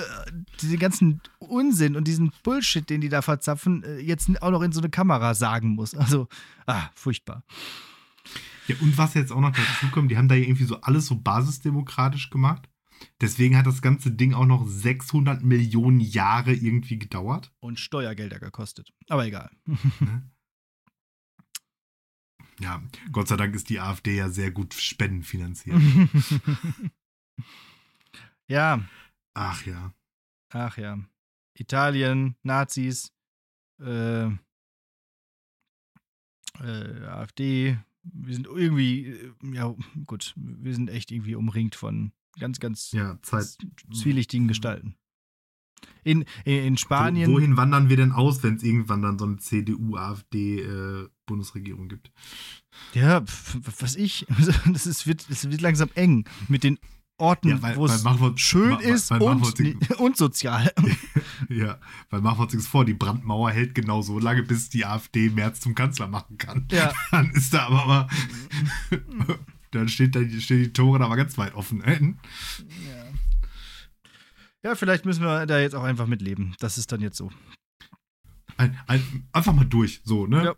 diese 0.61 0.77
ganzen 0.77 0.97
ganzen 0.97 1.21
Unsinn 1.39 1.95
und 1.95 2.07
diesen 2.07 2.31
Bullshit, 2.43 2.89
den 2.89 3.01
die 3.01 3.09
da 3.09 3.21
verzapfen, 3.21 3.83
äh, 3.83 3.99
jetzt 3.99 4.41
auch 4.41 4.51
noch 4.51 4.61
in 4.61 4.71
so 4.71 4.79
eine 4.79 4.89
Kamera 4.89 5.33
sagen 5.33 5.69
muss. 5.69 5.95
Also, 5.95 6.27
ah, 6.65 6.89
furchtbar. 6.93 7.43
Ja, 8.67 8.75
und 8.81 8.97
was 8.97 9.13
jetzt 9.13 9.31
auch 9.31 9.39
noch 9.39 9.51
dazu 9.51 9.87
kommt, 9.91 10.11
die 10.11 10.17
haben 10.17 10.27
da 10.27 10.35
irgendwie 10.35 10.65
so 10.65 10.81
alles 10.81 11.05
so 11.05 11.15
basisdemokratisch 11.15 12.29
gemacht. 12.29 12.69
Deswegen 13.21 13.55
hat 13.55 13.67
das 13.67 13.81
ganze 13.81 14.11
Ding 14.11 14.33
auch 14.33 14.45
noch 14.45 14.67
600 14.67 15.43
Millionen 15.43 15.99
Jahre 15.99 16.53
irgendwie 16.53 16.97
gedauert. 16.97 17.53
Und 17.59 17.79
Steuergelder 17.79 18.39
gekostet. 18.39 18.91
Aber 19.07 19.25
egal. 19.25 19.49
Ja, 22.59 22.81
Gott 23.11 23.27
sei 23.27 23.35
Dank 23.35 23.53
ist 23.53 23.69
die 23.69 23.79
AfD 23.79 24.15
ja 24.15 24.29
sehr 24.29 24.49
gut 24.49 24.73
spendenfinanziert. 24.73 25.79
ja. 28.47 28.83
Ach 29.33 29.65
ja. 29.65 29.93
Ach 30.49 30.77
ja. 30.77 30.99
Italien, 31.53 32.35
Nazis, 32.43 33.11
äh, 33.81 34.29
äh, 36.59 36.59
AfD. 36.59 37.77
Wir 38.03 38.33
sind 38.33 38.47
irgendwie, 38.47 39.07
äh, 39.07 39.33
ja, 39.53 39.75
gut, 40.05 40.33
wir 40.35 40.73
sind 40.73 40.89
echt 40.89 41.11
irgendwie 41.11 41.35
umringt 41.35 41.75
von 41.75 42.11
ganz, 42.39 42.59
ganz 42.59 42.91
ja, 42.91 43.17
zwielichtigen 43.21 44.47
Gestalten. 44.47 44.95
In, 46.03 46.25
in, 46.45 46.65
in 46.65 46.75
Spanien. 46.77 47.31
wohin 47.31 47.55
wandern 47.57 47.89
wir 47.89 47.97
denn 47.97 48.11
aus, 48.11 48.41
wenn 48.41 48.55
es 48.55 48.63
irgendwann 48.63 49.03
dann 49.03 49.19
so 49.19 49.25
eine 49.25 49.37
CDU-AfD-Bundesregierung 49.37 51.85
äh, 51.85 51.89
gibt? 51.89 52.11
Ja, 52.93 53.23
was 53.79 53.95
ich, 53.95 54.25
das 54.71 54.87
ist, 54.87 55.05
wird, 55.05 55.29
es 55.29 55.51
wird 55.51 55.61
langsam 55.61 55.91
eng 55.95 56.25
mit 56.47 56.63
den 56.63 56.79
Orten, 57.19 57.49
ja, 57.49 57.75
wo 57.75 57.85
es 57.87 58.03
schön 58.39 58.71
weil, 58.71 58.81
ist 58.81 59.09
weil, 59.09 59.21
und, 59.21 59.59
und, 59.99 60.17
sozial. 60.17 60.71
ja, 61.49 61.79
weil 62.09 62.21
machen 62.21 62.37
wir 62.37 62.43
uns 62.43 62.53
nichts 62.53 62.67
vor, 62.67 62.85
die 62.85 62.93
Brandmauer 62.93 63.49
hält 63.49 63.73
genau 63.73 64.03
so 64.03 64.19
lange, 64.19 64.43
bis 64.43 64.69
die 64.69 64.85
AfD 64.85 65.29
März 65.29 65.59
zum 65.61 65.73
Kanzler 65.73 66.07
machen 66.07 66.37
kann. 66.37 66.67
Ja. 66.71 66.93
Dann 67.11 67.31
ist 67.31 67.53
da 67.53 67.67
aber 67.67 67.85
mal, 67.85 68.07
dann 69.71 69.89
steht 69.89 70.15
da, 70.15 70.19
stehen 70.39 70.63
die 70.63 70.73
Tore 70.73 70.99
da 70.99 71.07
mal 71.07 71.15
ganz 71.15 71.37
weit 71.37 71.55
offen. 71.55 71.83
Ja. 71.85 73.03
ja, 74.63 74.75
vielleicht 74.75 75.05
müssen 75.05 75.23
wir 75.23 75.45
da 75.45 75.59
jetzt 75.59 75.75
auch 75.75 75.83
einfach 75.83 76.07
mitleben. 76.07 76.55
Das 76.59 76.77
ist 76.77 76.91
dann 76.91 77.01
jetzt 77.01 77.17
so. 77.17 77.31
Ein, 78.55 78.77
ein, 78.87 79.27
einfach 79.33 79.53
mal 79.53 79.65
durch, 79.65 80.01
so, 80.03 80.25
ne? 80.25 80.45
Ja 80.45 80.55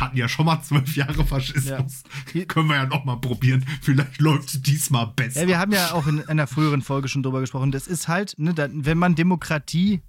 hatten 0.00 0.16
ja 0.16 0.28
schon 0.28 0.46
mal 0.46 0.62
zwölf 0.62 0.96
Jahre 0.96 1.24
Faschismus. 1.24 2.02
Ja. 2.34 2.44
Können 2.48 2.68
wir 2.68 2.76
ja 2.76 2.86
noch 2.86 3.04
mal 3.04 3.16
probieren. 3.16 3.64
Vielleicht 3.82 4.20
läuft 4.20 4.54
es 4.54 4.62
diesmal 4.62 5.08
besser. 5.14 5.42
Ja, 5.42 5.48
wir 5.48 5.58
haben 5.58 5.72
ja 5.72 5.92
auch 5.92 6.06
in 6.06 6.24
einer 6.26 6.46
früheren 6.46 6.82
Folge 6.82 7.08
schon 7.08 7.22
drüber 7.22 7.40
gesprochen. 7.40 7.70
Das 7.70 7.86
ist 7.86 8.08
halt, 8.08 8.34
ne, 8.38 8.54
da, 8.54 8.68
wenn 8.72 8.98
man 8.98 9.14
Demokratie 9.14 10.02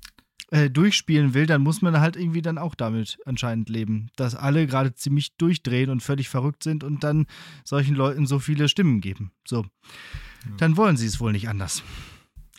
äh, 0.51 0.69
durchspielen 0.69 1.33
will, 1.33 1.45
dann 1.45 1.61
muss 1.61 1.81
man 1.81 1.99
halt 1.99 2.15
irgendwie 2.15 2.41
dann 2.41 2.57
auch 2.57 2.75
damit 2.75 3.17
anscheinend 3.25 3.69
leben, 3.69 4.09
dass 4.15 4.35
alle 4.35 4.67
gerade 4.67 4.93
ziemlich 4.93 5.35
durchdrehen 5.37 5.89
und 5.89 6.01
völlig 6.01 6.29
verrückt 6.29 6.63
sind 6.63 6.83
und 6.83 7.03
dann 7.03 7.25
solchen 7.63 7.95
Leuten 7.95 8.25
so 8.25 8.39
viele 8.39 8.67
Stimmen 8.67 9.01
geben. 9.01 9.31
So. 9.45 9.63
Ja. 9.63 10.51
Dann 10.57 10.77
wollen 10.77 10.97
sie 10.97 11.05
es 11.07 11.19
wohl 11.19 11.31
nicht 11.31 11.49
anders. 11.49 11.83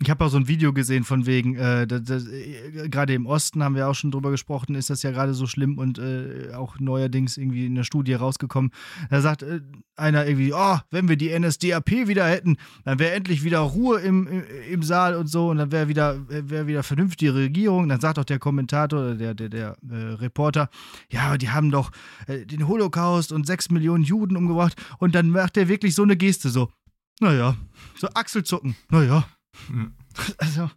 Ich 0.03 0.11
habe 0.11 0.25
auch 0.25 0.31
so 0.31 0.37
ein 0.37 0.49
Video 0.49 0.73
gesehen 0.73 1.05
von 1.05 1.27
wegen, 1.27 1.55
äh, 1.55 1.83
äh, 1.85 2.89
gerade 2.89 3.15
im 3.15 3.27
Osten 3.27 3.63
haben 3.63 3.77
wir 3.77 3.87
auch 3.87 3.95
schon 3.95 4.11
drüber 4.11 4.33
gesprochen, 4.33 4.75
ist 4.75 4.91
das 4.91 5.05
ja 5.05 5.13
gerade 5.13 5.33
so 5.33 5.47
schlimm 5.47 5.79
und 5.79 6.01
äh, 6.01 6.53
auch 6.55 6.81
neuerdings 6.81 7.37
irgendwie 7.37 7.67
in 7.67 7.77
der 7.77 7.85
Studie 7.85 8.15
rausgekommen. 8.15 8.73
Da 9.11 9.21
sagt 9.21 9.45
äh, 9.45 9.61
einer 9.95 10.27
irgendwie, 10.27 10.53
oh, 10.53 10.79
wenn 10.91 11.09
wir 11.09 11.17
die 11.17 11.39
NSDAP 11.39 12.09
wieder 12.09 12.27
hätten, 12.27 12.57
dann 12.85 12.99
wäre 12.99 13.13
endlich 13.13 13.45
wieder 13.45 13.61
Ruhe 13.61 14.01
im, 14.01 14.27
im 14.69 14.83
Saal 14.83 15.15
und 15.15 15.29
so 15.29 15.51
und 15.51 15.59
dann 15.59 15.71
wäre 15.71 15.87
wieder, 15.87 16.19
wär 16.29 16.67
wieder 16.67 16.83
vernünftige 16.83 17.35
Regierung. 17.35 17.89
Dann 17.89 18.01
sagt 18.01 18.19
auch 18.19 18.25
der 18.25 18.41
Kommentator, 18.41 19.15
der, 19.15 19.35
der, 19.35 19.49
der 19.51 19.77
äh, 19.89 19.95
Reporter, 20.15 20.69
ja, 21.13 21.39
die 21.39 21.51
haben 21.51 21.71
doch 21.71 21.93
äh, 22.27 22.45
den 22.45 22.67
Holocaust 22.67 23.31
und 23.31 23.47
sechs 23.47 23.71
Millionen 23.71 24.03
Juden 24.03 24.37
umgebracht 24.37 24.75
und 24.99 25.15
dann 25.15 25.31
macht 25.31 25.57
er 25.57 25.69
wirklich 25.69 25.95
so 25.95 26.03
eine 26.03 26.17
Geste, 26.17 26.49
so, 26.49 26.73
naja, 27.21 27.57
so 27.95 28.09
Achselzucken, 28.09 28.75
naja. 28.91 29.25
Ja. 29.73 29.91
Also. 30.39 30.71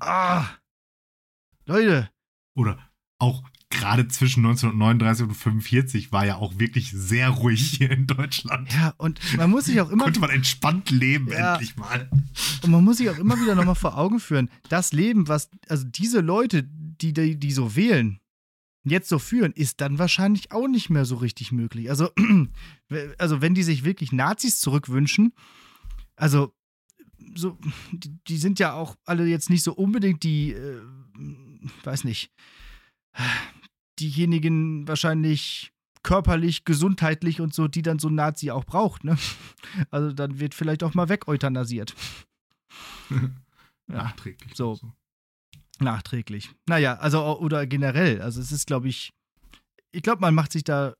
Ah. 0.00 0.46
Leute. 1.66 2.10
Oder 2.54 2.78
auch 3.18 3.42
gerade 3.70 4.06
zwischen 4.08 4.44
1939 4.44 5.26
und 5.26 5.34
45 5.34 6.12
war 6.12 6.26
ja 6.26 6.36
auch 6.36 6.58
wirklich 6.58 6.90
sehr 6.92 7.30
ruhig 7.30 7.78
hier 7.78 7.90
in 7.90 8.06
Deutschland. 8.06 8.72
Ja, 8.72 8.94
und 8.98 9.20
man 9.36 9.50
muss 9.50 9.64
sich 9.64 9.80
auch 9.80 9.90
immer. 9.90 10.04
Konnte 10.04 10.20
man 10.20 10.30
entspannt 10.30 10.90
leben, 10.90 11.28
ja, 11.28 11.54
endlich 11.54 11.76
mal. 11.76 12.08
Und 12.62 12.70
man 12.70 12.84
muss 12.84 12.98
sich 12.98 13.10
auch 13.10 13.18
immer 13.18 13.40
wieder 13.40 13.54
nochmal 13.54 13.74
vor 13.74 13.96
Augen 13.96 14.20
führen, 14.20 14.50
das 14.68 14.92
Leben, 14.92 15.28
was, 15.28 15.50
also 15.68 15.84
diese 15.84 16.20
Leute, 16.20 16.62
die, 16.64 17.12
die, 17.12 17.36
die 17.38 17.52
so 17.52 17.74
wählen, 17.74 18.20
jetzt 18.84 19.08
so 19.08 19.18
führen, 19.18 19.52
ist 19.52 19.80
dann 19.80 19.98
wahrscheinlich 19.98 20.52
auch 20.52 20.68
nicht 20.68 20.90
mehr 20.90 21.04
so 21.04 21.16
richtig 21.16 21.52
möglich. 21.52 21.88
Also, 21.90 22.10
also 23.18 23.40
wenn 23.40 23.54
die 23.54 23.62
sich 23.62 23.84
wirklich 23.84 24.12
Nazis 24.12 24.60
zurückwünschen, 24.60 25.32
also 26.16 26.54
so, 27.34 27.58
die, 27.92 28.16
die, 28.26 28.36
sind 28.36 28.58
ja 28.58 28.74
auch 28.74 28.96
alle 29.04 29.26
jetzt 29.26 29.50
nicht 29.50 29.62
so 29.62 29.72
unbedingt 29.72 30.22
die, 30.22 30.52
äh, 30.52 30.80
weiß 31.84 32.04
nicht, 32.04 32.30
diejenigen 33.98 34.86
wahrscheinlich 34.88 35.72
körperlich, 36.02 36.64
gesundheitlich 36.64 37.40
und 37.40 37.54
so, 37.54 37.68
die 37.68 37.82
dann 37.82 37.98
so 37.98 38.08
ein 38.08 38.14
Nazi 38.14 38.50
auch 38.50 38.64
braucht, 38.64 39.04
ne? 39.04 39.16
Also 39.90 40.12
dann 40.12 40.40
wird 40.40 40.54
vielleicht 40.54 40.82
auch 40.82 40.94
mal 40.94 41.08
wegeuthanasiert. 41.08 41.94
ja, 43.10 43.30
Nachträglich. 43.86 44.54
So. 44.56 44.74
so. 44.74 44.92
Nachträglich. 45.78 46.50
Naja, 46.66 46.94
also 46.96 47.38
oder 47.38 47.66
generell. 47.66 48.20
Also 48.20 48.40
es 48.40 48.52
ist, 48.52 48.66
glaube 48.66 48.88
ich, 48.88 49.12
ich 49.92 50.02
glaube, 50.02 50.20
man 50.20 50.34
macht 50.34 50.52
sich 50.52 50.64
da 50.64 50.94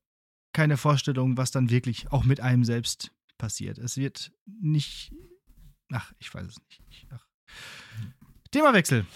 keine 0.53 0.77
Vorstellung, 0.77 1.37
was 1.37 1.51
dann 1.51 1.71
wirklich 1.71 2.13
auch 2.13 2.25
mit 2.25 2.41
einem 2.41 2.65
selbst 2.65 3.13
passiert. 3.39 3.79
Es 3.79 3.97
wird 3.97 4.33
nicht. 4.47 5.13
Ach, 5.93 6.13
ich 6.19 6.33
weiß 6.33 6.47
es 6.47 6.57
nicht. 6.69 7.07
Ach. 7.11 7.25
Themawechsel. 8.51 9.07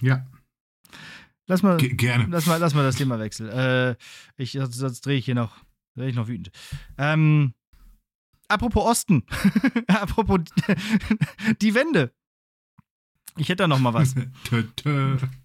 Ja. 0.00 0.26
Lass 1.46 1.62
mal, 1.62 1.76
Ge 1.76 1.94
gerne. 1.94 2.26
Lass 2.30 2.46
mal, 2.46 2.58
lass 2.58 2.74
mal 2.74 2.84
das 2.84 2.96
Thema 2.96 3.18
wechseln. 3.18 3.48
Äh, 3.50 3.96
ich, 4.36 4.52
sonst, 4.52 4.76
sonst 4.76 5.00
drehe 5.04 5.18
ich 5.18 5.24
hier 5.24 5.34
noch, 5.34 5.64
drehe 5.96 6.08
ich 6.08 6.14
noch 6.14 6.28
wütend. 6.28 6.50
Ähm, 6.98 7.54
apropos 8.48 8.84
Osten. 8.84 9.24
apropos 9.88 10.40
die 11.60 11.74
Wende. 11.74 12.14
Ich 13.36 13.48
hätte 13.48 13.64
da 13.64 13.68
noch 13.68 13.80
mal 13.80 13.94
was. 13.94 14.14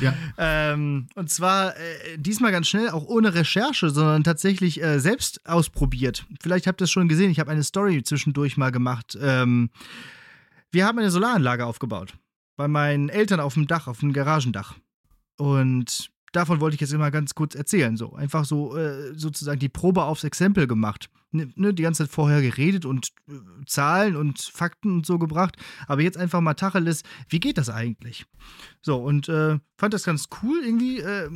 ja. 0.00 0.14
Ähm, 0.38 1.06
und 1.14 1.30
zwar 1.30 1.76
äh, 1.76 2.16
diesmal 2.16 2.52
ganz 2.52 2.66
schnell, 2.66 2.88
auch 2.90 3.04
ohne 3.04 3.34
Recherche, 3.34 3.90
sondern 3.90 4.24
tatsächlich 4.24 4.82
äh, 4.82 4.98
selbst 4.98 5.46
ausprobiert. 5.46 6.26
Vielleicht 6.40 6.66
habt 6.66 6.80
ihr 6.80 6.84
es 6.84 6.90
schon 6.90 7.08
gesehen, 7.08 7.30
ich 7.30 7.38
habe 7.38 7.50
eine 7.50 7.62
Story 7.62 8.02
zwischendurch 8.02 8.56
mal 8.56 8.70
gemacht. 8.70 9.16
Ähm, 9.20 9.70
wir 10.70 10.86
haben 10.86 10.98
eine 10.98 11.10
Solaranlage 11.10 11.66
aufgebaut. 11.66 12.14
Bei 12.56 12.66
meinen 12.66 13.08
Eltern 13.08 13.40
auf 13.40 13.54
dem 13.54 13.66
Dach, 13.66 13.86
auf 13.86 14.00
dem 14.00 14.12
Garagendach. 14.12 14.74
Und 15.36 16.10
davon 16.32 16.60
wollte 16.60 16.74
ich 16.74 16.80
jetzt 16.80 16.92
immer 16.92 17.10
ganz 17.10 17.34
kurz 17.34 17.54
erzählen. 17.54 17.96
So, 17.96 18.14
einfach 18.14 18.44
so 18.44 18.76
äh, 18.76 19.14
sozusagen 19.14 19.60
die 19.60 19.68
Probe 19.68 20.04
aufs 20.04 20.24
Exempel 20.24 20.66
gemacht. 20.66 21.08
Ne, 21.34 21.50
ne, 21.56 21.72
die 21.72 21.82
ganze 21.82 22.04
Zeit 22.04 22.12
vorher 22.12 22.42
geredet 22.42 22.84
und 22.84 23.08
äh, 23.26 23.32
Zahlen 23.66 24.16
und 24.16 24.38
Fakten 24.38 24.96
und 24.96 25.06
so 25.06 25.18
gebracht. 25.18 25.56
Aber 25.86 26.02
jetzt 26.02 26.18
einfach 26.18 26.42
mal 26.42 26.52
Tacheles, 26.52 27.04
wie 27.30 27.40
geht 27.40 27.56
das 27.56 27.70
eigentlich? 27.70 28.26
So, 28.82 28.98
und 28.98 29.30
äh, 29.30 29.58
fand 29.78 29.94
das 29.94 30.04
ganz 30.04 30.28
cool 30.42 30.60
irgendwie, 30.62 30.98
äh, 30.98 31.30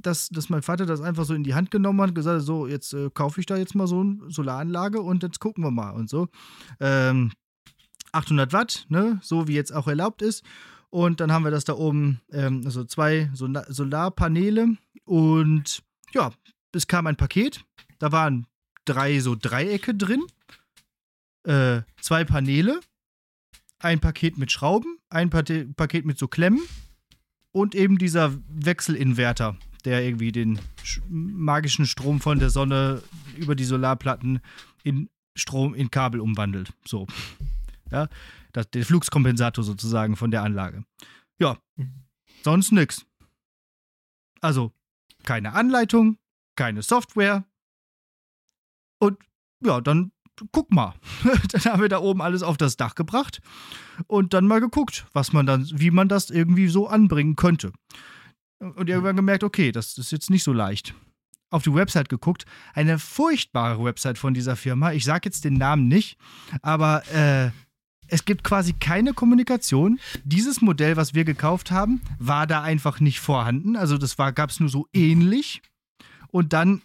dass, 0.00 0.30
dass 0.30 0.48
mein 0.48 0.62
Vater 0.62 0.86
das 0.86 1.02
einfach 1.02 1.26
so 1.26 1.34
in 1.34 1.44
die 1.44 1.54
Hand 1.54 1.70
genommen 1.70 2.00
hat 2.00 2.08
und 2.10 2.14
gesagt 2.14 2.38
hat: 2.40 2.46
So, 2.46 2.66
jetzt 2.66 2.94
äh, 2.94 3.10
kaufe 3.12 3.40
ich 3.40 3.46
da 3.46 3.58
jetzt 3.58 3.74
mal 3.74 3.86
so 3.86 4.00
eine 4.00 4.18
Solaranlage 4.28 5.02
und 5.02 5.22
jetzt 5.22 5.38
gucken 5.38 5.62
wir 5.64 5.70
mal 5.70 5.90
und 5.90 6.08
so. 6.08 6.28
Ähm, 6.80 7.32
800 8.12 8.54
Watt, 8.54 8.86
ne, 8.88 9.20
so 9.22 9.48
wie 9.48 9.54
jetzt 9.54 9.74
auch 9.74 9.86
erlaubt 9.86 10.22
ist. 10.22 10.44
Und 10.92 11.20
dann 11.20 11.32
haben 11.32 11.44
wir 11.44 11.50
das 11.50 11.64
da 11.64 11.72
oben, 11.72 12.20
ähm, 12.30 12.60
also 12.66 12.84
zwei 12.84 13.30
Sol 13.32 13.64
Solarpaneele. 13.66 14.76
Und 15.06 15.82
ja, 16.12 16.32
es 16.72 16.86
kam 16.86 17.06
ein 17.06 17.16
Paket. 17.16 17.64
Da 17.98 18.12
waren 18.12 18.46
drei 18.84 19.18
so 19.20 19.34
Dreiecke 19.34 19.94
drin. 19.94 20.20
Äh, 21.44 21.80
zwei 21.98 22.24
Paneele. 22.24 22.78
Ein 23.78 24.00
Paket 24.00 24.36
mit 24.36 24.52
Schrauben. 24.52 24.98
Ein 25.08 25.30
pa 25.30 25.42
Paket 25.76 26.04
mit 26.04 26.18
so 26.18 26.28
Klemmen. 26.28 26.60
Und 27.52 27.74
eben 27.74 27.96
dieser 27.96 28.34
Wechselinverter, 28.48 29.56
der 29.86 30.04
irgendwie 30.04 30.30
den 30.30 30.60
magischen 31.08 31.86
Strom 31.86 32.20
von 32.20 32.38
der 32.38 32.50
Sonne 32.50 33.02
über 33.38 33.54
die 33.54 33.64
Solarplatten 33.64 34.40
in 34.82 35.08
Strom 35.34 35.74
in 35.74 35.90
Kabel 35.90 36.20
umwandelt. 36.20 36.74
So. 36.84 37.06
Ja 37.90 38.10
das, 38.52 38.70
der 38.70 38.84
Fluxkompensator 38.84 39.64
sozusagen 39.64 40.16
von 40.16 40.30
der 40.30 40.42
Anlage. 40.42 40.84
Ja, 41.38 41.58
sonst 42.44 42.72
nix. 42.72 43.04
Also 44.40 44.72
keine 45.24 45.52
Anleitung, 45.54 46.18
keine 46.56 46.82
Software. 46.82 47.44
Und 48.98 49.18
ja, 49.64 49.80
dann 49.80 50.12
guck 50.50 50.72
mal. 50.72 50.94
dann 51.48 51.64
haben 51.64 51.82
wir 51.82 51.88
da 51.88 51.98
oben 51.98 52.22
alles 52.22 52.42
auf 52.42 52.56
das 52.56 52.76
Dach 52.76 52.94
gebracht 52.94 53.40
und 54.06 54.34
dann 54.34 54.46
mal 54.46 54.60
geguckt, 54.60 55.06
was 55.12 55.32
man 55.32 55.46
dann, 55.46 55.68
wie 55.72 55.90
man 55.90 56.08
das 56.08 56.30
irgendwie 56.30 56.68
so 56.68 56.88
anbringen 56.88 57.36
könnte. 57.36 57.72
Und 58.58 58.88
irgendwann 58.88 59.16
gemerkt, 59.16 59.44
okay, 59.44 59.72
das 59.72 59.98
ist 59.98 60.12
jetzt 60.12 60.30
nicht 60.30 60.44
so 60.44 60.52
leicht. 60.52 60.94
Auf 61.50 61.64
die 61.64 61.74
Website 61.74 62.08
geguckt, 62.08 62.46
eine 62.74 62.98
furchtbare 62.98 63.84
Website 63.84 64.18
von 64.18 64.34
dieser 64.34 64.56
Firma. 64.56 64.92
Ich 64.92 65.04
sage 65.04 65.22
jetzt 65.24 65.44
den 65.44 65.54
Namen 65.54 65.88
nicht, 65.88 66.16
aber 66.62 67.02
äh, 67.12 67.50
es 68.12 68.26
gibt 68.26 68.44
quasi 68.44 68.74
keine 68.74 69.14
Kommunikation. 69.14 69.98
Dieses 70.22 70.60
Modell, 70.60 70.96
was 70.96 71.14
wir 71.14 71.24
gekauft 71.24 71.70
haben, 71.70 72.02
war 72.18 72.46
da 72.46 72.60
einfach 72.62 73.00
nicht 73.00 73.20
vorhanden. 73.20 73.74
Also 73.74 73.96
das 73.96 74.16
gab 74.16 74.50
es 74.50 74.60
nur 74.60 74.68
so 74.68 74.86
ähnlich. 74.92 75.62
Und 76.28 76.52
dann 76.52 76.82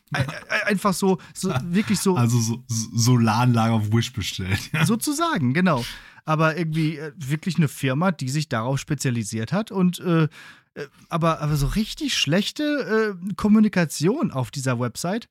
einfach 0.66 0.94
so, 0.94 1.20
so, 1.34 1.54
wirklich 1.64 2.00
so. 2.00 2.16
Also 2.16 2.40
so, 2.40 2.64
Solaranlage 2.68 3.74
auf 3.74 3.92
Wish 3.92 4.14
bestellt. 4.14 4.60
Ja. 4.74 4.86
Sozusagen, 4.86 5.54
genau. 5.54 5.84
Aber 6.26 6.58
irgendwie 6.58 6.98
äh, 6.98 7.12
wirklich 7.16 7.58
eine 7.58 7.68
Firma, 7.70 8.12
die 8.12 8.30
sich 8.30 8.50
darauf 8.50 8.80
spezialisiert 8.80 9.54
hat 9.54 9.72
und 9.72 10.00
äh, 10.00 10.24
äh, 10.24 10.30
aber, 11.10 11.42
aber 11.42 11.56
so 11.56 11.68
richtig 11.68 12.16
schlechte 12.16 13.16
äh, 13.20 13.34
Kommunikation 13.36 14.32
auf 14.32 14.52
dieser 14.52 14.80
Website 14.80 15.28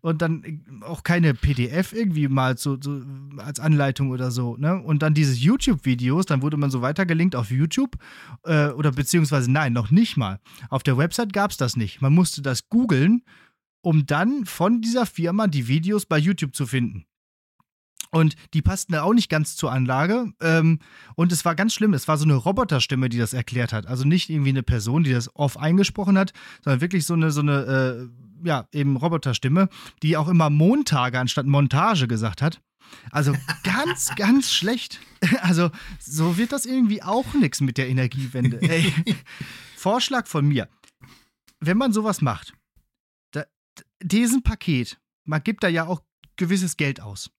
und 0.00 0.22
dann 0.22 0.44
äh, 0.44 0.84
auch 0.84 1.02
keine 1.02 1.34
PDF 1.34 1.92
irgendwie 1.92 2.28
mal 2.28 2.56
so, 2.56 2.76
so 2.80 3.02
als 3.38 3.60
Anleitung 3.60 4.10
oder 4.10 4.30
so, 4.30 4.56
ne? 4.56 4.80
Und 4.80 5.02
dann 5.02 5.14
diese 5.14 5.34
YouTube-Videos, 5.34 6.26
dann 6.26 6.42
wurde 6.42 6.56
man 6.56 6.70
so 6.70 6.82
weitergelinkt 6.82 7.36
auf 7.36 7.50
YouTube 7.50 7.96
äh, 8.44 8.68
oder 8.68 8.92
beziehungsweise 8.92 9.50
nein, 9.50 9.72
noch 9.72 9.90
nicht 9.90 10.16
mal. 10.16 10.40
Auf 10.70 10.82
der 10.82 10.96
Website 10.96 11.32
gab 11.32 11.50
es 11.50 11.56
das 11.56 11.76
nicht. 11.76 12.00
Man 12.00 12.12
musste 12.12 12.42
das 12.42 12.68
googeln, 12.68 13.22
um 13.80 14.06
dann 14.06 14.46
von 14.46 14.80
dieser 14.80 15.06
Firma 15.06 15.46
die 15.46 15.68
Videos 15.68 16.06
bei 16.06 16.18
YouTube 16.18 16.54
zu 16.54 16.66
finden. 16.66 17.04
Und 18.14 18.36
die 18.54 18.62
passten 18.62 18.94
auch 18.94 19.12
nicht 19.12 19.28
ganz 19.28 19.56
zur 19.56 19.72
Anlage. 19.72 20.32
Ähm, 20.40 20.78
und 21.16 21.32
es 21.32 21.44
war 21.44 21.56
ganz 21.56 21.74
schlimm. 21.74 21.94
Es 21.94 22.06
war 22.06 22.16
so 22.16 22.24
eine 22.24 22.34
Roboterstimme, 22.34 23.08
die 23.08 23.18
das 23.18 23.32
erklärt 23.32 23.72
hat. 23.72 23.88
Also 23.88 24.04
nicht 24.04 24.30
irgendwie 24.30 24.50
eine 24.50 24.62
Person, 24.62 25.02
die 25.02 25.12
das 25.12 25.34
off 25.34 25.58
eingesprochen 25.58 26.16
hat, 26.16 26.32
sondern 26.62 26.80
wirklich 26.80 27.06
so 27.06 27.14
eine, 27.14 27.32
so 27.32 27.40
eine, 27.40 28.08
äh, 28.44 28.46
ja, 28.46 28.68
eben 28.70 28.96
Roboterstimme, 28.96 29.68
die 30.04 30.16
auch 30.16 30.28
immer 30.28 30.48
Montage 30.48 31.18
anstatt 31.18 31.46
Montage 31.46 32.06
gesagt 32.06 32.40
hat. 32.40 32.60
Also 33.10 33.34
ganz, 33.64 34.14
ganz 34.14 34.52
schlecht. 34.52 35.00
Also 35.40 35.70
so 35.98 36.36
wird 36.36 36.52
das 36.52 36.66
irgendwie 36.66 37.02
auch 37.02 37.32
nichts 37.32 37.62
mit 37.62 37.78
der 37.78 37.88
Energiewende. 37.88 38.58
Ey. 38.62 38.92
Vorschlag 39.74 40.26
von 40.26 40.46
mir. 40.46 40.68
Wenn 41.60 41.78
man 41.78 41.94
sowas 41.94 42.20
macht, 42.20 42.52
da, 43.32 43.44
diesen 44.02 44.42
Paket, 44.42 45.00
man 45.24 45.42
gibt 45.42 45.64
da 45.64 45.68
ja 45.68 45.86
auch 45.86 46.02
gewisses 46.36 46.76
Geld 46.76 47.00
aus 47.00 47.30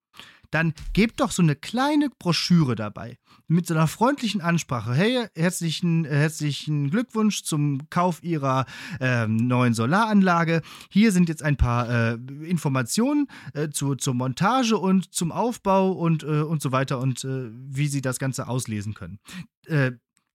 dann 0.52 0.74
gebt 0.94 1.20
doch 1.20 1.32
so 1.32 1.42
eine 1.42 1.56
kleine 1.56 2.10
Broschüre 2.10 2.76
dabei 2.76 3.18
mit 3.48 3.68
so 3.68 3.74
einer 3.74 3.88
freundlichen 3.88 4.42
Ansprache. 4.42 4.94
Hey, 4.94 5.28
herzlichen, 5.36 6.06
äh, 6.06 6.10
herzlichen 6.10 6.90
Glückwunsch 6.90 7.44
zum 7.44 7.90
Kauf 7.90 8.24
Ihrer 8.24 8.66
äh, 9.00 9.28
neuen 9.28 9.74
Solaranlage. 9.74 10.62
Hier 10.90 11.12
sind 11.12 11.30
jetzt 11.30 11.44
ein 11.44 11.58
paar 11.58 11.90
äh, 11.90 12.18
Informationen 12.44 13.28
äh, 13.54 13.70
zu, 13.70 13.96
zur 13.96 14.14
Montage 14.14 14.78
und 14.78 15.14
zum 15.14 15.32
Aufbau 15.32 15.92
und, 15.92 16.24
äh, 16.24 16.42
und 16.42 16.62
so 16.62 16.72
weiter 16.72 17.00
und 17.00 17.24
äh, 17.24 17.50
wie 17.52 17.88
Sie 17.88 18.02
das 18.02 18.20
Ganze 18.20 18.48
auslesen 18.48 18.94
können. 18.94 19.20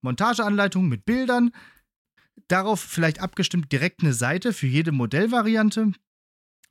Montageanleitung 0.02 0.88
mit 0.88 1.04
Bildern. 1.04 1.52
Darauf 2.48 2.80
vielleicht 2.80 3.20
abgestimmt 3.20 3.70
direkt 3.70 4.02
eine 4.02 4.12
Seite 4.12 4.52
für 4.52 4.66
jede 4.66 4.90
Modellvariante 4.90 5.92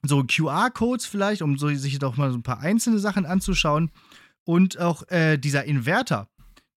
so 0.01 0.23
QR-Codes 0.23 1.05
vielleicht, 1.05 1.41
um 1.41 1.57
so, 1.57 1.69
sich 1.69 1.99
doch 1.99 2.17
mal 2.17 2.31
so 2.31 2.37
ein 2.37 2.43
paar 2.43 2.59
einzelne 2.59 2.99
Sachen 2.99 3.25
anzuschauen. 3.25 3.91
Und 4.45 4.79
auch 4.79 5.07
äh, 5.09 5.37
dieser 5.37 5.65
Inverter, 5.65 6.29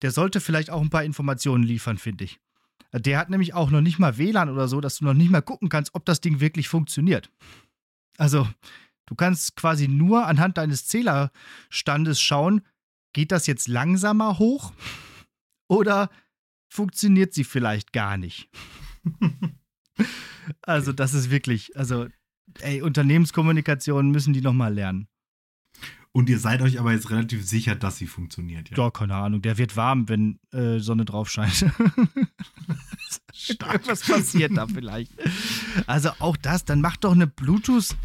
der 0.02 0.10
sollte 0.10 0.40
vielleicht 0.40 0.70
auch 0.70 0.82
ein 0.82 0.90
paar 0.90 1.04
Informationen 1.04 1.64
liefern, 1.64 1.98
finde 1.98 2.24
ich. 2.24 2.40
Der 2.92 3.18
hat 3.18 3.30
nämlich 3.30 3.54
auch 3.54 3.70
noch 3.70 3.80
nicht 3.80 3.98
mal 3.98 4.18
WLAN 4.18 4.50
oder 4.50 4.68
so, 4.68 4.80
dass 4.80 4.98
du 4.98 5.04
noch 5.04 5.14
nicht 5.14 5.30
mal 5.30 5.40
gucken 5.40 5.68
kannst, 5.68 5.94
ob 5.94 6.04
das 6.04 6.20
Ding 6.20 6.40
wirklich 6.40 6.68
funktioniert. 6.68 7.30
Also, 8.18 8.46
du 9.06 9.14
kannst 9.14 9.56
quasi 9.56 9.88
nur 9.88 10.26
anhand 10.26 10.58
deines 10.58 10.86
Zählerstandes 10.86 12.20
schauen, 12.20 12.62
geht 13.14 13.32
das 13.32 13.46
jetzt 13.46 13.68
langsamer 13.68 14.38
hoch 14.38 14.74
oder 15.68 16.10
funktioniert 16.68 17.32
sie 17.32 17.44
vielleicht 17.44 17.94
gar 17.94 18.18
nicht. 18.18 18.50
also, 20.62 20.92
das 20.92 21.14
ist 21.14 21.30
wirklich, 21.30 21.74
also 21.78 22.08
ey, 22.60 22.82
Unternehmenskommunikation 22.82 24.10
müssen 24.10 24.32
die 24.32 24.40
nochmal 24.40 24.74
lernen. 24.74 25.08
Und 26.14 26.28
ihr 26.28 26.38
seid 26.38 26.60
euch 26.60 26.78
aber 26.78 26.92
jetzt 26.92 27.10
relativ 27.10 27.46
sicher, 27.48 27.74
dass 27.74 27.96
sie 27.96 28.06
funktioniert, 28.06 28.68
ja? 28.70 28.76
Ja, 28.76 28.90
keine 28.90 29.14
Ahnung. 29.14 29.40
Der 29.40 29.56
wird 29.56 29.76
warm, 29.76 30.10
wenn 30.10 30.38
äh, 30.52 30.78
Sonne 30.78 31.06
drauf 31.06 31.30
scheint. 31.30 31.62
Was 33.86 34.02
passiert 34.02 34.54
da 34.54 34.66
vielleicht? 34.66 35.12
Also 35.86 36.10
auch 36.18 36.36
das, 36.36 36.66
dann 36.66 36.82
macht 36.82 37.04
doch 37.04 37.12
eine 37.12 37.26
Bluetooth 37.26 37.96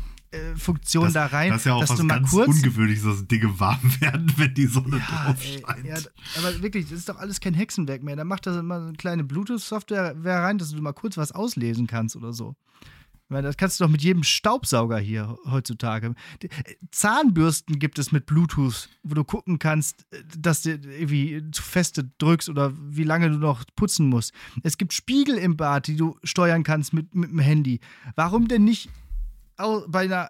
Funktion 0.55 1.05
das, 1.05 1.13
da 1.13 1.25
rein. 1.27 1.51
Das 1.51 1.61
ist 1.61 1.65
ja 1.65 1.73
auch 1.73 1.81
dass 1.81 1.91
was 1.91 2.07
ganz 2.07 2.29
kurz, 2.29 2.47
Ungewöhnliches, 2.49 3.03
dass 3.03 3.27
Dinge 3.27 3.59
warm 3.59 3.79
werden, 4.01 4.31
wenn 4.35 4.53
die 4.53 4.65
Sonne 4.65 4.97
ja, 4.97 5.05
drauf 5.05 5.43
ey, 5.43 5.63
scheint. 5.65 5.85
ja, 5.85 5.95
aber 6.37 6.61
wirklich, 6.61 6.89
das 6.89 6.99
ist 6.99 7.09
doch 7.09 7.17
alles 7.17 7.39
kein 7.39 7.53
Hexenwerk 7.53 8.03
mehr. 8.03 8.15
Da 8.15 8.23
macht 8.23 8.45
das 8.45 8.57
immer 8.57 8.75
eine 8.75 8.93
kleine 8.93 9.23
Bluetooth-Software 9.23 10.15
rein, 10.23 10.57
dass 10.57 10.71
du 10.71 10.81
mal 10.81 10.93
kurz 10.93 11.17
was 11.17 11.31
auslesen 11.31 11.87
kannst 11.87 12.15
oder 12.15 12.33
so. 12.33 12.55
Weil 13.30 13.43
das 13.43 13.57
kannst 13.57 13.80
du 13.80 13.84
doch 13.84 13.91
mit 13.91 14.01
jedem 14.01 14.23
Staubsauger 14.23 14.99
hier 14.99 15.38
heutzutage. 15.45 16.15
Äh, 16.41 16.75
Zahnbürsten 16.91 17.78
gibt 17.78 17.99
es 17.99 18.11
mit 18.11 18.25
Bluetooth, 18.25 18.89
wo 19.03 19.15
du 19.15 19.23
gucken 19.23 19.59
kannst, 19.59 20.05
äh, 20.11 20.23
dass 20.38 20.61
du 20.61 20.71
irgendwie 20.71 21.43
zu 21.51 21.61
feste 21.61 22.09
drückst 22.19 22.47
oder 22.47 22.71
wie 22.75 23.03
lange 23.03 23.30
du 23.30 23.38
noch 23.38 23.65
putzen 23.75 24.07
musst. 24.07 24.34
Es 24.63 24.78
gibt 24.78 24.93
Spiegel 24.93 25.38
im 25.38 25.57
Bad, 25.57 25.88
die 25.88 25.97
du 25.97 26.17
steuern 26.23 26.63
kannst 26.63 26.93
mit, 26.93 27.13
mit 27.13 27.32
dem 27.32 27.39
Handy. 27.39 27.82
Warum 28.15 28.47
denn 28.47 28.63
nicht 28.63 28.89
bei 29.57 30.05
einer 30.05 30.30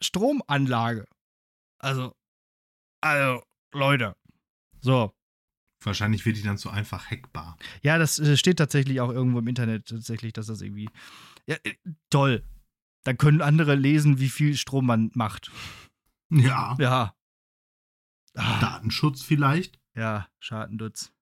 Stromanlage? 0.00 1.06
Also, 1.78 2.12
also, 3.00 3.42
Leute. 3.72 4.16
So. 4.80 5.12
Wahrscheinlich 5.82 6.24
wird 6.24 6.38
die 6.38 6.42
dann 6.42 6.56
so 6.56 6.70
einfach 6.70 7.10
hackbar. 7.10 7.58
Ja, 7.82 7.98
das 7.98 8.18
äh, 8.18 8.36
steht 8.36 8.56
tatsächlich 8.58 9.00
auch 9.00 9.10
irgendwo 9.10 9.38
im 9.38 9.48
Internet, 9.48 9.88
tatsächlich, 9.88 10.32
dass 10.32 10.46
das 10.46 10.62
irgendwie. 10.62 10.88
Ja, 11.46 11.56
äh, 11.64 11.74
toll. 12.10 12.42
Dann 13.04 13.18
können 13.18 13.42
andere 13.42 13.74
lesen, 13.74 14.18
wie 14.18 14.28
viel 14.30 14.56
Strom 14.56 14.86
man 14.86 15.10
macht. 15.14 15.50
Ja. 16.30 16.76
Ja. 16.80 17.14
Ah, 18.34 18.60
Datenschutz 18.60 19.22
vielleicht. 19.22 19.78
ja, 19.94 20.26
Schadendutz. 20.40 21.12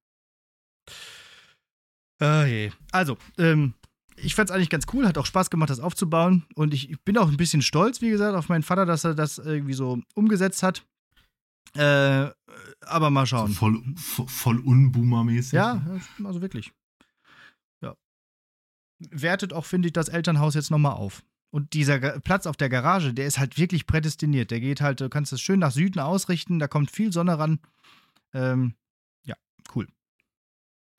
Ah, 2.20 2.45
je. 2.45 2.70
Also, 2.93 3.18
ähm, 3.37 3.75
ich 4.16 4.35
fand's 4.35 4.53
eigentlich 4.53 4.70
ganz 4.70 4.87
cool, 4.93 5.07
hat 5.07 5.18
auch 5.18 5.27
Spaß 5.27 5.51
gemacht, 5.51 5.70
das 5.70 5.81
aufzubauen. 5.81 6.45
Und 6.55 6.73
ich, 6.73 6.89
ich 6.91 7.01
bin 7.03 7.18
auch 7.18 7.29
ein 7.29 7.37
bisschen 7.37 7.62
stolz, 7.62 8.01
wie 8.01 8.11
gesagt, 8.11 8.37
auf 8.37 8.49
meinen 8.49 8.62
Vater, 8.62 8.87
dass 8.87 9.05
er 9.05 9.14
das 9.14 9.39
irgendwie 9.39 9.75
so 9.75 10.01
umgesetzt 10.14 10.62
hat. 10.62 10.87
Äh, 11.75 12.31
aber 12.83 13.11
mal 13.11 13.23
So 13.27 13.37
schauen. 13.37 13.53
voll, 13.53 13.75
vo- 13.97 14.29
voll 14.29 14.59
unboomermäßig. 14.59 15.55
Ja, 15.55 15.83
also 16.23 16.41
wirklich. 16.43 16.73
Wertet 19.11 19.53
auch, 19.53 19.65
finde 19.65 19.89
ich, 19.89 19.93
das 19.93 20.09
Elternhaus 20.09 20.55
jetzt 20.55 20.71
nochmal 20.71 20.95
auf. 20.95 21.23
Und 21.51 21.75
dieser 21.75 21.99
Platz 22.21 22.47
auf 22.47 22.57
der 22.57 22.71
Garage, 22.71 23.13
der 23.13 23.27
ist 23.27 23.39
halt 23.39 23.59
wirklich 23.59 23.87
prädestiniert. 23.87 24.51
Der 24.51 24.61
geht 24.61 24.81
halt, 24.81 25.01
du 25.01 25.09
kannst 25.11 25.33
es 25.33 25.41
schön 25.41 25.61
nach 25.61 25.73
Süden 25.73 25.99
ausrichten, 25.99 26.59
da 26.59 26.67
kommt 26.67 26.91
viel 26.91 27.13
Sonne 27.13 27.39
ran. 27.39 27.61
Ähm, 28.33 28.75
ja, 29.25 29.37
cool. 29.75 29.87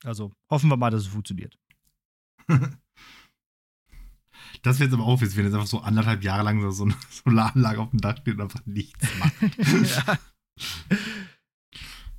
Also 0.04 0.32
hoffen 0.48 0.70
wir 0.70 0.76
mal, 0.76 0.90
dass 0.90 1.02
es 1.02 1.08
funktioniert. 1.08 1.58
Das 4.62 4.78
wäre 4.78 4.88
jetzt 4.88 4.94
aber 4.94 5.04
auch, 5.04 5.20
witzig, 5.20 5.36
wenn 5.36 5.44
jetzt 5.44 5.54
einfach 5.54 5.66
so 5.66 5.80
anderthalb 5.80 6.22
Jahre 6.22 6.42
lang 6.42 6.70
so 6.70 6.84
eine 6.84 6.94
Solaranlage 7.10 7.80
auf 7.80 7.90
dem 7.90 8.00
Dach 8.00 8.16
steht 8.16 8.34
und 8.34 8.40
einfach 8.40 8.64
nichts 8.64 9.06
macht. 9.18 9.34
ja. 10.08 10.18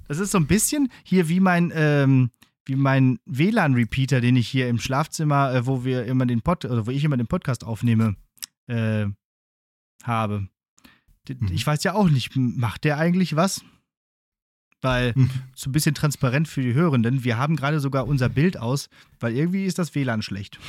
Das 0.07 0.19
ist 0.19 0.31
so 0.31 0.37
ein 0.37 0.45
bisschen 0.45 0.91
hier 1.03 1.27
wie 1.27 1.39
mein, 1.39 1.71
ähm, 1.73 2.29
wie 2.65 2.75
mein 2.75 3.19
WLAN-Repeater, 3.25 4.21
den 4.21 4.35
ich 4.35 4.47
hier 4.47 4.67
im 4.69 4.79
Schlafzimmer, 4.79 5.53
äh, 5.53 5.65
wo 5.65 5.85
wir 5.85 6.05
immer 6.05 6.25
den 6.25 6.41
Pod, 6.41 6.65
oder 6.65 6.85
wo 6.87 6.91
ich 6.91 7.03
immer 7.03 7.17
den 7.17 7.27
Podcast 7.27 7.63
aufnehme, 7.63 8.15
äh, 8.67 9.05
habe. 10.03 10.47
Mhm. 11.29 11.49
Ich 11.51 11.65
weiß 11.65 11.83
ja 11.83 11.93
auch 11.93 12.09
nicht, 12.09 12.35
macht 12.35 12.83
der 12.83 12.97
eigentlich 12.97 13.35
was? 13.35 13.63
Weil, 14.81 15.13
Mhm. 15.15 15.29
so 15.55 15.69
ein 15.69 15.73
bisschen 15.73 15.95
transparent 15.95 16.47
für 16.47 16.61
die 16.61 16.73
Hörenden, 16.73 17.23
wir 17.23 17.37
haben 17.37 17.55
gerade 17.55 17.79
sogar 17.79 18.07
unser 18.07 18.29
Bild 18.29 18.57
aus, 18.57 18.89
weil 19.19 19.35
irgendwie 19.35 19.65
ist 19.65 19.79
das 19.79 19.95
WLAN 19.95 20.21
schlecht. 20.21 20.59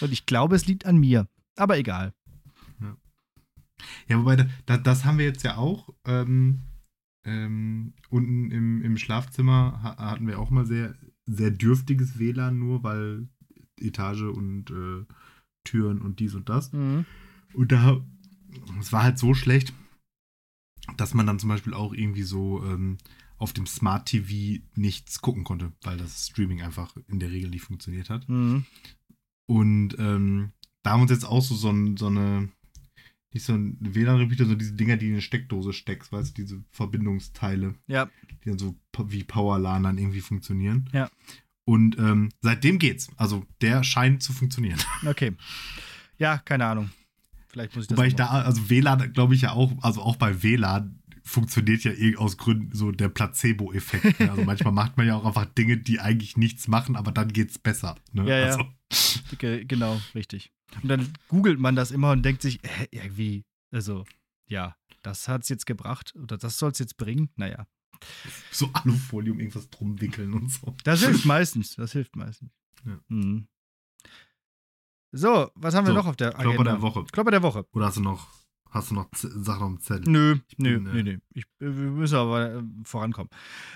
Und 0.00 0.12
ich 0.12 0.26
glaube, 0.26 0.54
es 0.54 0.66
liegt 0.66 0.86
an 0.86 0.98
mir. 0.98 1.26
Aber 1.56 1.76
egal. 1.78 2.12
Ja, 4.08 4.18
wobei, 4.18 4.36
da, 4.36 4.46
da, 4.66 4.76
das 4.76 5.04
haben 5.04 5.18
wir 5.18 5.26
jetzt 5.26 5.44
ja 5.44 5.56
auch. 5.56 5.88
Ähm, 6.04 6.62
ähm, 7.28 7.92
unten 8.08 8.50
im, 8.50 8.82
im 8.82 8.96
Schlafzimmer 8.96 9.80
ha 9.82 9.96
hatten 9.96 10.26
wir 10.26 10.38
auch 10.38 10.50
mal 10.50 10.66
sehr, 10.66 10.94
sehr 11.26 11.50
dürftiges 11.50 12.18
WLAN 12.18 12.58
nur, 12.58 12.82
weil 12.82 13.28
Etage 13.80 14.22
und 14.22 14.70
äh, 14.70 15.04
Türen 15.64 16.00
und 16.00 16.20
dies 16.20 16.34
und 16.34 16.48
das. 16.48 16.72
Und 17.52 17.72
da, 17.72 18.00
es 18.80 18.92
war 18.92 19.02
halt 19.02 19.18
so 19.18 19.34
schlecht, 19.34 19.72
dass 20.96 21.14
man 21.14 21.26
dann 21.26 21.38
zum 21.38 21.48
Beispiel 21.50 21.74
auch 21.74 21.92
irgendwie 21.92 22.22
so 22.22 22.64
ähm, 22.64 22.96
auf 23.36 23.52
dem 23.52 23.66
Smart 23.66 24.06
TV 24.06 24.62
nichts 24.74 25.20
gucken 25.20 25.44
konnte, 25.44 25.72
weil 25.82 25.96
das 25.96 26.28
Streaming 26.28 26.62
einfach 26.62 26.96
in 27.06 27.20
der 27.20 27.30
Regel 27.30 27.50
nicht 27.50 27.62
funktioniert 27.62 28.10
hat. 28.10 28.28
Mhm. 28.28 28.64
Und 29.46 29.96
ähm, 29.98 30.52
da 30.82 30.92
haben 30.92 31.00
wir 31.00 31.02
uns 31.02 31.10
jetzt 31.10 31.24
auch 31.24 31.42
so, 31.42 31.54
so, 31.54 31.72
so 31.96 32.06
eine, 32.06 32.48
nicht 33.32 33.44
so 33.44 33.54
ein 33.54 33.76
WLAN-Repeater, 33.80 34.46
so 34.46 34.54
diese 34.54 34.72
Dinger, 34.72 34.96
die 34.96 35.06
in 35.06 35.12
eine 35.12 35.22
Steckdose 35.22 35.72
steckst, 35.72 36.12
weißt 36.12 36.30
du, 36.30 36.42
diese 36.42 36.64
Verbindungsteile, 36.70 37.74
Ja, 37.86 38.08
die 38.44 38.50
dann 38.50 38.58
so 38.58 38.76
wie 39.06 39.24
PowerLAN 39.24 39.82
dann 39.82 39.98
irgendwie 39.98 40.20
funktionieren. 40.20 40.88
Ja. 40.92 41.10
Und 41.64 41.98
ähm, 41.98 42.30
seitdem 42.40 42.78
geht's. 42.78 43.10
Also 43.16 43.44
der 43.60 43.84
scheint 43.84 44.22
zu 44.22 44.32
funktionieren. 44.32 44.80
okay. 45.06 45.32
Ja, 46.16 46.38
keine 46.38 46.64
Ahnung. 46.64 46.90
Vielleicht 47.48 47.74
muss 47.74 47.84
ich 47.84 47.88
das 47.88 47.98
Wobei 47.98 48.08
ich 48.08 48.14
da, 48.14 48.28
also 48.28 48.70
WLAN, 48.70 49.12
glaube 49.12 49.34
ich 49.34 49.42
ja 49.42 49.52
auch, 49.52 49.72
also 49.82 50.02
auch 50.02 50.16
bei 50.16 50.42
WLAN 50.42 50.98
funktioniert 51.28 51.84
ja 51.84 51.92
eh 51.92 52.16
aus 52.16 52.36
Gründen 52.38 52.74
so 52.74 52.90
der 52.90 53.08
Placebo-Effekt. 53.08 54.18
Ne? 54.20 54.30
Also 54.30 54.44
manchmal 54.44 54.72
macht 54.72 54.96
man 54.96 55.06
ja 55.06 55.14
auch 55.16 55.24
einfach 55.24 55.44
Dinge, 55.46 55.76
die 55.76 56.00
eigentlich 56.00 56.36
nichts 56.36 56.68
machen, 56.68 56.96
aber 56.96 57.12
dann 57.12 57.32
geht's 57.32 57.58
besser. 57.58 57.96
Ne? 58.12 58.28
Ja, 58.28 58.38
ja. 58.38 58.46
Also, 58.46 58.64
Ge- 59.38 59.64
Genau, 59.64 60.00
richtig. 60.14 60.52
Und 60.82 60.88
dann 60.88 61.12
googelt 61.28 61.58
man 61.60 61.76
das 61.76 61.90
immer 61.90 62.12
und 62.12 62.22
denkt 62.22 62.42
sich, 62.42 62.60
hä, 62.62 62.88
irgendwie, 62.90 63.44
also, 63.70 64.04
ja, 64.48 64.76
das 65.02 65.28
hat's 65.28 65.48
jetzt 65.48 65.66
gebracht 65.66 66.14
oder 66.16 66.36
das 66.38 66.58
soll's 66.58 66.78
jetzt 66.78 66.96
bringen. 66.96 67.30
Naja, 67.36 67.66
so 68.50 68.70
Alufolie 68.72 69.32
um 69.32 69.38
irgendwas 69.38 69.68
drum 69.70 70.00
wickeln 70.00 70.32
und 70.34 70.50
so. 70.52 70.74
das 70.84 71.04
hilft 71.04 71.24
meistens. 71.26 71.76
Das 71.76 71.92
hilft 71.92 72.16
meistens. 72.16 72.50
Ja. 72.86 72.98
Mhm. 73.08 73.48
So, 75.12 75.50
was 75.54 75.74
haben 75.74 75.86
wir 75.86 75.92
So, 75.92 75.98
noch 75.98 76.06
auf 76.06 76.16
der 76.16 76.38
Agenda? 76.38 76.52
Klopper 76.54 76.64
der 76.70 76.82
Woche. 76.82 77.04
Klopper 77.10 77.30
der 77.30 77.42
Woche. 77.42 77.66
Oder 77.72 77.86
hast 77.86 77.96
du 77.96 78.02
noch, 78.02 78.28
hast 78.70 78.90
du 78.90 78.94
noch 78.94 79.10
Z 79.12 79.30
Sachen 79.34 79.62
auf 79.62 79.70
dem 79.70 79.80
Zettel? 79.80 80.10
Nö, 80.10 80.36
nö, 80.56 80.76
äh, 80.76 80.80
nö, 80.80 81.02
nö. 81.02 81.18
Ich, 81.34 81.44
wir 81.58 81.70
müssen 81.70 82.16
aber 82.16 82.56
äh, 82.56 82.62
vorankommen. 82.84 83.30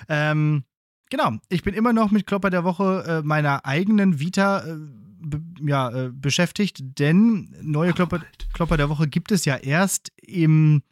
Ähm, 0.09 0.64
genau, 1.11 1.38
ich 1.49 1.62
bin 1.62 1.74
immer 1.74 1.93
noch 1.93 2.11
mit 2.11 2.26
Klopper 2.26 2.51
der 2.51 2.64
Woche 2.64 3.05
äh, 3.07 3.26
meiner 3.26 3.64
eigenen 3.64 4.18
Vita 4.18 4.64
äh, 4.64 4.78
ja, 5.61 5.90
äh, 5.90 6.11
beschäftigt, 6.12 6.80
denn 6.99 7.55
neue 7.62 7.93
Klopper, 7.93 8.22
Klopper 8.53 8.76
der 8.76 8.88
Woche 8.88 9.09
gibt 9.09 9.32
es 9.32 9.45
ja 9.45 9.57
erst 9.57 10.12
im 10.16 10.82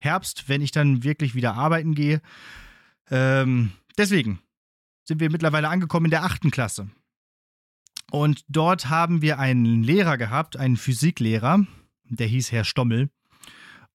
Herbst, 0.00 0.48
wenn 0.48 0.60
ich 0.60 0.72
dann 0.72 1.02
wirklich 1.04 1.34
wieder 1.34 1.54
arbeiten 1.54 1.94
gehe. 1.94 2.20
Ähm, 3.10 3.72
deswegen 3.96 4.40
sind 5.04 5.20
wir 5.20 5.30
mittlerweile 5.30 5.68
angekommen 5.68 6.06
in 6.06 6.10
der 6.10 6.24
achten 6.24 6.50
Klasse. 6.50 6.90
Und 8.10 8.44
dort 8.48 8.88
haben 8.88 9.22
wir 9.22 9.38
einen 9.38 9.82
Lehrer 9.82 10.16
gehabt, 10.16 10.56
einen 10.56 10.76
Physiklehrer, 10.76 11.66
der 12.04 12.26
hieß 12.26 12.52
Herr 12.52 12.64
Stommel. 12.64 13.10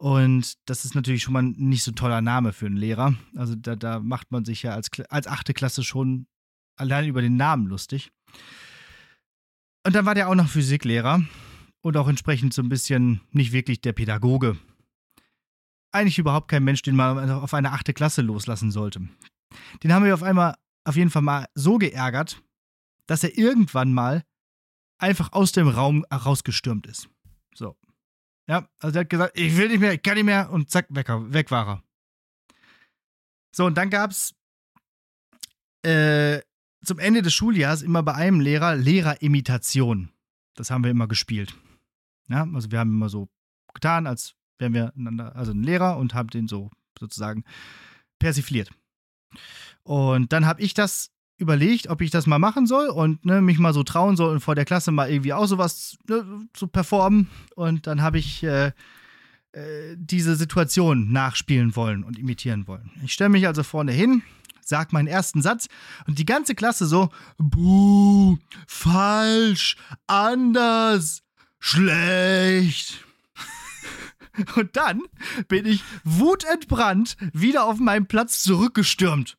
Und 0.02 0.58
das 0.68 0.84
ist 0.84 0.96
natürlich 0.96 1.22
schon 1.22 1.34
mal 1.34 1.44
ein 1.44 1.52
nicht 1.58 1.84
so 1.84 1.92
toller 1.92 2.22
Name 2.22 2.54
für 2.54 2.66
einen 2.66 2.76
Lehrer. 2.76 3.14
Also 3.36 3.54
da, 3.54 3.76
da 3.76 4.00
macht 4.00 4.32
man 4.32 4.44
sich 4.44 4.64
ja 4.64 4.74
als, 4.74 4.90
als 5.10 5.28
achte 5.28 5.54
Klasse 5.54 5.84
schon 5.84 6.26
allein 6.76 7.08
über 7.08 7.22
den 7.22 7.36
Namen 7.36 7.68
lustig. 7.68 8.12
Und 9.86 9.94
dann 9.94 10.08
war 10.08 10.16
der 10.16 10.28
auch 10.28 10.34
noch 10.34 10.48
Physiklehrer 10.48 11.24
und 11.82 11.98
auch 11.98 12.08
entsprechend 12.08 12.52
so 12.52 12.64
ein 12.64 12.70
bisschen 12.70 13.22
nicht 13.30 13.52
wirklich 13.52 13.80
der 13.80 13.94
Pädagoge. 13.94 14.58
Eigentlich 15.92 16.18
überhaupt 16.18 16.48
kein 16.48 16.64
Mensch, 16.64 16.82
den 16.82 16.96
man 16.96 17.30
auf 17.30 17.54
eine 17.54 17.72
achte 17.72 17.94
Klasse 17.94 18.24
loslassen 18.24 18.72
sollte. 18.72 19.08
Den 19.84 19.94
haben 19.94 20.04
wir 20.04 20.16
auf 20.16 20.24
einmal 20.24 20.56
auf 20.84 20.96
jeden 20.96 21.12
Fall 21.12 21.22
mal 21.22 21.46
so 21.54 21.78
geärgert, 21.78 22.42
dass 23.06 23.24
er 23.24 23.38
irgendwann 23.38 23.94
mal 23.94 24.24
einfach 24.98 25.32
aus 25.32 25.52
dem 25.52 25.68
Raum 25.68 26.04
rausgestürmt 26.12 26.88
ist. 26.88 27.08
So. 27.54 27.78
Ja, 28.52 28.68
also 28.80 28.92
der 28.92 29.02
hat 29.04 29.10
gesagt, 29.10 29.40
ich 29.40 29.56
will 29.56 29.70
nicht 29.70 29.80
mehr, 29.80 29.94
ich 29.94 30.04
kann 30.04 30.16
nicht 30.16 30.26
mehr 30.26 30.52
und 30.52 30.70
zack, 30.70 30.88
weg, 30.90 31.08
weg 31.08 31.52
war 31.52 31.68
er. 31.70 31.84
So, 33.56 33.66
und 33.66 33.78
dann 33.78 33.90
gab's 33.90 34.36
äh, 35.84 36.42
zum 36.84 37.00
Ende 37.00 37.22
des 37.22 37.34
Schuljahres 37.34 37.82
immer 37.82 38.04
bei 38.04 38.14
einem 38.14 38.42
Lehrer 38.42 38.76
Lehrerimitation. 38.76 40.12
Das 40.56 40.70
haben 40.70 40.84
wir 40.84 40.92
immer 40.92 41.08
gespielt. 41.08 41.56
Ja, 42.28 42.46
also 42.54 42.70
wir 42.72 42.80
haben 42.80 42.92
immer 42.92 43.08
so 43.08 43.30
getan, 43.74 44.06
als 44.06 44.36
wären 44.60 44.74
wir 44.74 44.94
einander, 44.98 45.34
also 45.34 45.54
ein 45.54 45.64
Lehrer 45.64 45.96
und 45.96 46.14
haben 46.14 46.28
den 46.28 46.50
so 46.50 46.72
sozusagen 47.00 47.46
persifliert. 48.20 48.70
Und 49.84 50.34
dann 50.34 50.46
habe 50.46 50.62
ich 50.62 50.74
das 50.74 51.10
überlegt, 51.42 51.90
ob 51.90 52.02
ich 52.02 52.12
das 52.12 52.28
mal 52.28 52.40
machen 52.40 52.68
soll 52.68 52.88
und 52.88 53.26
ne, 53.26 53.42
mich 53.42 53.60
mal 53.60 53.74
so 53.74 53.84
trauen 53.84 54.16
soll 54.16 54.32
und 54.32 54.40
vor 54.40 54.56
der 54.56 54.66
Klasse 54.66 54.92
mal 54.92 55.10
irgendwie 55.10 55.34
auch 55.34 55.48
sowas 55.48 55.98
ne, 56.08 56.24
zu 56.54 56.68
performen. 56.68 57.28
Und 57.56 57.88
dann 57.88 58.02
habe 58.02 58.20
ich 58.20 58.44
äh, 58.44 58.72
äh, 59.54 59.96
diese 59.98 60.36
Situation 60.36 61.12
nachspielen 61.12 61.76
wollen 61.76 62.04
und 62.04 62.18
imitieren 62.18 62.68
wollen. 62.68 62.92
Ich 63.04 63.12
stelle 63.14 63.32
mich 63.32 63.48
also 63.48 63.64
vorne 63.64 63.92
hin, 63.92 64.22
sag 64.62 64.94
meinen 64.94 65.08
ersten 65.08 65.42
Satz 65.42 65.68
und 66.08 66.20
die 66.20 66.26
ganze 66.26 66.56
Klasse 66.56 66.86
so, 66.86 67.10
buh, 67.38 68.38
falsch, 68.68 69.76
anders, 70.08 71.24
schlecht. 71.60 73.04
Und 74.56 74.78
dann 74.78 75.02
bin 75.50 75.66
ich 75.66 75.84
wutentbrannt 76.06 77.18
wieder 77.34 77.66
auf 77.66 77.80
meinen 77.80 78.08
Platz 78.08 78.42
zurückgestürmt. 78.44 79.38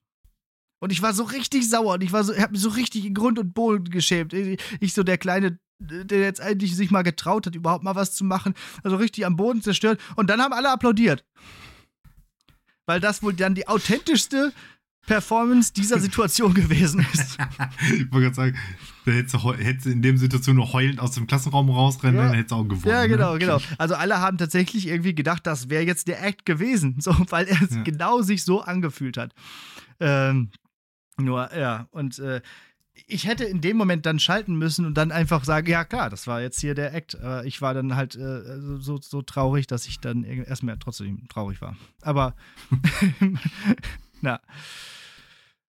Und 0.82 0.90
ich 0.90 1.00
war 1.00 1.14
so 1.14 1.22
richtig 1.22 1.70
sauer 1.70 1.94
und 1.94 2.02
ich 2.02 2.10
war 2.10 2.24
so, 2.24 2.32
ich 2.32 2.40
habe 2.40 2.50
mich 2.50 2.60
so 2.60 2.70
richtig 2.70 3.04
in 3.04 3.14
Grund 3.14 3.38
und 3.38 3.54
Boden 3.54 3.88
geschämt. 3.88 4.32
Ich 4.32 4.94
so 4.94 5.04
der 5.04 5.16
kleine, 5.16 5.60
der 5.78 6.18
jetzt 6.18 6.40
eigentlich 6.40 6.74
sich 6.74 6.90
mal 6.90 7.02
getraut 7.02 7.46
hat, 7.46 7.54
überhaupt 7.54 7.84
mal 7.84 7.94
was 7.94 8.16
zu 8.16 8.24
machen, 8.24 8.54
also 8.82 8.96
richtig 8.96 9.24
am 9.24 9.36
Boden 9.36 9.62
zerstört. 9.62 10.00
Und 10.16 10.28
dann 10.28 10.40
haben 10.40 10.52
alle 10.52 10.72
applaudiert. 10.72 11.24
Weil 12.84 12.98
das 12.98 13.22
wohl 13.22 13.32
dann 13.32 13.54
die 13.54 13.68
authentischste 13.68 14.52
Performance 15.06 15.72
dieser 15.72 16.00
Situation 16.00 16.52
gewesen 16.52 17.06
ist. 17.12 17.38
ich 17.92 18.12
wollte 18.12 18.32
gerade 18.32 18.34
sagen, 18.34 18.58
da 19.04 19.12
hättest 19.12 19.34
du, 19.36 19.52
hättest 19.54 19.86
in 19.86 20.02
dem 20.02 20.16
Situation 20.16 20.56
nur 20.56 20.72
heulend 20.72 20.98
aus 20.98 21.12
dem 21.12 21.28
Klassenraum 21.28 21.70
rausrennen, 21.70 22.16
ja. 22.16 22.26
dann 22.26 22.34
hättest 22.34 22.50
du 22.50 22.56
auch 22.56 22.64
gewonnen. 22.64 22.88
Ja, 22.88 23.06
genau, 23.06 23.34
ne? 23.34 23.38
genau. 23.38 23.58
Also 23.78 23.94
alle 23.94 24.18
haben 24.18 24.36
tatsächlich 24.36 24.88
irgendwie 24.88 25.14
gedacht, 25.14 25.46
das 25.46 25.70
wäre 25.70 25.84
jetzt 25.84 26.08
der 26.08 26.24
Act 26.24 26.44
gewesen, 26.44 26.96
so, 27.00 27.14
weil 27.30 27.46
er 27.46 27.60
ja. 27.70 27.82
genau 27.84 28.22
sich 28.22 28.42
so 28.42 28.62
angefühlt 28.62 29.16
hat. 29.16 29.32
Ähm, 30.00 30.50
nur, 31.18 31.54
ja, 31.54 31.88
und 31.90 32.18
äh, 32.18 32.40
ich 33.06 33.26
hätte 33.26 33.44
in 33.44 33.60
dem 33.60 33.76
Moment 33.76 34.06
dann 34.06 34.18
schalten 34.18 34.54
müssen 34.56 34.84
und 34.84 34.94
dann 34.94 35.12
einfach 35.12 35.44
sagen, 35.44 35.68
ja 35.68 35.84
klar, 35.84 36.10
das 36.10 36.26
war 36.26 36.40
jetzt 36.40 36.60
hier 36.60 36.74
der 36.74 36.94
Act. 36.94 37.14
Äh, 37.14 37.46
ich 37.46 37.62
war 37.62 37.74
dann 37.74 37.96
halt 37.96 38.16
äh, 38.16 38.60
so, 38.78 38.98
so 39.00 39.22
traurig, 39.22 39.66
dass 39.66 39.86
ich 39.86 39.98
dann 40.00 40.24
erstmal 40.24 40.78
trotzdem 40.78 41.26
traurig 41.28 41.60
war. 41.60 41.76
Aber 42.02 42.34
na, 44.20 44.40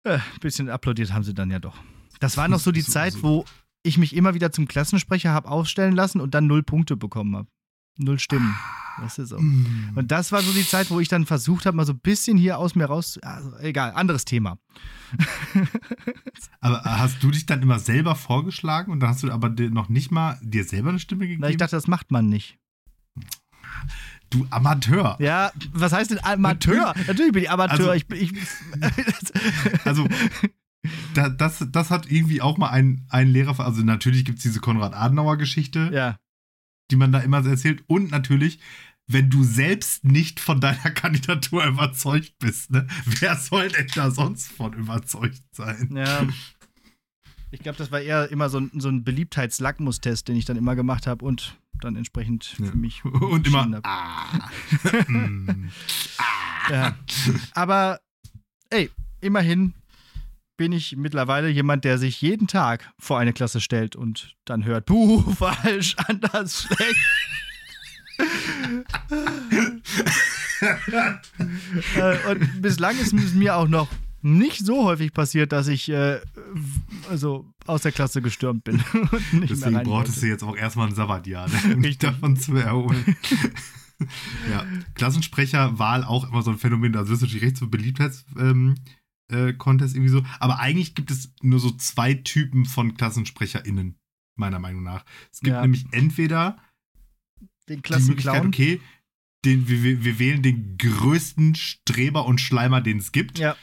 ein 0.03 0.15
äh, 0.15 0.39
bisschen 0.39 0.69
applaudiert 0.69 1.11
haben 1.11 1.23
sie 1.23 1.33
dann 1.33 1.51
ja 1.51 1.59
doch. 1.59 1.77
Das 2.19 2.38
war 2.38 2.47
noch 2.47 2.59
so 2.59 2.71
die 2.71 2.83
Zeit, 2.83 3.21
wo 3.21 3.45
ich 3.83 3.97
mich 3.97 4.15
immer 4.15 4.33
wieder 4.33 4.51
zum 4.51 4.67
Klassensprecher 4.67 5.31
habe 5.31 5.49
aufstellen 5.49 5.95
lassen 5.95 6.21
und 6.21 6.33
dann 6.33 6.47
null 6.47 6.63
Punkte 6.63 6.97
bekommen 6.97 7.35
habe. 7.35 7.47
Null 7.97 8.19
Stimmen. 8.19 8.55
Das 8.99 9.17
ist 9.17 9.29
so. 9.29 9.39
Mm. 9.39 9.91
Und 9.95 10.11
das 10.11 10.31
war 10.31 10.41
so 10.41 10.51
die 10.51 10.67
Zeit, 10.67 10.89
wo 10.89 10.99
ich 10.99 11.07
dann 11.07 11.25
versucht 11.25 11.65
habe, 11.65 11.77
mal 11.77 11.85
so 11.85 11.93
ein 11.93 11.99
bisschen 11.99 12.37
hier 12.37 12.57
aus 12.57 12.75
mir 12.75 12.85
raus. 12.85 13.19
Also, 13.21 13.55
egal, 13.59 13.91
anderes 13.91 14.25
Thema. 14.25 14.57
aber 16.59 16.81
hast 16.83 17.21
du 17.21 17.31
dich 17.31 17.45
dann 17.45 17.61
immer 17.61 17.79
selber 17.79 18.15
vorgeschlagen 18.15 18.91
und 18.91 18.99
dann 18.99 19.09
hast 19.09 19.23
du 19.23 19.31
aber 19.31 19.49
noch 19.49 19.89
nicht 19.89 20.11
mal 20.11 20.39
dir 20.41 20.63
selber 20.63 20.89
eine 20.89 20.99
Stimme 20.99 21.25
gegeben? 21.25 21.41
Na, 21.41 21.49
ich 21.49 21.57
dachte, 21.57 21.75
das 21.75 21.87
macht 21.87 22.11
man 22.11 22.27
nicht. 22.27 22.57
Du 24.29 24.45
Amateur. 24.49 25.15
Ja, 25.19 25.51
was 25.73 25.93
heißt 25.93 26.11
denn 26.11 26.23
Amateur? 26.23 26.87
Natürlich, 26.87 27.07
Natürlich 27.07 27.31
bin 27.31 27.43
ich 27.43 27.51
Amateur. 27.51 27.91
Also, 27.91 27.91
ich, 27.93 28.05
ich 28.11 28.33
also, 29.85 30.07
da, 31.13 31.29
das, 31.29 31.65
das 31.71 31.91
hat 31.91 32.11
irgendwie 32.11 32.41
auch 32.41 32.57
mal 32.57 32.69
ein, 32.69 33.05
ein 33.09 33.27
Lehrer, 33.27 33.59
also 33.59 33.83
natürlich 33.83 34.25
gibt 34.25 34.39
es 34.39 34.43
diese 34.43 34.59
Konrad-Adenauer-Geschichte. 34.59 35.91
Ja 35.93 36.17
die 36.91 36.95
man 36.95 37.11
da 37.11 37.19
immer 37.19 37.45
erzählt. 37.45 37.83
Und 37.88 38.11
natürlich, 38.11 38.59
wenn 39.07 39.29
du 39.29 39.43
selbst 39.43 40.03
nicht 40.03 40.39
von 40.39 40.59
deiner 40.59 40.91
Kandidatur 40.91 41.65
überzeugt 41.65 42.33
bist, 42.39 42.71
ne? 42.71 42.88
Wer 43.05 43.35
soll 43.35 43.69
denn 43.69 43.88
da 43.95 44.11
sonst 44.11 44.51
von 44.51 44.73
überzeugt 44.73 45.43
sein? 45.51 45.89
Ja. 45.95 46.27
Ich 47.51 47.61
glaube, 47.61 47.77
das 47.77 47.91
war 47.91 48.01
eher 48.01 48.29
immer 48.29 48.49
so 48.49 48.59
ein, 48.59 48.71
so 48.75 48.89
ein 48.89 49.05
Beliebtheitslackmustest, 49.05 50.27
den 50.27 50.35
ich 50.35 50.45
dann 50.45 50.57
immer 50.57 50.75
gemacht 50.75 51.07
habe 51.07 51.23
und 51.23 51.57
dann 51.81 51.95
entsprechend 51.95 52.55
ja. 52.59 52.65
für 52.65 52.77
mich. 52.77 53.05
Und 53.05 53.47
immer. 53.47 53.79
Ah. 53.83 54.49
mm. 55.07 55.69
ah. 56.17 56.71
Ja. 56.71 56.97
Aber, 57.53 57.99
ey, 58.69 58.89
immerhin 59.21 59.73
bin 60.58 60.72
ich 60.72 60.97
mittlerweile 60.97 61.49
jemand, 61.49 61.86
der 61.86 61.97
sich 61.97 62.22
jeden 62.22 62.47
Tag 62.47 62.91
vor 62.97 63.20
eine 63.20 63.34
Klasse 63.34 63.62
stellt 63.62 63.95
und 63.95 64.36
dann 64.45 64.66
hört, 64.66 64.86
puh, 64.88 65.22
falsch, 65.36 65.95
anders, 66.08 66.64
schlecht. 66.64 66.97
äh, 71.95 72.32
und 72.32 72.62
bislang 72.62 72.97
ist 72.97 73.14
es 73.14 73.34
mir 73.34 73.55
auch 73.55 73.68
noch 73.68 73.88
nicht 74.24 74.66
so 74.66 74.86
häufig 74.86 75.14
passiert, 75.14 75.51
dass 75.51 75.68
ich 75.68 75.89
äh, 75.89 76.20
also 77.10 77.53
aus 77.68 77.84
der 77.84 77.91
Klasse 77.91 78.24
gestürmt 78.24 78.64
bin. 78.64 78.84
Deswegen 79.32 79.84
brauchtest 79.84 80.24
du 80.24 80.28
jetzt 80.28 80.43
auch 80.43 80.58
erstmal 80.58 80.88
ein 80.88 80.95
Sabbatjahr, 80.95 81.47
ne? 81.47 81.76
um 81.76 81.82
dich 81.84 81.99
davon 81.99 82.36
zu 82.36 82.55
erholen. 82.55 83.16
ja, 84.51 84.66
Klassensprecherwahl 84.95 86.03
auch 86.03 86.30
immer 86.30 86.41
so 86.41 86.49
ein 86.51 86.58
Phänomen, 86.58 86.93
da 86.93 87.08
wirst 87.08 87.22
du 87.22 87.26
natürlich 87.26 87.45
recht 87.45 87.58
so 87.58 87.68
Beliebtheits, 87.68 88.26
ähm, 88.39 88.76
äh, 89.30 89.53
Contest 89.53 89.95
irgendwie 89.95 90.11
so. 90.11 90.23
Aber 90.39 90.59
eigentlich 90.59 90.95
gibt 90.95 91.11
es 91.11 91.34
nur 91.41 91.59
so 91.59 91.71
zwei 91.71 92.13
Typen 92.13 92.65
von 92.65 92.95
KlassensprecherInnen, 92.95 93.99
meiner 94.36 94.59
Meinung 94.59 94.84
nach. 94.84 95.05
Es 95.32 95.39
gibt 95.39 95.55
ja. 95.55 95.61
nämlich 95.61 95.86
entweder 95.91 96.57
den 97.69 97.82
Klassenclown. 97.82 98.47
Okay, 98.47 98.82
den, 99.45 99.67
wir, 99.67 100.03
wir 100.03 100.19
wählen 100.19 100.41
den 100.41 100.78
größten 100.78 101.55
Streber 101.55 102.25
und 102.25 102.41
Schleimer, 102.41 102.82
den 102.82 102.97
es 102.97 103.11
gibt. 103.11 103.39
Ja. 103.39 103.55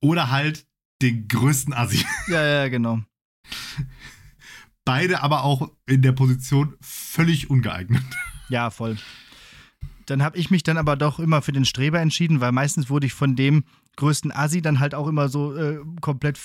Oder 0.00 0.30
halt 0.30 0.66
den 1.02 1.28
größten 1.28 1.72
Assi. 1.72 2.04
Ja, 2.28 2.44
ja, 2.44 2.68
genau. 2.68 3.00
Beide 4.84 5.22
aber 5.22 5.44
auch 5.44 5.70
in 5.86 6.02
der 6.02 6.12
Position 6.12 6.76
völlig 6.80 7.50
ungeeignet. 7.50 8.04
Ja, 8.48 8.70
voll. 8.70 8.98
Dann 10.06 10.22
habe 10.22 10.36
ich 10.36 10.50
mich 10.50 10.62
dann 10.62 10.76
aber 10.76 10.96
doch 10.96 11.18
immer 11.18 11.40
für 11.40 11.52
den 11.52 11.64
Streber 11.64 12.00
entschieden, 12.00 12.40
weil 12.40 12.52
meistens 12.52 12.90
wurde 12.90 13.06
ich 13.06 13.14
von 13.14 13.36
dem 13.36 13.64
größten 13.96 14.32
Assi 14.32 14.62
dann 14.62 14.80
halt 14.80 14.94
auch 14.94 15.08
immer 15.08 15.28
so 15.28 15.56
äh, 15.56 15.80
komplett 16.00 16.38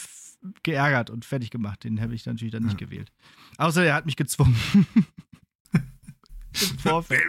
geärgert 0.64 1.10
und 1.10 1.26
fertig 1.26 1.52
gemacht. 1.52 1.84
Den 1.84 2.02
habe 2.02 2.16
ich 2.16 2.26
natürlich 2.26 2.52
dann 2.52 2.64
nicht 2.64 2.80
ja. 2.80 2.88
gewählt. 2.88 3.12
Außer 3.58 3.84
er 3.84 3.96
hat 3.96 4.06
mich 4.06 4.16
gezwungen. 4.16 4.56
Im 5.74 6.80
Vorfeld. 6.80 7.24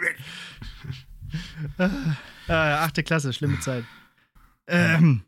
äh, 1.79 2.53
achte 2.53 3.03
Klasse, 3.03 3.33
schlimme 3.33 3.61
Zeit. 3.61 3.85
Ähm, 4.67 5.23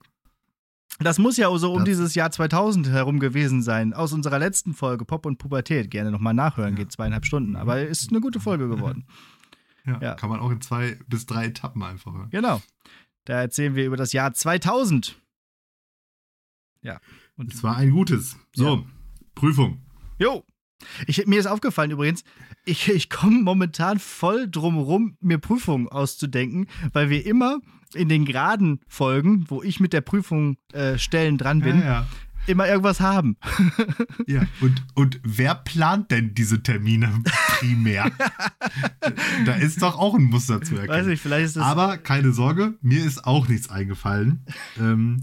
das 1.00 1.18
muss 1.18 1.36
ja 1.36 1.56
so 1.58 1.72
um 1.72 1.80
das 1.80 1.86
dieses 1.86 2.14
Jahr 2.14 2.30
2000 2.30 2.88
herum 2.88 3.18
gewesen 3.18 3.62
sein. 3.62 3.92
Aus 3.92 4.12
unserer 4.12 4.38
letzten 4.38 4.74
Folge 4.74 5.04
Pop 5.04 5.26
und 5.26 5.38
Pubertät. 5.38 5.90
Gerne 5.90 6.10
nochmal 6.10 6.34
nachhören, 6.34 6.70
ja. 6.70 6.76
geht 6.76 6.92
zweieinhalb 6.92 7.26
Stunden. 7.26 7.56
Aber 7.56 7.80
ist 7.80 8.10
eine 8.10 8.20
gute 8.20 8.40
Folge 8.40 8.68
geworden. 8.68 9.06
Ja, 9.84 9.98
ja, 10.00 10.14
kann 10.14 10.30
man 10.30 10.40
auch 10.40 10.50
in 10.50 10.60
zwei 10.60 10.96
bis 11.08 11.26
drei 11.26 11.46
Etappen 11.46 11.82
einfach 11.82 12.12
hören. 12.12 12.30
Genau. 12.30 12.62
Da 13.24 13.40
erzählen 13.40 13.74
wir 13.74 13.86
über 13.86 13.96
das 13.96 14.12
Jahr 14.12 14.32
2000. 14.32 15.20
Ja. 16.82 17.00
Und 17.36 17.54
es 17.54 17.62
war 17.62 17.76
ein 17.76 17.90
gutes. 17.90 18.36
So, 18.54 18.76
ja. 18.76 18.84
Prüfung. 19.34 19.80
Jo. 20.18 20.44
Ich, 21.06 21.26
mir 21.26 21.38
ist 21.38 21.46
aufgefallen 21.46 21.92
übrigens, 21.92 22.24
ich, 22.64 22.88
ich 22.88 23.08
komme 23.08 23.40
momentan 23.42 24.00
voll 24.00 24.50
drum 24.50 24.78
rum, 24.78 25.16
mir 25.20 25.38
Prüfungen 25.38 25.88
auszudenken, 25.88 26.66
weil 26.92 27.08
wir 27.08 27.24
immer 27.24 27.60
in 27.94 28.08
den 28.08 28.24
geraden 28.24 28.80
Folgen, 28.88 29.44
wo 29.48 29.62
ich 29.62 29.78
mit 29.78 29.92
der 29.92 30.00
Prüfung 30.00 30.56
äh, 30.72 30.98
Stellen 30.98 31.38
dran 31.38 31.60
bin, 31.60 31.78
ja, 31.78 31.84
ja 31.84 32.08
immer 32.46 32.68
irgendwas 32.68 33.00
haben. 33.00 33.36
ja, 34.26 34.46
und, 34.60 34.82
und 34.94 35.20
wer 35.22 35.54
plant 35.54 36.10
denn 36.10 36.34
diese 36.34 36.62
Termine 36.62 37.22
primär? 37.62 38.10
da 39.46 39.54
ist 39.54 39.82
doch 39.82 39.98
auch 39.98 40.14
ein 40.14 40.24
Muster 40.24 40.60
zu 40.62 40.74
erkennen. 40.74 40.98
Weiß 40.98 41.06
nicht, 41.06 41.22
vielleicht 41.22 41.46
ist 41.46 41.56
das 41.56 41.64
Aber 41.64 41.98
keine 41.98 42.32
Sorge, 42.32 42.74
mir 42.82 43.04
ist 43.04 43.24
auch 43.24 43.48
nichts 43.48 43.70
eingefallen 43.70 44.44
ähm, 44.78 45.22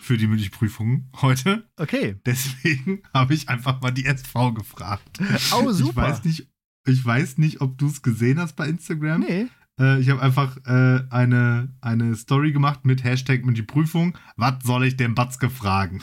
für 0.00 0.16
die 0.16 0.26
Mündlichprüfung 0.26 1.08
heute. 1.20 1.68
Okay. 1.76 2.16
Deswegen 2.24 3.02
habe 3.14 3.34
ich 3.34 3.48
einfach 3.48 3.80
mal 3.80 3.90
die 3.90 4.06
SV 4.06 4.52
gefragt. 4.52 5.18
Oh, 5.52 5.70
super. 5.72 6.02
Ich 6.02 6.10
weiß 6.10 6.24
nicht, 6.24 6.48
ich 6.86 7.04
weiß 7.04 7.38
nicht 7.38 7.60
ob 7.60 7.78
du 7.78 7.88
es 7.88 8.02
gesehen 8.02 8.38
hast 8.38 8.54
bei 8.54 8.68
Instagram. 8.68 9.20
Nee. 9.20 9.46
Äh, 9.80 10.00
ich 10.00 10.10
habe 10.10 10.22
einfach 10.22 10.56
äh, 10.66 11.02
eine, 11.10 11.74
eine 11.80 12.14
Story 12.14 12.52
gemacht 12.52 12.84
mit 12.84 13.04
Hashtag 13.04 13.44
mit 13.44 13.56
die 13.56 13.62
Prüfung. 13.62 14.16
Was 14.36 14.62
soll 14.62 14.84
ich 14.86 14.96
dem 14.96 15.14
Batzke 15.14 15.50
fragen? 15.50 16.02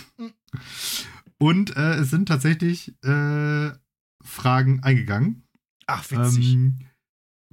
Und 1.38 1.76
äh, 1.76 1.96
es 1.96 2.10
sind 2.10 2.28
tatsächlich 2.28 2.94
äh, 3.04 3.72
Fragen 4.24 4.82
eingegangen. 4.84 5.43
Ach, 5.88 6.10
witzig. 6.12 6.54
Ähm, 6.54 6.80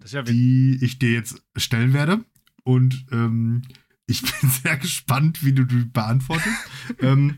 ja 0.07 0.23
die 0.23 0.79
ich 0.81 0.99
dir 0.99 1.13
jetzt 1.13 1.43
stellen 1.57 1.93
werde. 1.93 2.25
Und 2.65 3.07
ähm, 3.13 3.63
ich 4.07 4.23
bin 4.41 4.51
sehr 4.51 4.77
gespannt, 4.77 5.45
wie 5.45 5.53
du 5.53 5.65
die 5.65 5.85
beantwortest. 5.85 6.57
ähm, 7.01 7.37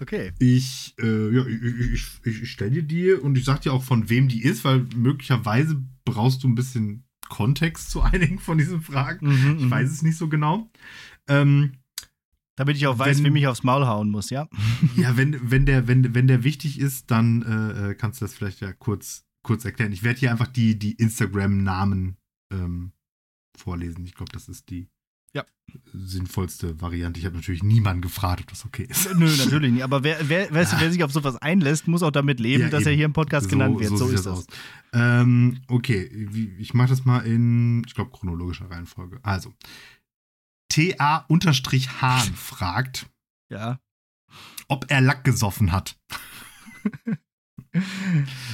Okay. 0.00 0.32
Ich, 0.38 0.94
äh, 0.98 1.34
ja, 1.34 1.44
ich, 1.46 2.06
ich, 2.24 2.42
ich, 2.42 2.50
stelle 2.50 2.70
dir 2.70 2.82
die 2.82 3.12
und 3.12 3.36
ich 3.36 3.44
sag 3.44 3.60
dir 3.60 3.74
auch, 3.74 3.82
von 3.82 4.08
wem 4.08 4.28
die 4.28 4.42
ist, 4.42 4.64
weil 4.64 4.86
möglicherweise 4.96 5.84
brauchst 6.06 6.42
du 6.42 6.48
ein 6.48 6.54
bisschen 6.54 7.04
Kontext 7.28 7.90
zu 7.90 8.00
einigen 8.02 8.38
von 8.38 8.56
diesen 8.56 8.80
Fragen. 8.80 9.26
Mhm, 9.26 9.56
ich 9.58 9.64
mhm. 9.64 9.70
weiß 9.70 9.90
es 9.90 10.02
nicht 10.02 10.16
so 10.16 10.28
genau. 10.28 10.70
Ähm, 11.28 11.72
Damit 12.60 12.76
ich 12.76 12.86
auch 12.86 12.98
weiß, 12.98 13.16
wenn, 13.18 13.24
wem 13.24 13.36
ich 13.36 13.46
aufs 13.46 13.62
Maul 13.62 13.86
hauen 13.86 14.10
muss, 14.10 14.28
ja? 14.28 14.46
ja, 14.94 15.16
wenn, 15.16 15.50
wenn, 15.50 15.64
der, 15.64 15.88
wenn, 15.88 16.14
wenn 16.14 16.26
der 16.26 16.44
wichtig 16.44 16.78
ist, 16.78 17.10
dann 17.10 17.40
äh, 17.40 17.92
äh 17.92 17.94
kannst 17.94 18.20
du 18.20 18.26
das 18.26 18.34
vielleicht 18.34 18.60
ja 18.60 18.70
kurz, 18.74 19.24
kurz 19.42 19.64
erklären. 19.64 19.92
Ich 19.92 20.02
werde 20.02 20.20
hier 20.20 20.30
einfach 20.30 20.46
die, 20.46 20.78
die 20.78 20.92
Instagram-Namen 20.92 22.18
ähm, 22.52 22.92
vorlesen. 23.56 24.04
Ich 24.04 24.14
glaube, 24.14 24.30
das 24.32 24.46
ist 24.50 24.68
die 24.68 24.88
Ja. 25.32 25.46
sinnvollste 25.94 26.78
Variante. 26.82 27.18
Ich 27.18 27.24
habe 27.24 27.36
natürlich 27.36 27.62
niemanden 27.62 28.02
gefragt, 28.02 28.42
ob 28.42 28.48
das 28.48 28.66
okay 28.66 28.84
ist. 28.90 29.14
Nö, 29.16 29.34
natürlich 29.38 29.72
nicht. 29.72 29.82
Aber 29.84 30.04
wer, 30.04 30.18
wer, 30.28 30.48
wer, 30.50 30.70
wer 30.70 30.92
sich 30.92 31.02
auf 31.02 31.12
sowas 31.12 31.36
einlässt, 31.36 31.88
muss 31.88 32.02
auch 32.02 32.10
damit 32.10 32.40
leben, 32.40 32.64
Ja, 32.64 32.68
dass 32.68 32.82
er 32.84 32.92
eben. 32.92 32.96
hier 32.98 33.06
im 33.06 33.14
Podcast 33.14 33.48
genannt 33.48 33.80
wird. 33.80 33.96
So, 33.96 34.04
sieht 34.06 34.16
ist 34.16 34.26
das. 34.26 34.38
aus. 34.40 34.46
Ähm, 34.92 35.60
okay, 35.68 36.10
wie- 36.12 36.52
ich 36.58 36.74
mache 36.74 36.90
das 36.90 37.06
mal 37.06 37.20
in, 37.20 37.84
ich 37.86 37.94
glaube, 37.94 38.10
chronologischer 38.10 38.70
Reihenfolge. 38.70 39.18
Also, 39.22 39.54
TA-Hahn 40.70 42.34
fragt, 42.34 43.06
Ja. 43.50 43.78
ob 44.68 44.86
er 44.90 45.00
Lack 45.02 45.24
gesoffen 45.24 45.72
hat. 45.72 45.96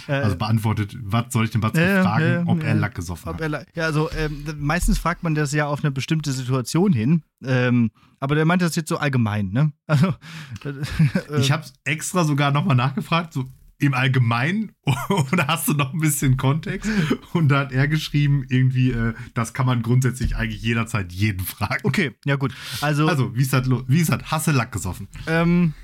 Äh, 0.09 0.13
Also 0.13 0.37
beantwortet, 0.37 0.95
was 1.01 1.33
soll 1.33 1.47
ich 1.47 1.51
den 1.51 1.63
Batzke 1.63 1.81
Ja, 1.83 2.03
fragen, 2.03 2.25
ja, 2.27 2.43
ob 2.47 2.61
ja. 2.63 2.69
er 2.69 2.75
Lack 2.75 2.95
gesoffen 2.95 3.29
Ob 3.31 3.41
hat. 3.41 3.51
er, 3.51 3.67
ja, 3.75 3.85
also 3.85 4.11
ähm, 4.13 4.45
meistens 4.59 4.99
fragt 4.99 5.23
man 5.23 5.35
das 5.35 5.53
ja 5.53 5.67
auf 5.67 5.83
eine 5.83 5.91
bestimmte 5.91 6.33
Situation 6.33 6.93
hin. 6.93 7.23
Ähm, 7.43 7.91
aber 8.21 8.35
der 8.35 8.45
meint 8.45 8.61
das 8.61 8.77
jetzt 8.77 8.91
so 8.91 8.99
allgemein, 8.99 9.49
ne? 9.53 9.73
Also, 9.87 10.09
äh, 10.65 11.41
Ich 11.41 11.51
habe 11.51 11.65
extra 11.85 12.25
sogar 12.25 12.51
nochmal 12.51 12.77
nachgefragt, 12.77 13.33
so 13.33 13.47
im 13.79 13.95
Allgemeinen, 13.95 14.73
oder 15.09 15.49
hast 15.49 15.69
du 15.69 15.73
noch 15.73 15.93
ein 15.93 16.01
bisschen 16.01 16.37
Kontext? 16.37 16.91
Und 17.33 17.49
da 17.49 17.61
hat 17.61 17.73
er 17.73 17.89
geschrieben, 17.89 18.45
irgendwie, 18.49 18.91
äh, 18.91 19.15
das 19.35 19.53
kann 19.55 19.67
man 19.67 19.83
grundsätzlich 19.83 20.37
eigentlich 20.37 20.63
jederzeit 20.63 21.13
jeden 21.13 21.45
fragen. 21.45 21.81
Okay, 21.85 22.15
ja 22.25 22.37
gut. 22.37 22.55
Also, 22.81 23.09
Also, 23.09 23.35
wie 23.37 23.43
ist 23.43 23.53
das, 23.53 23.69
wie 23.69 24.01
ist 24.01 24.11
das? 24.11 24.45
Du 24.45 24.51
Lack 24.53 24.73
gesoffen? 24.73 25.09
ähm, 25.27 25.75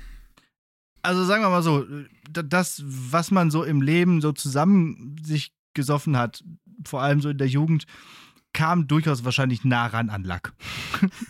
also 1.01 1.25
sagen 1.25 1.43
wir 1.43 1.49
mal 1.49 1.63
so, 1.63 1.85
das, 2.31 2.81
was 2.85 3.29
man 3.29 3.51
so 3.51 3.63
im 3.63 3.81
Leben 3.81 4.21
so 4.21 4.31
zusammen 4.31 5.17
sich 5.21 5.51
gesoffen 5.73 6.15
hat, 6.17 6.43
vor 6.85 7.01
allem 7.01 7.19
so 7.19 7.29
in 7.29 7.37
der 7.37 7.47
Jugend, 7.47 7.85
kam 8.53 8.87
durchaus 8.87 9.25
wahrscheinlich 9.25 9.65
nah 9.65 9.87
ran 9.87 10.09
an 10.09 10.23
Lack. 10.23 10.53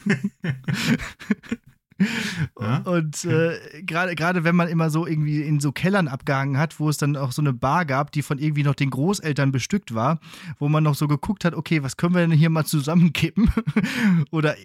Ja? 2.60 2.78
Und 2.80 3.26
äh, 3.26 3.84
gerade 3.84 4.44
wenn 4.44 4.56
man 4.56 4.68
immer 4.68 4.90
so 4.90 5.06
irgendwie 5.06 5.42
in 5.42 5.60
so 5.60 5.72
Kellern 5.72 6.08
abgehangen 6.08 6.58
hat, 6.58 6.80
wo 6.80 6.90
es 6.90 6.98
dann 6.98 7.16
auch 7.16 7.32
so 7.32 7.42
eine 7.42 7.54
Bar 7.54 7.86
gab, 7.86 8.12
die 8.12 8.22
von 8.22 8.40
irgendwie 8.40 8.64
noch 8.64 8.76
den 8.76 8.90
Großeltern 8.90 9.52
bestückt 9.52 9.94
war, 9.94 10.20
wo 10.60 10.70
man 10.70 10.84
noch 10.84 10.96
so 10.96 11.08
geguckt 11.08 11.46
hat, 11.46 11.54
okay, 11.54 11.84
was 11.84 11.98
können 11.98 12.14
wir 12.14 12.22
denn 12.22 12.32
hier 12.38 12.50
mal 12.50 12.66
zusammenkippen? 12.66 13.52
oder, 14.32 14.56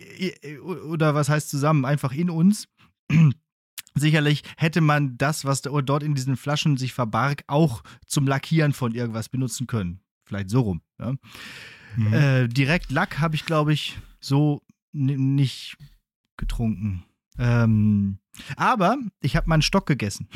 oder 0.89 1.15
was 1.15 1.29
heißt 1.29 1.51
zusammen? 1.51 1.85
Einfach 1.85 2.13
in 2.13 2.31
uns. 2.31 2.69
Sicherlich 3.95 4.43
hätte 4.57 4.81
man 4.81 5.17
das, 5.19 5.45
was 5.45 5.63
dort 5.63 6.03
in 6.03 6.15
diesen 6.15 6.37
Flaschen 6.37 6.77
sich 6.77 6.93
verbarg, 6.93 7.43
auch 7.47 7.83
zum 8.07 8.27
Lackieren 8.27 8.73
von 8.73 8.95
irgendwas 8.95 9.29
benutzen 9.29 9.67
können. 9.67 10.01
Vielleicht 10.25 10.51
so 10.51 10.61
rum. 10.61 10.83
Ja? 11.01 11.15
Mhm. 11.97 12.13
Äh, 12.13 12.49
direkt 12.49 12.91
Lack 12.91 13.19
habe 13.19 13.35
ich, 13.35 13.45
glaube 13.45 13.73
ich, 13.73 13.99
so 14.21 14.63
nicht 14.93 15.77
getrunken. 16.37 17.05
Ähm, 17.39 18.19
aber 18.57 18.99
ich 19.21 19.37
habe 19.37 19.49
mal 19.49 19.55
einen 19.57 19.63
Stock 19.63 19.87
gegessen. 19.87 20.29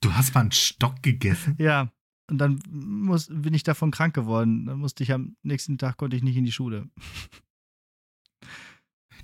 Du 0.00 0.12
hast 0.14 0.34
mal 0.34 0.42
einen 0.42 0.52
Stock 0.52 1.02
gegessen? 1.02 1.56
ja. 1.58 1.90
Und 2.30 2.38
dann 2.38 2.62
muss, 2.70 3.26
bin 3.28 3.54
ich 3.54 3.64
davon 3.64 3.90
krank 3.90 4.14
geworden. 4.14 4.64
Dann 4.66 4.78
musste 4.78 5.02
ich 5.02 5.12
am 5.12 5.34
nächsten 5.42 5.78
Tag 5.78 5.96
konnte 5.96 6.16
ich 6.16 6.22
nicht 6.22 6.36
in 6.36 6.44
die 6.44 6.52
Schule. 6.52 6.88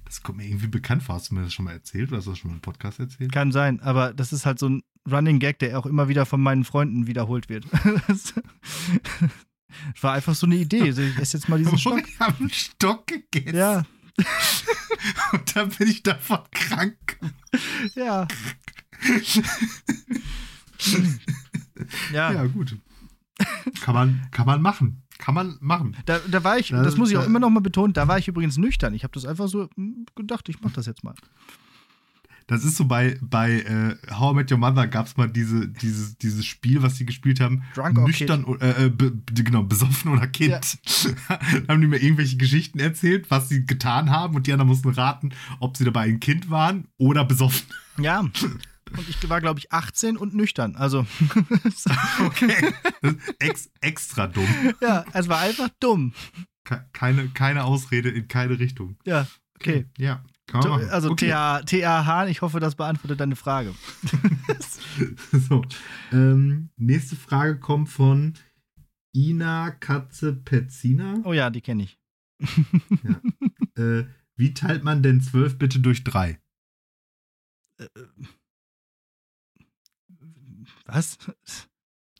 Das 0.04 0.22
kommt 0.22 0.38
mir 0.38 0.46
irgendwie 0.46 0.66
bekannt 0.66 1.04
vor. 1.04 1.14
Hast 1.14 1.30
du 1.30 1.36
mir 1.36 1.42
das 1.42 1.54
schon 1.54 1.66
mal 1.66 1.72
erzählt 1.72 2.08
oder 2.08 2.18
hast 2.18 2.26
du 2.26 2.30
das 2.30 2.38
schon 2.40 2.50
mal 2.50 2.56
im 2.56 2.62
Podcast 2.62 2.98
erzählt? 2.98 3.30
Kann 3.30 3.52
sein, 3.52 3.80
aber 3.80 4.12
das 4.12 4.32
ist 4.32 4.44
halt 4.44 4.58
so 4.58 4.68
ein 4.68 4.82
Running 5.08 5.38
Gag, 5.38 5.60
der 5.60 5.78
auch 5.78 5.86
immer 5.86 6.08
wieder 6.08 6.26
von 6.26 6.40
meinen 6.40 6.64
Freunden 6.64 7.06
wiederholt 7.06 7.48
wird. 7.48 7.66
Das 9.92 10.02
war 10.02 10.14
einfach 10.14 10.34
so 10.34 10.46
eine 10.46 10.56
Idee. 10.56 10.82
Also 10.82 11.02
ich 11.02 11.18
esse 11.18 11.36
jetzt 11.36 11.48
mal 11.48 11.58
diesen 11.58 11.76
Stock. 11.78 12.00
Ich 12.08 12.18
habe 12.18 12.38
einen 12.38 12.50
Stock 12.50 13.06
gegessen. 13.06 13.56
Ja, 13.56 13.84
Und 15.32 15.56
dann 15.56 15.70
bin 15.70 15.88
ich 15.88 16.02
davon 16.02 16.40
krank. 16.50 17.18
ja. 17.94 18.26
ja. 22.12 22.32
Ja, 22.32 22.46
gut. 22.46 22.76
Kann 23.80 23.94
man, 23.94 24.28
kann 24.30 24.46
man 24.46 24.62
machen. 24.62 25.02
Kann 25.18 25.34
man 25.34 25.56
machen. 25.60 25.96
Da, 26.06 26.18
da 26.30 26.44
war 26.44 26.58
ich, 26.58 26.68
Das 26.68 26.84
das 26.84 26.96
muss 26.96 27.10
ich 27.10 27.16
auch 27.16 27.24
immer 27.24 27.38
noch 27.38 27.50
mal 27.50 27.60
betonen, 27.60 27.92
da 27.92 28.06
war 28.08 28.18
ich 28.18 28.28
übrigens 28.28 28.58
nüchtern. 28.58 28.94
Ich 28.94 29.02
habe 29.02 29.12
das 29.12 29.24
einfach 29.24 29.48
so 29.48 29.68
hm, 29.74 30.06
gedacht, 30.14 30.48
ich 30.48 30.60
mache 30.60 30.74
das 30.74 30.86
jetzt 30.86 31.04
mal. 31.04 31.14
Das 32.48 32.64
ist 32.64 32.76
so 32.76 32.84
bei, 32.84 33.18
bei 33.20 33.60
äh, 33.60 33.96
How 34.14 34.32
I 34.32 34.36
Met 34.36 34.52
Your 34.52 34.58
Mother 34.58 34.86
gab 34.86 35.06
es 35.06 35.16
mal 35.16 35.28
diese, 35.28 35.66
dieses, 35.68 36.16
dieses 36.16 36.46
Spiel, 36.46 36.80
was 36.82 36.96
sie 36.96 37.04
gespielt 37.04 37.40
haben. 37.40 37.64
Drunk 37.74 37.98
or 37.98 38.06
Nüchtern 38.06 38.44
o- 38.44 38.54
äh, 38.56 38.90
genau, 39.34 39.64
besoffen 39.64 40.12
oder 40.12 40.28
Kind. 40.28 40.52
da 41.28 41.38
haben 41.68 41.80
die 41.80 41.88
mir 41.88 42.00
irgendwelche 42.00 42.36
Geschichten 42.36 42.78
erzählt, 42.78 43.30
was 43.30 43.48
sie 43.48 43.66
getan 43.66 44.10
haben 44.10 44.36
und 44.36 44.46
die 44.46 44.52
anderen 44.52 44.68
mussten 44.68 44.90
raten, 44.90 45.30
ob 45.58 45.76
sie 45.76 45.84
dabei 45.84 46.02
ein 46.04 46.20
Kind 46.20 46.48
waren 46.48 46.86
oder 46.98 47.24
besoffen. 47.24 47.66
Ja. 47.98 48.20
Und 48.20 49.08
ich 49.08 49.28
war, 49.28 49.40
glaube 49.40 49.58
ich, 49.58 49.72
18 49.72 50.16
und 50.16 50.32
nüchtern. 50.34 50.76
Also, 50.76 51.04
Okay. 52.24 52.72
Ex, 53.40 53.70
extra 53.80 54.28
dumm. 54.28 54.46
ja, 54.80 55.04
es 55.12 55.28
war 55.28 55.40
einfach 55.40 55.68
dumm. 55.80 56.12
Ke- 56.64 56.86
Keine, 56.92 57.28
keine 57.28 57.64
Ausrede 57.64 58.08
in 58.10 58.28
keine 58.28 58.58
Richtung. 58.60 58.96
Ja, 59.04 59.26
okay. 59.56 59.86
Ja, 59.98 60.22
machen. 60.52 60.88
Also, 60.90 61.10
okay. 61.10 61.28
TA, 61.28 62.06
Hahn, 62.06 62.28
ich 62.28 62.42
hoffe, 62.42 62.60
das 62.60 62.74
beantwortet 62.74 63.20
deine 63.20 63.36
Frage. 63.36 63.74
So, 65.30 65.62
ähm, 66.10 66.70
nächste 66.76 67.16
Frage 67.16 67.58
kommt 67.60 67.90
von 67.90 68.32
Ina 69.14 69.70
Katze 69.72 70.32
Petzina. 70.32 71.20
Oh 71.24 71.34
ja, 71.34 71.50
die 71.50 71.60
kenne 71.60 71.82
ich. 71.84 71.98
Äh, 73.76 74.04
wie 74.36 74.54
teilt 74.54 74.84
man 74.84 75.02
denn 75.02 75.20
12 75.20 75.58
bitte 75.58 75.80
durch 75.80 76.02
3? 76.02 76.40
Was? 80.86 81.18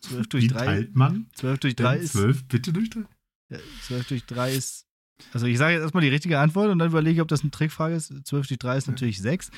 12 0.01 0.27
durch 0.29 0.45
Wie 0.45 0.49
3? 0.49 0.65
teilt 0.65 0.95
man 0.95 1.31
12 1.35 1.59
durch 1.61 1.77
3 1.77 1.97
ist. 1.99 2.13
12 2.13 2.49
bitte 2.49 2.73
durch 2.73 2.91
3? 2.91 3.05
Ja, 3.49 3.59
12 3.83 4.09
durch 4.09 4.27
3 4.27 4.53
ist. 4.53 4.86
Also 5.33 5.47
ich 5.47 5.59
sage 5.59 5.75
jetzt 5.75 5.83
erstmal 5.83 6.03
die 6.03 6.09
richtige 6.11 6.39
Antwort 6.39 6.71
und 6.71 6.79
dann 6.79 6.89
überlege 6.89 7.15
ich, 7.17 7.21
ob 7.21 7.29
das 7.29 7.41
eine 7.43 7.51
Trickfrage 7.51 7.95
ist. 7.95 8.13
12 8.27 8.47
durch 8.49 8.59
3 8.59 8.77
ist 8.77 8.89
natürlich 8.89 9.21
6. 9.21 9.51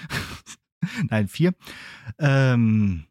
Nein, 1.11 1.29
4. 1.29 1.55
Ähm, 2.19 3.05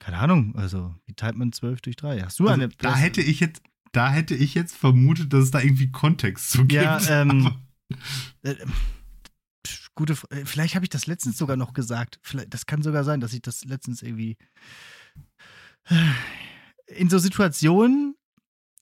keine 0.00 0.18
Ahnung, 0.18 0.56
also 0.56 0.94
wie 1.06 1.14
teilt 1.14 1.36
man 1.36 1.52
12 1.52 1.80
durch 1.82 1.96
3? 1.96 2.20
Hast 2.22 2.38
du 2.40 2.48
Also, 2.48 2.60
eine. 2.62 2.68
da 2.78 2.96
hätte 2.96 3.20
ich 3.20 3.40
jetzt 3.40 3.62
da 3.92 4.10
hätte 4.10 4.34
ich 4.34 4.54
jetzt 4.54 4.76
vermutet, 4.76 5.32
dass 5.32 5.44
es 5.44 5.50
da 5.50 5.60
irgendwie 5.60 5.90
Kontext 5.90 6.50
zu 6.50 6.66
gibt. 6.66 6.72
Ja, 6.72 7.00
ähm, 7.22 7.50
Äh, 8.42 8.54
gute, 9.94 10.12
äh, 10.30 10.44
vielleicht 10.44 10.74
habe 10.74 10.84
ich 10.84 10.90
das 10.90 11.06
letztens 11.06 11.38
sogar 11.38 11.56
noch 11.56 11.72
gesagt. 11.72 12.18
Vielleicht, 12.22 12.52
das 12.52 12.66
kann 12.66 12.82
sogar 12.82 13.02
sein, 13.04 13.20
dass 13.20 13.32
ich 13.32 13.40
das 13.40 13.64
letztens 13.64 14.02
irgendwie. 14.02 14.36
In 16.86 17.08
so 17.08 17.18
Situationen, 17.18 18.14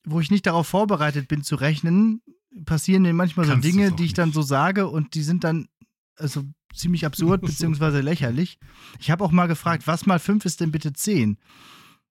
wo 0.05 0.21
ich 0.21 0.31
nicht 0.31 0.47
darauf 0.47 0.67
vorbereitet 0.67 1.29
bin 1.29 1.45
zu 1.45 1.55
rechnen, 1.55 2.21
passieren 2.65 3.03
mir 3.03 3.13
manchmal 3.13 3.47
so 3.47 3.53
Kannst 3.53 3.67
du's 3.67 3.73
Dinge, 3.75 3.93
die 3.93 4.05
ich 4.05 4.15
dann 4.15 4.29
nicht. 4.29 4.35
so 4.35 4.43
sage 4.43 4.89
und 4.89 5.15
die 5.15 5.23
sind 5.23 5.45
dann 5.45 5.69
also 6.17 6.45
ziemlich 6.75 7.05
absurd 7.07 7.41
beziehungsweise 7.47 8.01
lächerlich. 8.01 8.59
Ich 8.99 9.11
habe 9.11 9.25
auch 9.25 9.33
mal 9.33 9.47
gefragt, 9.47 9.87
was 9.87 10.07
mal 10.07 10.19
fünf 10.19 10.45
ist 10.45 10.61
denn 10.61 10.71
bitte 10.73 10.93
zehn? 10.93 11.39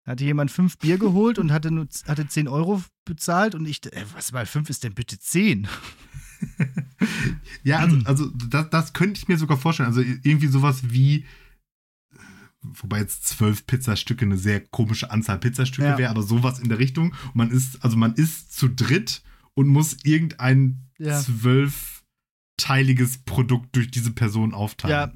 Hatte 0.05 0.23
jemand 0.23 0.51
fünf 0.51 0.77
Bier 0.77 0.99
geholt 0.99 1.39
und 1.39 1.51
hatte 1.51 1.71
nur 1.71 1.87
hatte 2.07 2.27
10 2.27 2.47
Euro 2.47 2.83
bezahlt 3.05 3.55
und 3.55 3.65
ich, 3.65 3.83
äh, 3.91 4.05
was 4.13 4.31
mal 4.31 4.45
fünf 4.45 4.69
ist 4.69 4.83
denn 4.83 4.93
bitte 4.93 5.17
zehn? 5.17 5.67
Ja, 7.63 7.79
also, 7.79 7.97
also 8.05 8.25
das, 8.49 8.69
das 8.69 8.93
könnte 8.93 9.19
ich 9.19 9.27
mir 9.27 9.37
sogar 9.37 9.57
vorstellen. 9.57 9.87
Also 9.87 10.01
irgendwie 10.01 10.47
sowas 10.47 10.81
wie, 10.91 11.25
wobei 12.61 12.99
jetzt 12.99 13.27
zwölf 13.27 13.65
Pizzastücke 13.65 14.25
eine 14.25 14.37
sehr 14.37 14.59
komische 14.59 15.09
Anzahl 15.11 15.39
Pizzastücke 15.39 15.87
Ja. 15.87 15.97
wäre, 15.97 16.11
aber 16.11 16.21
sowas 16.21 16.59
in 16.59 16.69
der 16.69 16.77
Richtung. 16.77 17.15
Und 17.27 17.35
man 17.35 17.49
ist, 17.51 17.83
also 17.83 17.97
man 17.97 18.13
ist 18.13 18.55
zu 18.55 18.67
dritt 18.67 19.23
und 19.55 19.67
muss 19.67 19.97
irgendein 20.03 20.81
Ja. 20.97 21.19
zwölfteiliges 21.19 23.17
Produkt 23.25 23.75
durch 23.75 23.91
diese 23.91 24.11
Person 24.11 24.53
aufteilen. 24.53 24.95
Ja. 24.95 25.11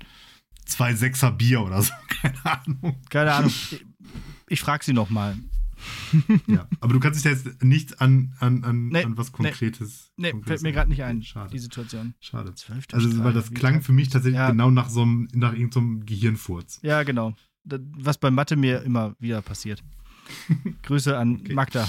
Zwei 0.66 0.94
Sechser 0.94 1.32
Bier 1.32 1.62
oder 1.62 1.82
so, 1.82 1.94
keine 2.22 2.46
Ahnung. 2.46 2.98
Keine 3.10 3.34
Ahnung. 3.34 3.50
Ich, 3.52 3.86
ich 4.50 4.60
frage 4.62 4.84
sie 4.84 4.94
nochmal. 4.94 5.38
Ja. 6.48 6.68
Aber 6.82 6.92
du 6.92 7.00
kannst 7.00 7.16
dich 7.18 7.24
da 7.24 7.30
jetzt 7.30 7.64
nicht 7.64 8.02
an, 8.02 8.36
an, 8.40 8.66
an, 8.66 8.88
Nee, 8.90 9.06
an 9.06 9.18
was 9.18 9.32
Konkretes. 9.32 10.12
Nee, 10.18 10.32
Konkretes 10.32 10.48
fällt 10.50 10.62
mir 10.64 10.72
gerade 10.74 10.90
nicht 10.90 11.04
ein, 11.04 11.24
Schade. 11.24 11.52
die 11.54 11.60
Situation. 11.60 12.16
Schade. 12.20 12.54
12 12.54 12.88
durch 12.88 13.02
Also, 13.06 13.24
weil 13.24 13.32
das 13.32 13.54
klang 13.54 13.82
für 13.82 13.94
mich 13.94 14.10
tatsächlich 14.10 14.40
Ja. 14.40 14.50
genau 14.52 14.72
nach 14.72 14.90
so 14.90 15.04
einem, 15.04 15.30
nach 15.34 15.54
irgendeinem 15.54 16.06
Gehirnfurz. 16.06 16.80
Ja, 16.82 17.04
genau. 17.04 17.34
Das, 17.64 17.80
was 17.98 18.18
bei 18.18 18.30
Mathe 18.30 18.58
mir 18.58 18.82
immer 18.82 19.16
wieder 19.20 19.42
passiert. 19.42 19.82
Grüße 20.84 21.18
an 21.18 21.36
Okay. 21.40 21.54
Magda. 21.54 21.88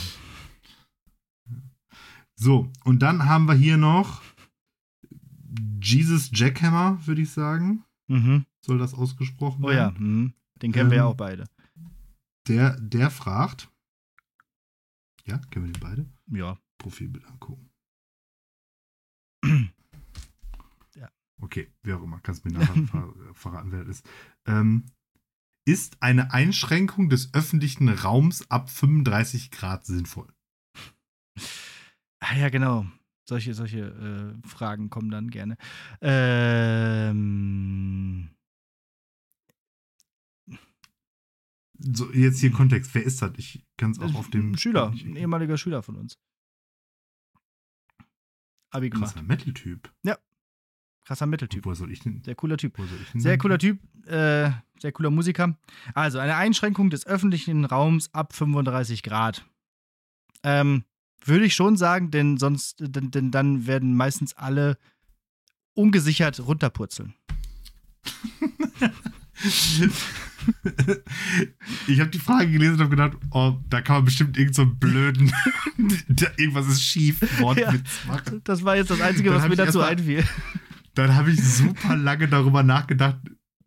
So, 2.43 2.73
und 2.85 3.01
dann 3.03 3.27
haben 3.27 3.45
wir 3.47 3.55
hier 3.55 3.77
noch 3.77 4.23
Jesus 5.83 6.31
Jackhammer, 6.33 6.99
würde 7.07 7.21
ich 7.21 7.31
sagen. 7.31 7.85
Mhm. 8.09 8.47
Soll 8.65 8.79
das 8.79 8.95
ausgesprochen 8.95 9.63
Oh 9.63 9.71
ja, 9.71 9.77
werden? 9.93 10.23
mhm. 10.23 10.33
den 10.63 10.73
kennen 10.73 10.91
wir 10.91 10.97
ja 10.97 11.03
Ähm, 11.05 11.11
auch 11.11 11.17
beide. 11.17 11.45
Der, 12.49 12.81
der 12.81 13.11
fragt. 13.11 13.71
Ja, 15.27 15.37
kennen 15.51 15.67
wir 15.67 15.73
den 15.73 15.81
beide? 15.83 16.07
Ja. 16.29 16.59
Profilbild 16.79 17.27
angucken. 17.27 17.69
okay, 21.43 21.71
wer 21.83 21.99
auch 21.99 22.03
immer, 22.03 22.21
kannst 22.21 22.47
mir 22.47 22.53
nachher 22.53 22.87
ver 22.87 23.15
verraten, 23.35 23.71
wer 23.71 23.85
das 23.85 23.99
ist. 23.99 24.07
Ähm, 24.47 24.87
ist 25.67 26.03
eine 26.03 26.33
Einschränkung 26.33 27.11
des 27.11 27.35
öffentlichen 27.35 27.91
Raums 27.91 28.51
ab 28.51 28.71
35 28.71 29.51
Grad 29.51 29.85
sinnvoll? 29.85 30.33
Ah 32.21 32.37
ja, 32.37 32.49
genau. 32.49 32.87
Solche, 33.29 33.55
solche 33.55 33.81
äh, 33.81 34.49
Fragen 34.49 34.91
kommen 34.91 35.11
dann 35.11 35.31
gerne. 35.31 35.57
Ähm. 36.01 36.31
So, 41.79 42.13
jetzt 42.13 42.41
hier 42.41 42.51
Kontext. 42.51 42.95
Wer 42.95 43.05
ist 43.05 43.23
das? 43.23 43.33
Ich 43.37 43.65
kann 43.77 43.93
es 43.93 43.99
auch 44.01 44.15
auf 44.15 44.31
dem. 44.31 44.53
Ein 44.53 44.59
Schüler, 44.59 44.91
ein 44.91 45.17
ehemaliger 45.17 45.57
Schüler 45.57 45.83
von 45.83 45.97
uns. 45.97 46.19
Abi 48.71 48.91
gemacht. 48.91 49.15
Krasser 49.15 49.27
Metal-Typ. 49.27 49.91
Krasser 51.11 51.27
Mitteltyp. 51.27 51.65
Wo 51.65 51.75
soll 51.75 51.91
ich 51.91 51.99
denn? 51.99 52.23
Sehr 52.23 52.37
cooler 52.37 52.57
Typ. 52.57 52.79
Wo 52.79 52.85
soll 52.85 52.99
ich 53.03 53.11
denn 53.11 53.21
Sehr 53.21 53.37
cooler 53.37 53.59
Typ, 53.59 53.81
äh, 54.07 54.53
sehr 54.79 54.93
cooler 54.93 55.11
Musiker. 55.11 55.59
Also 55.93 56.21
eine 56.21 56.37
Einschränkung 56.37 56.89
des 56.89 57.05
öffentlichen 57.05 57.65
Raums 57.65 58.15
ab 58.15 58.33
35 58.33 59.03
Grad. 59.03 59.45
Ähm, 60.45 60.85
würde 61.25 61.45
ich 61.45 61.55
schon 61.55 61.77
sagen, 61.77 62.11
denn 62.11 62.37
sonst, 62.39 62.77
denn, 62.81 63.11
denn 63.11 63.31
dann 63.31 63.67
werden 63.67 63.95
meistens 63.95 64.35
alle 64.37 64.79
ungesichert 65.75 66.41
runterpurzeln. 66.41 67.15
ich 71.87 72.01
habe 72.01 72.11
die 72.11 72.19
Frage 72.19 72.51
gelesen 72.51 72.75
und 72.75 72.81
habe 72.81 72.91
gedacht, 72.91 73.13
oh, 73.31 73.55
da 73.69 73.81
kann 73.81 73.97
man 73.97 74.05
bestimmt 74.05 74.37
irgend 74.39 74.55
so 74.55 74.63
einen 74.63 74.79
blöden, 74.79 75.33
irgendwas 76.37 76.67
ist 76.69 76.83
schief, 76.83 77.21
Wortwitz 77.41 78.05
machen. 78.07 78.41
Das 78.45 78.65
war 78.65 78.77
jetzt 78.77 78.91
das 78.91 79.01
Einzige, 79.01 79.31
Dann 79.31 79.43
was 79.43 79.49
mir 79.49 79.57
dazu 79.57 79.79
mal- 79.79 79.89
einfiel. 79.89 80.25
Dann 80.95 81.15
habe 81.15 81.31
ich 81.31 81.43
super 81.43 81.97
lange 81.97 82.27
darüber 82.29 82.63
nachgedacht, 82.63 83.19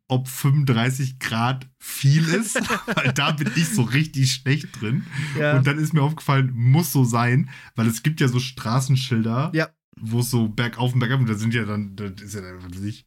ob 0.09 0.27
35 0.27 1.19
Grad 1.19 1.67
viel 1.79 2.27
ist, 2.27 2.55
weil 2.95 3.13
da 3.13 3.31
bin 3.31 3.49
ich 3.55 3.69
so 3.69 3.83
richtig 3.83 4.31
schlecht 4.33 4.79
drin. 4.81 5.05
Ja. 5.39 5.57
Und 5.57 5.65
dann 5.65 5.77
ist 5.79 5.93
mir 5.93 6.01
aufgefallen, 6.01 6.51
muss 6.53 6.91
so 6.91 7.03
sein, 7.03 7.49
weil 7.75 7.87
es 7.87 8.03
gibt 8.03 8.19
ja 8.21 8.27
so 8.27 8.39
Straßenschilder, 8.39 9.51
Ja. 9.53 9.69
wo 9.99 10.19
es 10.19 10.29
so 10.29 10.49
bergauf 10.49 10.93
und 10.93 10.99
bergab 10.99 11.19
und 11.19 11.29
da 11.29 11.35
sind 11.35 11.53
ja 11.53 11.63
dann, 11.65 11.95
das 11.95 12.21
ist 12.21 12.35
ja 12.35 12.41
dann, 12.41 12.59
ich, 12.83 13.05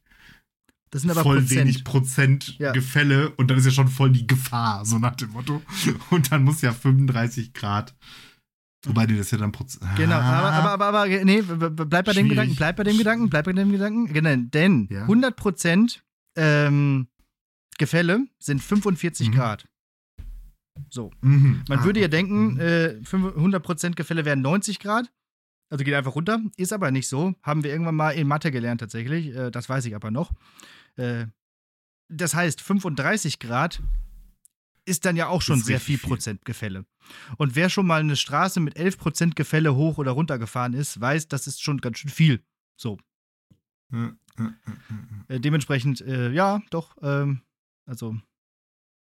Das 0.89 1.01
sind 1.03 1.11
aber 1.11 1.21
voll 1.23 1.39
Prozent. 1.39 1.59
wenig 1.61 1.83
Prozent 1.83 2.55
Ja. 2.59 2.71
Gefälle 2.71 3.29
und 3.31 3.49
dann 3.51 3.57
ist 3.57 3.65
ja 3.65 3.71
schon 3.71 3.87
voll 3.89 4.11
die 4.11 4.25
Gefahr, 4.27 4.83
so 4.85 4.97
nach 4.99 5.15
dem 5.15 5.29
Motto. 5.31 5.61
Und 6.09 6.31
dann 6.31 6.43
muss 6.43 6.61
ja 6.61 6.73
35 6.73 7.53
Grad. 7.53 7.95
Wobei 8.85 9.05
die 9.05 9.17
das 9.17 9.31
ja 9.31 9.37
dann 9.37 9.51
Prozent. 9.51 9.83
Genau, 9.97 10.15
aber, 10.15 10.51
aber, 10.51 10.71
aber, 10.71 10.85
aber 11.03 11.07
nee, 11.25 11.41
bleib 11.41 12.05
bei 12.05 12.13
dem 12.13 12.27
Schwierig. 12.27 12.29
Gedanken, 12.29 12.55
bleib 12.55 12.75
bei 12.77 12.83
dem 12.83 12.97
Gedanken, 12.97 13.29
bleib 13.29 13.45
bei 13.45 13.53
dem 13.53 13.71
Gedanken. 13.71 14.13
Genau, 14.13 14.35
denn 14.35 14.87
Ja. 14.89 15.05
100% 15.07 15.99
ähm, 16.37 17.07
Gefälle 17.77 18.25
sind 18.39 18.61
45 18.63 19.29
Mhm. 19.29 19.33
Grad. 19.33 19.67
So. 20.89 21.11
Mhm. 21.21 21.63
Man 21.67 21.79
Ah, 21.79 21.83
würde 21.83 21.99
ja 21.99 22.07
denken, 22.07 22.53
Mhm. 22.53 22.59
äh, 22.59 23.03
5 23.03 23.35
100% 23.35 23.95
Gefälle 23.95 24.23
wären 24.25 24.41
90 24.41 24.79
Grad. 24.79 25.11
Also 25.69 25.83
geht 25.83 25.93
einfach 25.95 26.15
runter. 26.15 26.39
Ist 26.55 26.71
aber 26.71 26.91
nicht 26.91 27.07
so. 27.09 27.35
Haben 27.43 27.63
wir 27.63 27.71
irgendwann 27.71 27.95
mal 27.95 28.11
in 28.11 28.27
Mathe 28.27 28.51
gelernt 28.51 28.79
tatsächlich. 28.79 29.35
Äh, 29.35 29.51
das 29.51 29.67
weiß 29.67 29.85
ich 29.85 29.95
aber 29.95 30.11
noch. 30.11 30.31
Äh, 30.95 31.25
das 32.09 32.33
heißt, 32.33 32.61
35 32.61 33.39
Grad 33.39 33.81
ist 34.85 35.03
dann 35.03 35.17
ja 35.17 35.27
auch 35.27 35.41
schon 35.41 35.59
sehr 35.59 35.81
viel. 35.81 35.97
Prozent 35.97 36.45
Gefälle. 36.45 36.85
Und 37.37 37.55
wer 37.55 37.69
schon 37.69 37.85
mal 37.85 37.99
eine 37.99 38.15
Straße 38.15 38.61
mit 38.61 38.77
11% 38.77 39.35
Gefälle 39.35 39.75
hoch 39.75 39.97
oder 39.97 40.11
runter 40.11 40.39
gefahren 40.39 40.73
ist, 40.73 41.01
weiß, 41.01 41.27
das 41.27 41.47
ist 41.47 41.61
schon 41.61 41.81
ganz 41.81 41.97
schön 41.99 42.09
viel. 42.11 42.41
So. 42.79 42.97
Ja. 43.91 44.13
Äh, 45.27 45.39
dementsprechend, 45.39 46.01
äh, 46.01 46.31
ja, 46.31 46.61
doch. 46.69 46.95
Ähm, 47.01 47.41
also, 47.85 48.17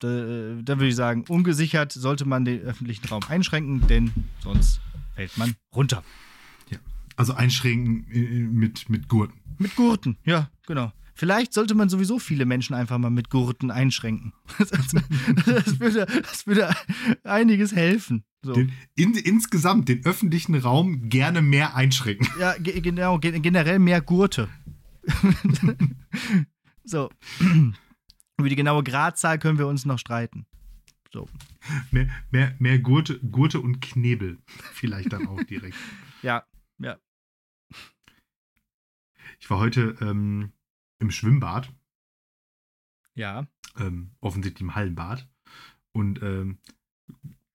da, 0.01 0.09
äh, 0.09 0.63
da 0.63 0.77
würde 0.77 0.89
ich 0.89 0.97
sagen, 0.97 1.25
ungesichert 1.29 1.93
sollte 1.93 2.25
man 2.25 2.45
den 2.45 2.61
öffentlichen 2.61 3.07
Raum 3.07 3.23
einschränken, 3.29 3.87
denn 3.87 4.13
sonst 4.43 4.81
fällt 5.15 5.37
man 5.39 5.55
runter. 5.75 6.03
Also 7.17 7.35
einschränken 7.35 8.07
äh, 8.11 8.41
mit, 8.41 8.89
mit 8.89 9.09
Gurten. 9.09 9.39
Mit 9.59 9.77
Gurten, 9.77 10.17
ja, 10.25 10.51
genau. 10.67 10.93
Vielleicht 11.15 11.53
sollte 11.53 11.75
man 11.75 11.91
sowieso 11.91 12.19
viele 12.19 12.47
Menschen 12.47 12.75
einfach 12.75 12.97
mal 12.99 13.11
mit 13.11 13.29
Gurten 13.29 13.71
einschränken. 13.71 14.33
Das, 14.59 14.71
das, 14.71 15.81
würde, 15.81 16.07
das 16.07 16.47
würde 16.47 16.75
einiges 17.23 17.75
helfen. 17.75 18.25
So. 18.43 18.55
Den, 18.55 18.73
in, 18.97 19.15
insgesamt 19.15 19.89
den 19.89 20.05
öffentlichen 20.05 20.55
Raum 20.55 21.09
gerne 21.09 21.43
mehr 21.43 21.77
einschränken. 21.77 22.27
Ja, 22.41 22.57
ge 22.59 22.81
genau, 22.81 23.19
ge 23.19 23.39
generell 23.39 23.79
mehr 23.79 24.01
Gurte. 24.01 24.49
so. 26.85 27.11
Über 28.39 28.49
die 28.49 28.57
genaue 28.57 28.83
Gradzahl 28.83 29.39
können 29.39 29.59
wir 29.59 29.67
uns 29.67 29.85
noch 29.85 29.99
streiten. 29.99 30.47
So. 31.13 31.29
Mehr, 31.91 32.09
mehr, 32.31 32.57
mehr 32.59 32.79
Gurte, 32.79 33.19
Gurte 33.21 33.61
und 33.61 33.81
Knebel. 33.81 34.39
Vielleicht 34.47 35.13
dann 35.13 35.27
auch 35.29 35.43
direkt. 35.45 35.77
Ja, 36.23 36.47
ja. 36.79 36.99
Ich 39.41 39.51
war 39.51 39.59
heute 39.59 39.97
ähm, 40.01 40.53
im 41.01 41.11
Schwimmbad, 41.11 41.73
Ja. 43.17 43.49
ähm, 43.77 44.13
offensichtlich 44.21 44.61
im 44.61 44.77
Hallenbad. 44.77 45.29
Und 45.91 46.23
ähm, 46.23 46.59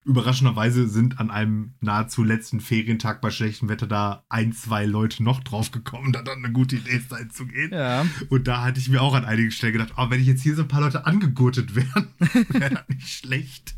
überraschenderweise 0.08 0.88
sind 0.88 1.20
an 1.20 1.30
einem 1.30 1.74
nahezu 1.80 2.24
letzten 2.24 2.60
Ferientag 2.60 3.20
bei 3.20 3.30
schlechtem 3.30 3.68
Wetter 3.68 3.86
da 3.86 4.24
ein, 4.28 4.52
zwei 4.52 4.86
Leute 4.86 5.22
noch 5.22 5.40
drauf 5.44 5.70
gekommen, 5.70 6.12
da 6.12 6.22
dann 6.22 6.38
eine 6.44 6.52
gute 6.52 6.76
Idee 6.76 6.96
ist, 6.96 7.12
da 7.12 7.18
hinzugehen. 7.18 7.72
Ja. 7.72 8.04
Und 8.28 8.48
da 8.48 8.62
hatte 8.64 8.80
ich 8.80 8.88
mir 8.88 9.02
auch 9.02 9.14
an 9.14 9.24
einigen 9.24 9.50
Stellen 9.50 9.74
gedacht, 9.74 9.92
oh, 9.96 10.10
wenn 10.10 10.20
ich 10.20 10.26
jetzt 10.26 10.42
hier 10.42 10.56
so 10.56 10.62
ein 10.62 10.68
paar 10.68 10.80
Leute 10.80 11.06
angegurtet 11.06 11.74
wären, 11.74 12.08
wäre 12.48 12.70
das 12.74 12.88
nicht 12.88 13.08
schlecht. 13.08 13.76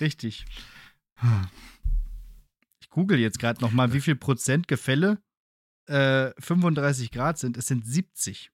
Richtig. 0.00 0.44
Ich 2.80 2.88
google 2.88 3.18
jetzt 3.18 3.38
gerade 3.38 3.60
noch 3.60 3.72
mal, 3.72 3.92
wie 3.92 4.00
viel 4.00 4.16
Prozent 4.16 4.68
Gefälle 4.68 5.18
äh, 5.86 6.30
35 6.38 7.10
Grad 7.10 7.38
sind. 7.38 7.56
Es 7.56 7.66
sind 7.66 7.86
70. 7.86 8.50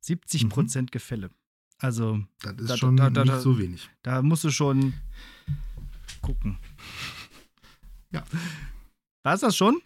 70 0.00 0.44
Mhm. 0.44 0.48
Prozent 0.50 0.92
Gefälle. 0.92 1.30
Also, 1.78 2.22
Das 2.42 2.54
ist 2.58 2.70
Da- 2.70 2.76
schon 2.76 2.96
da- 2.96 3.10
da- 3.10 3.24
nicht 3.24 3.40
so 3.40 3.58
wenig. 3.58 3.90
da 4.02 4.22
musst 4.22 4.44
du 4.44 4.50
schon 4.50 4.94
gucken. 6.26 6.58
Ja. 8.12 8.24
War 9.22 9.34
es 9.34 9.40
das 9.40 9.56
schon? 9.56 9.80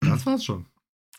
Das 0.00 0.26
war's 0.26 0.44
schon. 0.44 0.66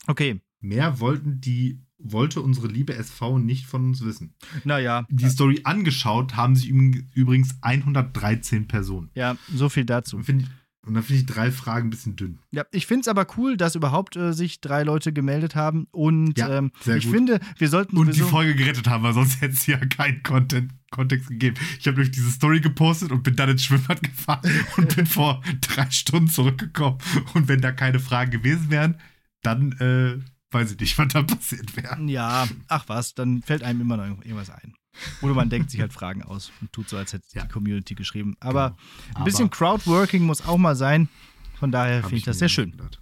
Okay. 0.08 0.42
Mehr 0.60 1.00
wollten 1.00 1.42
die, 1.42 1.80
wollte 1.98 2.42
unsere 2.42 2.68
liebe 2.68 2.94
SV 2.96 3.40
nicht 3.40 3.66
von 3.66 3.86
uns 3.88 4.04
wissen. 4.04 4.36
Naja. 4.64 5.06
Die 5.10 5.30
Story 5.30 5.62
angeschaut 5.64 6.36
haben 6.36 6.56
sich 6.56 6.70
üb- 6.70 7.06
übrigens 7.14 7.56
113 7.62 8.68
Personen. 8.68 9.10
Ja, 9.16 9.38
so 9.54 9.70
viel 9.70 9.86
dazu. 9.86 10.18
Und, 10.18 10.24
find 10.24 10.44
ich, 10.44 10.50
und 10.86 10.94
dann 10.96 11.04
finde 11.04 11.22
ich 11.22 11.26
drei 11.26 11.52
Fragen 11.52 11.88
ein 11.88 11.90
bisschen 11.90 12.16
dünn. 12.16 12.40
Ja, 12.52 12.66
ich 12.72 12.86
finde 12.88 13.02
es 13.02 13.08
aber 13.08 13.26
cool, 13.38 13.56
dass 13.58 13.76
überhaupt 13.76 14.16
äh, 14.18 14.34
sich 14.34 14.60
drei 14.62 14.84
Leute 14.84 15.14
gemeldet 15.14 15.56
haben. 15.56 15.88
Und 15.92 16.38
Ja, 16.38 16.58
ähm, 16.58 16.72
ich 16.86 17.06
gut. 17.06 17.14
finde, 17.14 17.40
wir 17.58 17.70
sollten 17.70 17.98
Und 17.98 18.14
die 18.16 18.20
Folge 18.22 18.56
gerettet 18.56 18.88
haben, 18.88 19.04
weil 19.04 19.14
sonst 19.14 19.40
hätte 19.42 19.54
es 19.54 19.66
ja 19.66 19.78
keinen 19.78 20.22
Content, 20.24 20.72
Kontext 20.94 21.28
gegeben. 21.28 21.58
Ich 21.80 21.86
habe 21.88 21.96
durch 21.96 22.12
diese 22.12 22.32
Story 22.32 22.62
gepostet 22.62 23.12
und 23.12 23.24
bin 23.24 23.36
dann 23.36 23.50
ins 23.50 23.66
Schwimmbad 23.66 24.02
gefahren 24.02 24.50
und 24.78 24.96
bin 24.96 25.06
vor 25.06 25.42
drei 25.62 25.90
Stunden 25.92 26.30
zurückgekommen. 26.30 27.00
Und 27.34 27.48
wenn 27.50 27.60
da 27.62 27.72
keine 27.74 28.00
Fragen 28.00 28.32
gewesen 28.32 28.70
wären, 28.70 28.98
dann 29.42 29.74
äh, 29.74 30.24
weiß 30.54 30.72
ich 30.72 30.80
nicht, 30.80 30.98
was 30.98 31.08
da 31.10 31.24
passiert 31.24 31.76
wäre. 31.76 32.02
Ja, 32.06 32.48
ach 32.70 32.86
was, 32.88 33.14
dann 33.14 33.42
fällt 33.42 33.64
einem 33.64 33.82
immer 33.82 33.98
noch 33.98 34.06
irgendwas 34.24 34.50
ein. 34.50 34.74
Oder 35.22 35.34
man 35.34 35.50
denkt 35.50 35.72
sich 35.72 35.82
halt 35.82 35.92
Fragen 35.92 36.22
aus 36.22 36.52
und 36.62 36.72
tut 36.72 36.88
so, 36.88 36.96
als 36.98 37.12
hätte 37.14 37.26
Ja. 37.34 37.42
die 37.42 37.50
Community 37.50 37.96
geschrieben. 37.96 38.38
Aber 38.40 38.78
Genau. 39.08 39.18
ein 39.20 39.24
bisschen 39.26 39.50
Crowdworking 39.50 40.24
muss 40.24 40.46
auch 40.46 40.58
mal 40.60 40.76
sein. 40.76 41.10
Von 41.56 41.72
daher 41.72 42.02
finde 42.02 42.18
ich 42.18 42.24
das 42.24 42.36
mir 42.36 42.40
sehr 42.40 42.50
schön. 42.50 42.72
gedacht. 42.72 43.02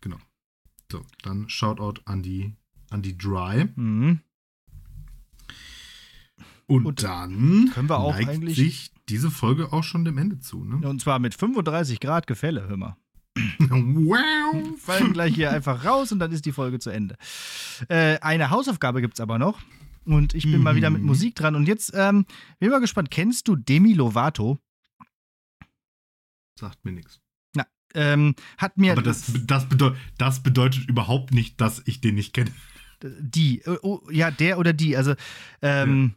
Genau. 0.00 0.18
So, 0.90 1.04
dann 1.22 1.48
Shoutout 1.48 2.00
an 2.04 2.22
die, 2.22 2.54
an 2.90 3.02
die 3.02 3.18
Dry. 3.18 3.66
Mhm. 3.74 4.20
Und, 6.72 6.86
Und 6.86 7.02
dann 7.02 7.70
können 7.74 7.88
wir 7.88 7.98
auch 7.98 8.14
neigt 8.14 8.28
eigentlich- 8.30 8.56
sich 8.56 8.90
diese 9.08 9.30
Folge 9.30 9.72
auch 9.72 9.84
schon 9.84 10.04
dem 10.04 10.16
Ende 10.18 10.38
zu. 10.40 10.64
Ne? 10.64 10.86
Und 10.88 11.00
zwar 11.00 11.18
mit 11.18 11.34
35 11.34 12.00
Grad 12.00 12.26
Gefälle, 12.26 12.66
hör 12.68 12.76
mal. 12.76 12.96
wow. 13.58 14.78
Fallen 14.78 15.12
gleich 15.12 15.34
hier 15.34 15.50
einfach 15.50 15.84
raus 15.84 16.12
und 16.12 16.18
dann 16.18 16.32
ist 16.32 16.44
die 16.46 16.52
Folge 16.52 16.78
zu 16.78 16.90
Ende. 16.90 17.16
Äh, 17.88 18.18
eine 18.20 18.50
Hausaufgabe 18.50 19.00
gibt 19.00 19.14
es 19.14 19.20
aber 19.20 19.38
noch. 19.38 19.60
Und 20.04 20.34
ich 20.34 20.44
bin 20.44 20.62
mal 20.62 20.74
wieder 20.74 20.90
mit 20.90 21.02
Mhm. 21.02 21.06
Musik 21.06 21.34
dran. 21.36 21.54
Und 21.54 21.68
jetzt 21.68 21.92
ähm, 21.94 22.26
bin 22.58 22.70
mal 22.70 22.80
gespannt. 22.80 23.10
Kennst 23.10 23.46
du 23.48 23.54
Demi 23.56 23.92
Lovato? 23.92 24.58
Sagt 26.58 26.84
mir 26.84 26.92
nichts. 26.92 27.20
Ähm, 27.94 28.34
hat 28.56 28.78
mir. 28.78 28.92
Aber 28.92 29.02
das, 29.02 29.30
das, 29.46 29.68
bedeu 29.68 29.92
das 30.16 30.42
bedeutet 30.42 30.88
überhaupt 30.88 31.30
nicht, 31.34 31.60
dass 31.60 31.82
ich 31.84 32.00
den 32.00 32.14
nicht 32.14 32.32
kenne. 32.32 32.50
Die, 33.02 33.60
äh, 33.66 33.76
oh, 33.82 34.00
ja, 34.10 34.30
der 34.30 34.58
oder 34.58 34.72
die, 34.72 34.96
also 34.96 35.12
ähm, 35.60 36.14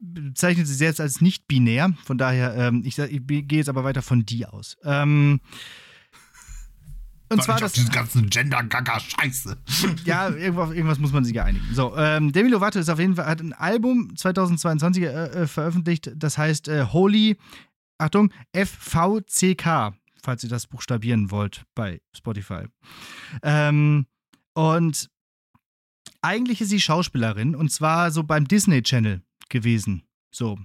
bezeichnet 0.00 0.66
sie 0.66 0.74
selbst 0.74 1.00
als 1.00 1.20
nicht 1.20 1.46
binär, 1.46 1.92
von 2.04 2.18
daher, 2.18 2.54
ähm, 2.56 2.82
ich, 2.84 2.98
ich 2.98 3.26
gehe 3.26 3.58
jetzt 3.58 3.68
aber 3.68 3.84
weiter 3.84 4.02
von 4.02 4.24
die 4.24 4.46
aus. 4.46 4.76
Ähm, 4.84 5.40
Und 7.28 7.42
zwar 7.42 7.60
das. 7.60 7.72
Diesen 7.74 7.92
ganzen 7.92 8.28
Gender-Gaga-Scheiße. 8.28 9.56
Ja, 10.04 10.30
irgendwas, 10.30 10.70
irgendwas 10.70 10.98
muss 10.98 11.12
man 11.12 11.24
sich 11.24 11.34
ja 11.34 11.44
einigen. 11.44 11.64
So, 11.72 11.96
ähm, 11.96 12.32
Demi 12.32 12.48
Lovato 12.50 12.78
ist 12.78 12.88
auf 12.88 12.98
jeden 12.98 13.14
Fall, 13.16 13.26
hat 13.26 13.40
ein 13.40 13.52
Album 13.52 14.16
2022 14.16 15.02
äh, 15.02 15.06
äh, 15.06 15.46
veröffentlicht, 15.46 16.10
das 16.16 16.38
heißt 16.38 16.68
äh, 16.68 16.86
Holy, 16.86 17.36
Achtung, 17.98 18.32
FVCK, 18.54 19.94
falls 20.22 20.42
ihr 20.42 20.48
das 20.50 20.66
buchstabieren 20.66 21.30
wollt 21.30 21.64
bei 21.74 22.00
Spotify. 22.16 22.64
Ähm, 23.42 24.06
und 24.54 25.08
eigentlich 26.22 26.60
ist 26.60 26.70
sie 26.70 26.80
Schauspielerin 26.80 27.54
und 27.54 27.70
zwar 27.70 28.10
so 28.10 28.24
beim 28.24 28.48
Disney 28.48 28.82
Channel 28.82 29.22
gewesen. 29.50 30.02
So. 30.30 30.58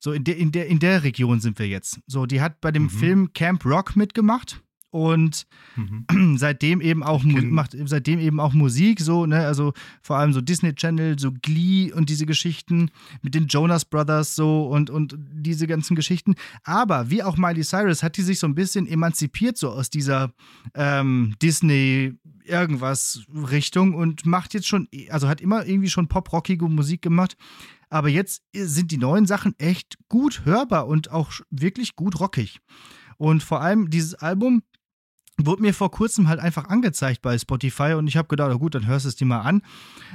So 0.00 0.12
in 0.12 0.22
der, 0.22 0.36
in 0.36 0.52
der, 0.52 0.66
in 0.66 0.78
der 0.78 1.02
Region 1.02 1.40
sind 1.40 1.58
wir 1.58 1.66
jetzt. 1.66 2.00
So, 2.06 2.26
die 2.26 2.40
hat 2.40 2.60
bei 2.60 2.70
dem 2.70 2.84
Mhm. 2.84 2.90
Film 2.90 3.32
Camp 3.32 3.64
Rock 3.64 3.96
mitgemacht 3.96 4.62
und 4.90 5.46
Mhm. 5.76 6.36
seitdem 6.38 6.80
eben 6.80 7.02
auch 7.02 7.22
macht 7.24 7.76
seitdem 7.84 8.18
eben 8.18 8.40
auch 8.40 8.52
Musik 8.52 9.00
so 9.00 9.26
ne? 9.26 9.46
Also 9.46 9.72
vor 10.02 10.16
allem 10.16 10.32
so 10.32 10.40
Disney 10.40 10.74
Channel 10.74 11.18
so 11.18 11.32
Glee 11.42 11.92
und 11.92 12.08
diese 12.08 12.26
Geschichten 12.26 12.90
mit 13.22 13.34
den 13.34 13.46
Jonas 13.46 13.84
Brothers 13.84 14.34
so 14.34 14.66
und 14.66 14.90
und 14.90 15.16
diese 15.32 15.66
ganzen 15.66 15.94
Geschichten. 15.94 16.34
Aber 16.64 17.10
wie 17.10 17.22
auch 17.22 17.36
Miley 17.36 17.62
Cyrus 17.62 18.02
hat 18.02 18.16
die 18.16 18.22
sich 18.22 18.38
so 18.38 18.46
ein 18.46 18.54
bisschen 18.54 18.86
emanzipiert 18.86 19.56
so 19.56 19.70
aus 19.70 19.90
dieser 19.90 20.32
ähm, 20.74 21.34
Disney 21.42 22.14
irgendwas 22.44 23.22
Richtung 23.32 23.94
und 23.94 24.24
macht 24.26 24.54
jetzt 24.54 24.66
schon 24.66 24.88
also 25.10 25.28
hat 25.28 25.40
immer 25.40 25.66
irgendwie 25.66 25.90
schon 25.90 26.08
poprockige 26.08 26.66
Musik 26.68 27.02
gemacht. 27.02 27.36
Aber 27.90 28.08
jetzt 28.08 28.42
sind 28.54 28.90
die 28.90 28.98
neuen 28.98 29.26
Sachen 29.26 29.54
echt 29.58 29.96
gut 30.08 30.44
hörbar 30.44 30.86
und 30.88 31.10
auch 31.10 31.32
wirklich 31.50 31.96
gut 31.96 32.20
rockig. 32.20 32.60
Und 33.16 33.42
vor 33.42 33.60
allem 33.60 33.90
dieses 33.90 34.14
Album 34.14 34.62
wurde 35.40 35.62
mir 35.62 35.72
vor 35.72 35.90
kurzem 35.90 36.28
halt 36.28 36.40
einfach 36.40 36.66
angezeigt 36.68 37.22
bei 37.22 37.38
Spotify 37.38 37.94
und 37.94 38.08
ich 38.08 38.16
habe 38.16 38.28
gedacht, 38.28 38.48
na 38.50 38.56
gut, 38.56 38.74
dann 38.74 38.86
hörst 38.86 39.04
du 39.04 39.08
es 39.08 39.16
dir 39.16 39.26
mal 39.26 39.40
an. 39.40 39.62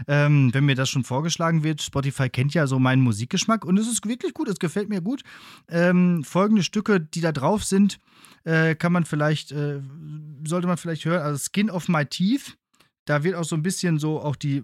Ähm, 0.07 0.53
wenn 0.53 0.65
mir 0.65 0.75
das 0.75 0.89
schon 0.89 1.03
vorgeschlagen 1.03 1.63
wird, 1.63 1.81
Spotify 1.81 2.29
kennt 2.29 2.53
ja 2.53 2.67
so 2.67 2.79
meinen 2.79 3.01
Musikgeschmack 3.01 3.65
und 3.65 3.77
es 3.79 3.87
ist 3.87 4.05
wirklich 4.05 4.33
gut, 4.33 4.49
es 4.49 4.59
gefällt 4.59 4.89
mir 4.89 5.01
gut. 5.01 5.23
Ähm, 5.69 6.23
folgende 6.23 6.63
Stücke, 6.63 6.99
die 6.99 7.21
da 7.21 7.31
drauf 7.31 7.63
sind, 7.63 7.99
äh, 8.43 8.75
kann 8.75 8.91
man 8.91 9.05
vielleicht, 9.05 9.51
äh, 9.51 9.79
sollte 10.45 10.67
man 10.67 10.77
vielleicht 10.77 11.05
hören, 11.05 11.21
also 11.21 11.41
Skin 11.51 11.69
of 11.69 11.87
My 11.87 12.05
Teeth, 12.05 12.57
da 13.05 13.23
wird 13.23 13.35
auch 13.35 13.45
so 13.45 13.55
ein 13.55 13.63
bisschen 13.63 13.99
so 13.99 14.21
auch 14.21 14.35
die, 14.35 14.63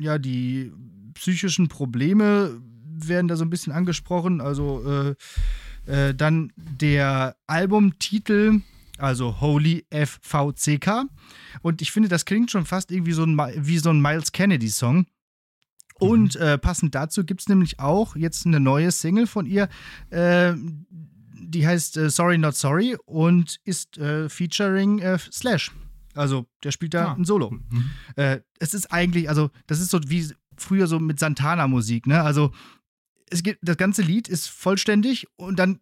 ja, 0.00 0.18
die 0.18 0.72
psychischen 1.14 1.68
Probleme 1.68 2.60
werden 2.98 3.28
da 3.28 3.36
so 3.36 3.44
ein 3.44 3.50
bisschen 3.50 3.72
angesprochen, 3.72 4.40
also 4.40 4.82
äh, 4.86 5.14
äh, 5.86 6.14
dann 6.14 6.52
der 6.56 7.36
Albumtitel 7.46 8.60
also 8.98 9.40
Holy 9.40 9.86
FVCK. 9.90 11.04
Und 11.62 11.82
ich 11.82 11.92
finde, 11.92 12.08
das 12.08 12.24
klingt 12.24 12.50
schon 12.50 12.64
fast 12.66 12.90
irgendwie 12.90 13.12
so 13.12 13.24
ein, 13.24 13.36
wie 13.58 13.78
so 13.78 13.90
ein 13.90 14.00
Miles 14.00 14.32
Kennedy-Song. 14.32 15.06
Und 15.98 16.36
äh, 16.36 16.58
passend 16.58 16.94
dazu 16.94 17.24
gibt 17.24 17.40
es 17.40 17.48
nämlich 17.48 17.80
auch 17.80 18.16
jetzt 18.16 18.44
eine 18.46 18.60
neue 18.60 18.90
Single 18.90 19.26
von 19.26 19.46
ihr, 19.46 19.68
äh, 20.10 20.52
die 21.38 21.66
heißt 21.66 21.96
äh, 21.96 22.10
Sorry 22.10 22.36
Not 22.38 22.54
Sorry 22.54 22.96
und 23.06 23.58
ist 23.64 23.96
äh, 23.96 24.28
featuring 24.28 24.98
äh, 24.98 25.18
Slash. 25.18 25.72
Also 26.14 26.46
der 26.64 26.70
spielt 26.72 26.92
da 26.92 27.12
Ah. 27.12 27.14
ein 27.14 27.24
Solo. 27.24 27.50
Mhm. 27.50 27.90
Äh, 28.16 28.40
es 28.58 28.74
ist 28.74 28.92
eigentlich, 28.92 29.28
also 29.30 29.50
das 29.66 29.80
ist 29.80 29.90
so 29.90 30.00
wie 30.06 30.28
früher 30.58 30.86
so 30.86 30.98
mit 30.98 31.18
Santana-Musik, 31.18 32.06
ne? 32.06 32.22
Also 32.22 32.52
es 33.30 33.42
gibt, 33.42 33.58
das 33.62 33.76
ganze 33.76 34.02
Lied 34.02 34.28
ist 34.28 34.48
vollständig 34.48 35.26
und 35.36 35.58
dann 35.58 35.80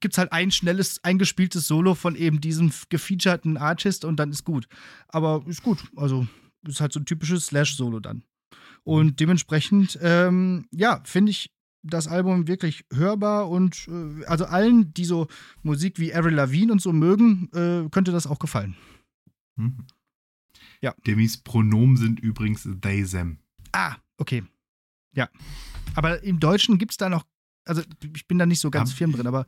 gibt 0.00 0.14
es 0.14 0.18
halt 0.18 0.32
ein 0.32 0.50
schnelles, 0.50 1.02
eingespieltes 1.04 1.66
Solo 1.66 1.94
von 1.94 2.16
eben 2.16 2.40
diesem 2.40 2.72
gefeaturten 2.88 3.56
Artist 3.56 4.04
und 4.04 4.16
dann 4.16 4.30
ist 4.30 4.44
gut. 4.44 4.66
Aber 5.08 5.44
ist 5.46 5.62
gut. 5.62 5.78
Also 5.96 6.26
ist 6.66 6.80
halt 6.80 6.92
so 6.92 7.00
ein 7.00 7.06
typisches 7.06 7.46
Slash-Solo 7.46 8.00
dann. 8.00 8.24
Und 8.82 9.20
dementsprechend, 9.20 9.98
ähm, 10.02 10.66
ja, 10.72 11.02
finde 11.04 11.30
ich 11.30 11.50
das 11.82 12.08
Album 12.08 12.46
wirklich 12.46 12.84
hörbar 12.92 13.48
und 13.48 13.88
äh, 13.88 14.24
also 14.26 14.44
allen, 14.44 14.92
die 14.92 15.04
so 15.04 15.28
Musik 15.62 15.98
wie 15.98 16.14
Avril 16.14 16.34
Lavigne 16.34 16.72
und 16.72 16.82
so 16.82 16.92
mögen, 16.92 17.48
äh, 17.54 17.88
könnte 17.90 18.12
das 18.12 18.26
auch 18.26 18.38
gefallen. 18.38 18.76
Mhm. 19.56 19.86
Ja. 20.82 20.94
Demis 21.06 21.38
Pronomen 21.38 21.96
sind 21.96 22.20
übrigens 22.20 22.68
they, 22.82 23.04
them. 23.04 23.38
Ah, 23.72 23.96
okay. 24.18 24.42
Ja. 25.14 25.28
Aber 25.94 26.22
im 26.22 26.40
Deutschen 26.40 26.78
gibt 26.78 26.92
es 26.92 26.96
da 26.96 27.08
noch, 27.08 27.24
also 27.70 27.82
ich 28.14 28.26
bin 28.26 28.38
da 28.38 28.46
nicht 28.46 28.60
so 28.60 28.70
ganz 28.70 28.92
firm 28.92 29.12
drin, 29.12 29.26
aber 29.26 29.46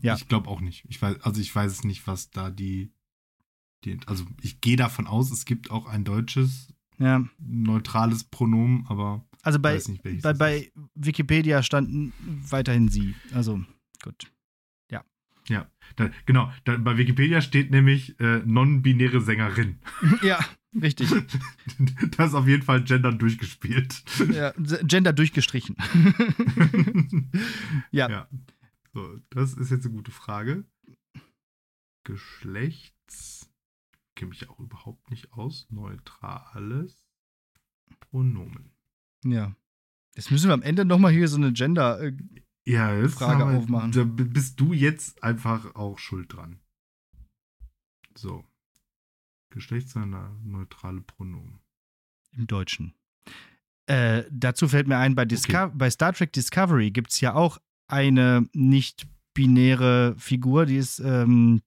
Ja. 0.00 0.14
Ich 0.14 0.28
glaube 0.28 0.48
auch 0.48 0.60
nicht. 0.60 0.84
Ich 0.88 1.02
weiß, 1.02 1.20
also 1.22 1.40
ich 1.40 1.54
weiß 1.54 1.72
es 1.72 1.84
nicht, 1.84 2.06
was 2.06 2.30
da 2.30 2.50
die, 2.50 2.92
die 3.84 3.98
also 4.06 4.24
ich 4.40 4.60
gehe 4.60 4.76
davon 4.76 5.06
aus, 5.06 5.30
es 5.30 5.44
gibt 5.44 5.70
auch 5.70 5.86
ein 5.86 6.04
deutsches 6.04 6.72
ja. 6.98 7.24
neutrales 7.38 8.24
Pronomen, 8.24 8.86
aber 8.88 9.26
Also 9.42 9.58
ich 9.58 9.62
bei, 9.62 9.74
weiß 9.74 9.88
nicht, 9.88 10.02
bei, 10.22 10.32
bei. 10.32 10.72
Wikipedia 10.94 11.62
standen 11.62 12.12
weiterhin 12.48 12.88
sie. 12.88 13.14
Also 13.32 13.60
gut. 14.02 14.30
Ja, 15.48 15.66
da, 15.96 16.10
genau. 16.26 16.52
Da, 16.64 16.76
bei 16.76 16.96
Wikipedia 16.98 17.40
steht 17.40 17.70
nämlich 17.70 18.18
äh, 18.20 18.42
non-binäre 18.44 19.20
Sängerin. 19.20 19.78
ja, 20.22 20.38
richtig. 20.74 21.10
das 22.16 22.28
ist 22.28 22.34
auf 22.34 22.46
jeden 22.46 22.62
Fall 22.62 22.82
Gender 22.84 23.12
durchgespielt. 23.12 24.02
ja, 24.32 24.52
Gender 24.82 25.12
durchgestrichen. 25.12 25.76
ja. 27.90 28.08
Ja. 28.10 28.28
So, 28.94 29.18
das 29.30 29.54
ist 29.54 29.70
jetzt 29.70 29.84
eine 29.86 29.94
gute 29.94 30.10
Frage. 30.10 30.64
Geschlechts. 32.04 33.50
Kenne 34.16 34.30
mich 34.30 34.48
auch 34.48 34.58
überhaupt 34.58 35.10
nicht 35.10 35.32
aus. 35.32 35.66
Neutrales 35.70 37.06
Pronomen. 38.00 38.72
ja. 39.24 39.54
Jetzt 40.16 40.32
müssen 40.32 40.48
wir 40.48 40.54
am 40.54 40.62
Ende 40.62 40.84
nochmal 40.84 41.12
hier 41.12 41.28
so 41.28 41.36
eine 41.36 41.52
Gender. 41.52 42.00
Äh, 42.00 42.16
Ja, 42.66 43.00
aufmachen. 43.00 43.92
Da 43.92 44.02
bist 44.02 44.58
du 44.58 44.72
jetzt 44.72 45.22
einfach 45.22 45.76
auch 45.76 46.00
schuld 46.00 46.32
dran. 46.32 46.58
So. 48.16 48.44
Geschlechtsneutrale 49.50 51.00
Pronomen. 51.00 51.60
Im 52.32 52.46
Deutschen. 52.46 52.94
Äh, 53.86 54.24
dazu 54.30 54.68
fällt 54.68 54.86
mir 54.86 54.98
ein, 54.98 55.14
bei, 55.14 55.24
Disco 55.24 55.68
bei 55.74 55.90
Star 55.90 56.12
Trek 56.12 56.32
Discovery 56.32 56.90
gibt 56.90 57.10
es 57.10 57.20
ja 57.20 57.34
auch 57.34 57.58
eine 57.86 58.46
nicht-binäre 58.52 60.14
Figur, 60.18 60.66
die 60.66 60.76
ist 60.76 60.98
ähm, 60.98 61.62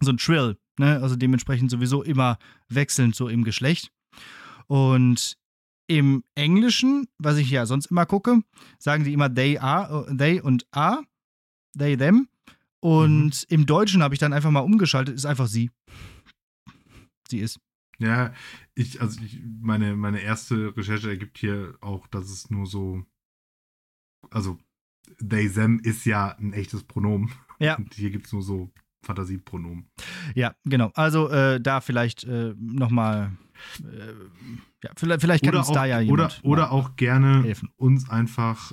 so 0.00 0.12
ein 0.12 0.16
Trill, 0.16 0.56
ne? 0.78 1.00
also 1.02 1.16
dementsprechend 1.16 1.70
sowieso 1.70 2.02
immer 2.02 2.38
wechselnd 2.68 3.14
so 3.14 3.28
im 3.28 3.44
Geschlecht. 3.44 3.92
Und 4.68 5.36
im 5.86 6.24
Englischen, 6.34 7.08
was 7.18 7.36
ich 7.36 7.50
ja 7.50 7.66
sonst 7.66 7.86
immer 7.86 8.06
gucke, 8.06 8.42
sagen 8.78 9.04
die 9.04 9.12
immer 9.12 9.32
they 9.32 9.58
are, 9.58 10.06
äh, 10.08 10.16
they 10.16 10.40
und 10.40 10.66
are, 10.70 11.02
they, 11.76 11.96
them. 11.96 12.28
Und 12.78 13.44
im 13.48 13.66
Deutschen 13.66 14.02
habe 14.02 14.14
ich 14.14 14.20
dann 14.20 14.32
einfach 14.32 14.50
mal 14.50 14.60
umgeschaltet, 14.60 15.14
ist 15.14 15.26
einfach 15.26 15.48
sie. 15.48 15.70
Sie 17.30 17.38
ist. 17.38 17.60
Ja, 17.98 18.32
ich, 18.74 19.00
also 19.00 19.20
ich, 19.22 19.40
meine, 19.60 19.94
meine 19.94 20.20
erste 20.20 20.74
Recherche 20.76 21.10
ergibt 21.10 21.36
hier 21.38 21.76
auch, 21.80 22.06
dass 22.06 22.30
es 22.30 22.50
nur 22.50 22.66
so, 22.66 23.04
also 24.30 24.58
they, 25.18 25.50
them 25.50 25.80
ist 25.82 26.06
ja 26.06 26.36
ein 26.38 26.52
echtes 26.54 26.82
Pronomen. 26.82 27.30
Ja. 27.58 27.76
Und 27.76 27.92
hier 27.92 28.10
gibt 28.10 28.26
es 28.26 28.32
nur 28.32 28.42
so 28.42 28.72
Fantasiepronomen. 29.02 29.90
Ja, 30.34 30.54
genau. 30.64 30.90
Also 30.94 31.28
äh, 31.28 31.60
da 31.60 31.80
vielleicht 31.80 32.24
äh, 32.24 32.54
nochmal, 32.58 33.36
äh, 33.80 34.12
ja, 34.82 34.90
vielleicht, 34.96 35.20
vielleicht 35.20 35.44
kann 35.44 35.54
Oder 35.54 35.58
uns 35.60 35.68
auch, 35.68 35.74
da 35.74 35.84
ja 35.84 35.96
oder, 35.96 36.04
jemand 36.04 36.40
oder 36.44 36.62
mal 36.62 36.70
auch 36.70 36.96
gerne 36.96 37.42
helfen. 37.42 37.70
uns 37.76 38.08
einfach 38.08 38.72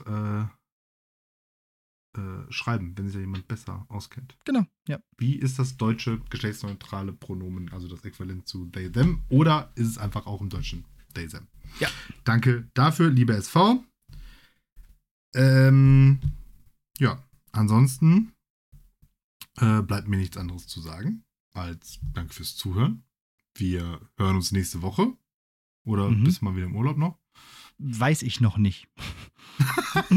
äh, 2.17 2.51
schreiben, 2.51 2.97
wenn 2.97 3.05
sich 3.05 3.15
da 3.15 3.19
jemand 3.19 3.47
besser 3.47 3.85
auskennt. 3.89 4.35
Genau, 4.45 4.65
ja. 4.87 4.99
Wie 5.17 5.35
ist 5.35 5.59
das 5.59 5.77
deutsche 5.77 6.19
geschlechtsneutrale 6.29 7.13
Pronomen, 7.13 7.71
also 7.71 7.87
das 7.87 8.03
Äquivalent 8.03 8.47
zu 8.47 8.65
they, 8.67 8.91
them? 8.91 9.21
Oder 9.29 9.71
ist 9.75 9.87
es 9.87 9.97
einfach 9.97 10.25
auch 10.25 10.41
im 10.41 10.49
Deutschen 10.49 10.85
they, 11.13 11.27
them? 11.27 11.47
Ja. 11.79 11.89
Danke 12.23 12.67
dafür, 12.73 13.09
liebe 13.09 13.33
SV. 13.35 13.83
Ähm, 15.35 16.19
ja, 16.99 17.23
ansonsten 17.51 18.33
äh, 19.57 19.81
bleibt 19.81 20.07
mir 20.07 20.17
nichts 20.17 20.37
anderes 20.37 20.67
zu 20.67 20.81
sagen 20.81 21.23
als 21.53 21.99
Danke 22.13 22.33
fürs 22.33 22.55
Zuhören. 22.55 23.03
Wir 23.55 23.99
hören 24.17 24.35
uns 24.35 24.51
nächste 24.51 24.81
Woche. 24.81 25.13
Oder 25.83 26.09
Mhm. 26.09 26.23
bist 26.23 26.41
du 26.41 26.45
mal 26.45 26.55
wieder 26.55 26.65
im 26.65 26.75
Urlaub 26.75 26.97
noch? 26.97 27.17
Weiß 27.79 28.21
ich 28.23 28.41
noch 28.41 28.57
nicht. 28.57 28.87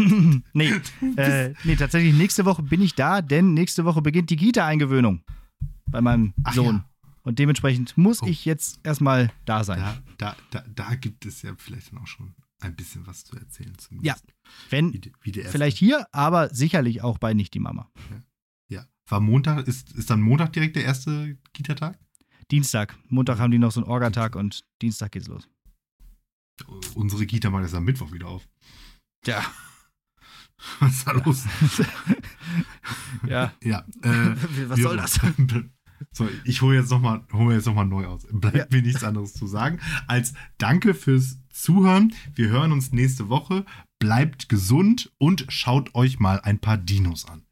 nee, 0.52 0.72
äh, 1.16 1.54
nee, 1.64 1.76
tatsächlich 1.76 2.14
nächste 2.14 2.44
Woche 2.44 2.62
bin 2.62 2.82
ich 2.82 2.94
da, 2.94 3.22
denn 3.22 3.54
nächste 3.54 3.84
Woche 3.84 4.02
beginnt 4.02 4.30
die 4.30 4.36
Kita-Eingewöhnung 4.36 5.22
bei 5.86 6.00
meinem 6.00 6.34
Ach 6.44 6.52
Sohn. 6.54 6.76
ja. 6.76 6.84
Und 7.22 7.38
dementsprechend 7.38 7.96
muss 7.98 8.22
Oh. 8.22 8.26
ich 8.26 8.44
jetzt 8.44 8.80
erstmal 8.82 9.30
da 9.44 9.62
sein. 9.64 9.78
Da, 9.80 9.96
da, 10.18 10.34
da, 10.50 10.64
da 10.74 10.94
gibt 10.94 11.26
es 11.26 11.42
ja 11.42 11.52
vielleicht 11.56 11.92
dann 11.92 12.00
auch 12.00 12.06
schon 12.06 12.34
ein 12.60 12.74
bisschen 12.76 13.06
was 13.06 13.24
zu 13.24 13.36
erzählen. 13.36 13.72
Ja, 14.02 14.16
Zumindest. 14.16 14.24
Wenn 14.70 14.92
Wie, 14.92 15.34
wie 15.34 15.42
vielleicht 15.44 15.76
hier, 15.78 16.06
aber 16.12 16.48
sicherlich 16.54 17.02
auch 17.02 17.18
bei 17.18 17.32
Nicht 17.34 17.54
die 17.54 17.60
Mama. 17.60 17.90
Ja. 18.68 18.84
War 19.06 19.20
Montag, 19.20 19.66
ist, 19.66 19.92
ist 19.92 20.10
dann 20.10 20.20
Montag 20.20 20.52
direkt 20.52 20.76
der 20.76 20.84
erste 20.84 21.38
Kita-Tag? 21.54 21.98
Dienstag. 22.50 22.96
Montag 23.08 23.38
haben 23.38 23.50
die 23.50 23.58
noch 23.58 23.70
so 23.72 23.80
einen 23.80 23.88
Orgatag 23.90 24.34
und 24.36 24.64
Dienstag 24.82 25.12
geht's 25.12 25.28
los. 25.28 25.48
Unsere 26.94 27.26
Kita 27.26 27.50
macht 27.50 27.64
jetzt 27.64 27.74
am 27.74 27.84
Mittwoch 27.84 28.12
wieder 28.12 28.28
auf. 28.28 28.48
Ja. 29.26 29.44
Was 30.80 30.92
ist 30.92 31.06
da 31.06 31.12
los? 31.12 31.44
ja. 33.26 33.52
Ja. 33.62 33.84
Äh, 34.02 34.36
Was 34.68 34.80
soll 34.80 34.96
das? 34.96 35.20
So, 36.12 36.26
ich 36.44 36.62
hole 36.62 36.78
jetzt 36.78 36.90
nochmal 36.90 37.26
hol 37.30 37.52
jetzt 37.52 37.66
noch 37.66 37.74
mal 37.74 37.84
neu 37.84 38.06
aus. 38.06 38.26
Bleibt 38.32 38.56
ja. 38.56 38.66
mir 38.70 38.82
nichts 38.82 39.04
anderes 39.04 39.34
zu 39.34 39.46
sagen 39.46 39.80
als 40.06 40.32
Danke 40.56 40.94
fürs 40.94 41.38
Zuhören. 41.50 42.14
Wir 42.34 42.48
hören 42.48 42.72
uns 42.72 42.90
nächste 42.90 43.28
Woche. 43.28 43.66
Bleibt 43.98 44.48
gesund 44.48 45.12
und 45.18 45.44
schaut 45.50 45.94
euch 45.94 46.18
mal 46.18 46.40
ein 46.40 46.58
paar 46.58 46.78
Dinos 46.78 47.26
an. 47.26 47.42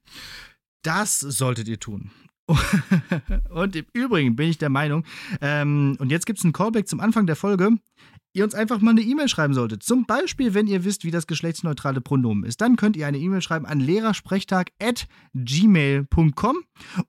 Das 0.82 1.20
solltet 1.20 1.68
ihr 1.68 1.78
tun. 1.78 2.10
und 3.50 3.76
im 3.76 3.84
Übrigen 3.92 4.34
bin 4.34 4.48
ich 4.48 4.56
der 4.56 4.70
Meinung, 4.70 5.04
ähm, 5.42 5.96
und 5.98 6.10
jetzt 6.10 6.24
gibt 6.24 6.38
es 6.38 6.44
einen 6.44 6.54
Callback 6.54 6.88
zum 6.88 7.00
Anfang 7.00 7.26
der 7.26 7.36
Folge 7.36 7.72
ihr 8.38 8.44
uns 8.44 8.54
einfach 8.54 8.80
mal 8.80 8.92
eine 8.92 9.02
E-Mail 9.02 9.28
schreiben 9.28 9.52
solltet. 9.52 9.82
Zum 9.82 10.06
Beispiel, 10.06 10.54
wenn 10.54 10.66
ihr 10.66 10.84
wisst, 10.84 11.04
wie 11.04 11.10
das 11.10 11.26
geschlechtsneutrale 11.26 12.00
Pronomen 12.00 12.44
ist. 12.44 12.60
Dann 12.60 12.76
könnt 12.76 12.96
ihr 12.96 13.04
eine 13.06 13.18
E-Mail 13.18 13.42
schreiben 13.42 13.66
an 13.66 13.80
lehrersprechtag.gmail.com 13.80 16.56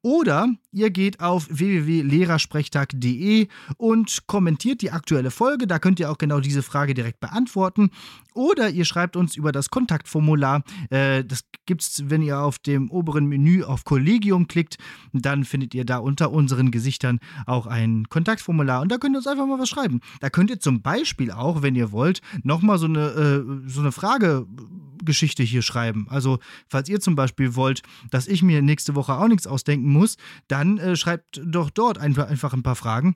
oder 0.01 0.49
ihr 0.71 0.89
geht 0.89 1.21
auf 1.21 1.47
www.lehrersprechtag.de 1.49 3.47
und 3.77 4.27
kommentiert 4.27 4.82
die 4.82 4.91
aktuelle 4.91 5.32
Folge. 5.32 5.67
Da 5.67 5.80
könnt 5.80 5.99
ihr 5.99 6.11
auch 6.11 6.17
genau 6.17 6.39
diese 6.39 6.63
Frage 6.63 6.93
direkt 6.93 7.19
beantworten. 7.19 7.91
Oder 8.34 8.69
ihr 8.69 8.86
schreibt 8.86 9.15
uns 9.15 9.36
über 9.36 9.51
das 9.51 9.69
Kontaktformular. 9.69 10.63
Äh, 10.89 11.25
das 11.25 11.43
gibt 11.65 11.82
es, 11.82 12.09
wenn 12.09 12.21
ihr 12.21 12.39
auf 12.39 12.59
dem 12.59 12.89
oberen 12.89 13.25
Menü 13.25 13.63
auf 13.63 13.84
Kollegium 13.84 14.47
klickt. 14.47 14.77
Dann 15.13 15.43
findet 15.43 15.75
ihr 15.75 15.86
da 15.86 15.97
unter 15.97 16.32
unseren 16.32 16.71
Gesichtern 16.71 17.19
auch 17.45 17.67
ein 17.67 18.07
Kontaktformular. 18.09 18.82
Und 18.82 18.91
da 18.91 18.97
könnt 18.97 19.15
ihr 19.15 19.17
uns 19.17 19.27
einfach 19.27 19.45
mal 19.45 19.59
was 19.59 19.69
schreiben. 19.69 19.99
Da 20.21 20.30
könnt 20.30 20.49
ihr 20.49 20.59
zum 20.59 20.82
Beispiel 21.20 21.32
auch, 21.32 21.61
wenn 21.61 21.76
ihr 21.76 21.91
wollt, 21.91 22.22
nochmal 22.43 22.78
so 22.78 22.86
eine, 22.86 23.07
äh, 23.09 23.70
so 23.70 23.82
eine 23.82 23.91
Fragegeschichte 23.91 25.43
hier 25.43 25.61
schreiben. 25.61 26.07
Also, 26.09 26.39
falls 26.70 26.88
ihr 26.88 27.01
zum 27.01 27.15
Beispiel 27.15 27.55
wollt, 27.55 27.82
dass 28.09 28.28
ich 28.28 28.41
mir 28.41 28.61
nächste 28.61 28.95
Woche 28.95 29.13
auch 29.13 29.28
nichts 29.28 29.45
ausdenken 29.45 29.91
muss, 29.91 30.15
dann 30.47 30.78
äh, 30.78 30.95
schreibt 30.95 31.41
doch 31.43 31.70
dort 31.70 31.97
einfach, 31.97 32.28
einfach 32.28 32.53
ein 32.53 32.63
paar 32.63 32.76
Fragen 32.76 33.15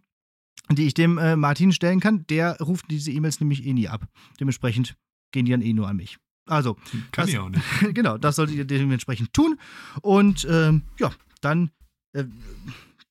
die 0.71 0.83
ich 0.87 0.93
dem 0.93 1.17
äh, 1.17 1.35
Martin 1.35 1.73
stellen 1.73 1.99
kann, 1.99 2.25
der 2.27 2.57
ruft 2.61 2.85
diese 2.89 3.11
E-Mails 3.11 3.41
nämlich 3.41 3.65
eh 3.65 3.73
nie 3.73 3.89
ab. 3.89 4.07
Dementsprechend 4.39 4.95
gehen 5.33 5.45
die 5.45 5.51
dann 5.51 5.61
eh 5.61 5.73
nur 5.73 5.89
an 5.89 5.97
mich. 5.97 6.19
Also. 6.45 6.75
Kann 7.11 7.25
das, 7.25 7.29
ich 7.29 7.37
auch 7.37 7.49
nicht. 7.49 7.63
genau, 7.93 8.17
das 8.17 8.37
solltet 8.37 8.55
ihr 8.55 8.63
dementsprechend 8.63 9.33
tun. 9.33 9.59
Und 10.01 10.47
ähm, 10.49 10.83
ja, 10.99 11.11
dann 11.41 11.71
äh, 12.13 12.23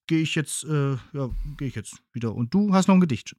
gehe 0.06 0.20
ich 0.20 0.34
jetzt, 0.34 0.64
äh, 0.64 0.92
ja, 1.12 1.28
gehe 1.58 1.68
ich 1.68 1.74
jetzt 1.74 2.02
wieder. 2.14 2.34
Und 2.34 2.54
du 2.54 2.72
hast 2.72 2.88
noch 2.88 2.94
ein 2.94 3.00
Gedicht. 3.00 3.36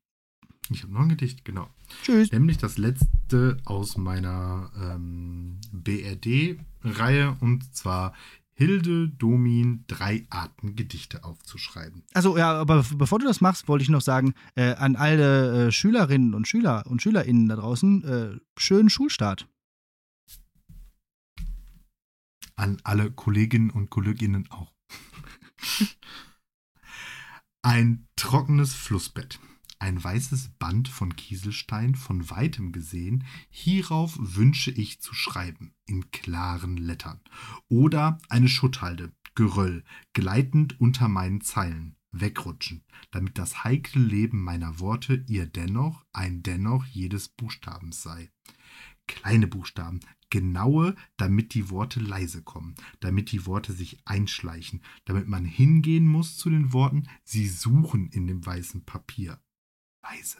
Ich 0.69 0.83
habe 0.83 0.93
noch 0.93 1.01
ein 1.01 1.09
Gedicht, 1.09 1.43
genau. 1.45 1.69
Tschüss. 2.03 2.31
Nämlich 2.31 2.57
das 2.57 2.77
letzte 2.77 3.57
aus 3.65 3.97
meiner 3.97 4.71
ähm, 4.81 5.59
BRD-Reihe 5.71 7.35
und 7.41 7.75
zwar 7.75 8.13
Hilde 8.55 9.09
Domin 9.09 9.83
drei 9.87 10.25
Arten 10.29 10.75
Gedichte 10.75 11.23
aufzuschreiben. 11.23 12.03
Also 12.13 12.37
ja, 12.37 12.53
aber 12.53 12.85
bevor 12.95 13.19
du 13.19 13.25
das 13.25 13.41
machst, 13.41 13.67
wollte 13.67 13.83
ich 13.83 13.89
noch 13.89 14.01
sagen, 14.01 14.35
äh, 14.55 14.75
an 14.75 14.95
alle 14.95 15.67
äh, 15.67 15.71
Schülerinnen 15.71 16.33
und 16.33 16.47
Schüler 16.47 16.85
und 16.87 17.01
Schülerinnen 17.01 17.49
da 17.49 17.55
draußen, 17.55 18.03
äh, 18.03 18.39
schönen 18.57 18.89
Schulstart. 18.89 19.47
An 22.55 22.77
alle 22.83 23.11
Kolleginnen 23.11 23.71
und 23.71 23.89
Kolleginnen 23.89 24.47
auch. 24.51 24.71
Ein 27.63 28.07
trockenes 28.15 28.75
Flussbett 28.75 29.39
ein 29.83 30.01
weißes 30.01 30.51
Band 30.59 30.87
von 30.87 31.13
Kieselstein 31.17 31.95
von 31.95 32.29
weitem 32.29 32.71
gesehen, 32.71 33.25
hierauf 33.49 34.15
wünsche 34.17 34.71
ich 34.71 35.01
zu 35.01 35.13
schreiben, 35.13 35.75
in 35.85 36.09
klaren 36.09 36.77
Lettern. 36.77 37.19
Oder 37.67 38.17
eine 38.29 38.47
Schutthalde, 38.47 39.11
Geröll, 39.35 39.83
gleitend 40.13 40.79
unter 40.79 41.09
meinen 41.09 41.41
Zeilen, 41.41 41.97
wegrutschen, 42.13 42.85
damit 43.11 43.37
das 43.37 43.65
heikle 43.65 44.01
Leben 44.01 44.41
meiner 44.41 44.79
Worte 44.79 45.25
ihr 45.27 45.47
dennoch 45.47 46.05
ein 46.13 46.43
Dennoch 46.43 46.85
jedes 46.85 47.27
Buchstabens 47.27 48.01
sei. 48.01 48.31
Kleine 49.07 49.47
Buchstaben, 49.47 49.99
genaue, 50.29 50.95
damit 51.17 51.53
die 51.55 51.69
Worte 51.69 51.99
leise 51.99 52.41
kommen, 52.41 52.75
damit 53.01 53.33
die 53.33 53.45
Worte 53.45 53.73
sich 53.73 53.99
einschleichen, 54.05 54.81
damit 55.03 55.27
man 55.27 55.43
hingehen 55.43 56.07
muss 56.07 56.37
zu 56.37 56.49
den 56.49 56.71
Worten, 56.71 57.03
sie 57.25 57.49
suchen 57.49 58.07
in 58.07 58.27
dem 58.27 58.45
weißen 58.45 58.85
Papier 58.85 59.41
leise. 60.03 60.37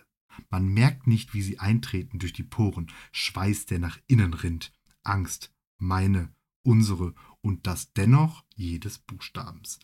Man 0.50 0.68
merkt 0.68 1.08
nicht, 1.08 1.34
wie 1.34 1.42
sie 1.42 1.60
eintreten 1.60 2.20
durch 2.20 2.34
die 2.34 2.44
Poren, 2.44 2.92
Schweiß, 3.12 3.66
der 3.66 3.80
nach 3.80 4.00
innen 4.08 4.34
rinnt, 4.34 4.74
Angst, 5.04 5.54
meine, 5.78 6.34
unsere 6.64 7.14
und 7.42 7.68
das 7.68 7.92
dennoch 7.94 8.46
jedes 8.56 9.00
Buchstabens. 9.00 9.80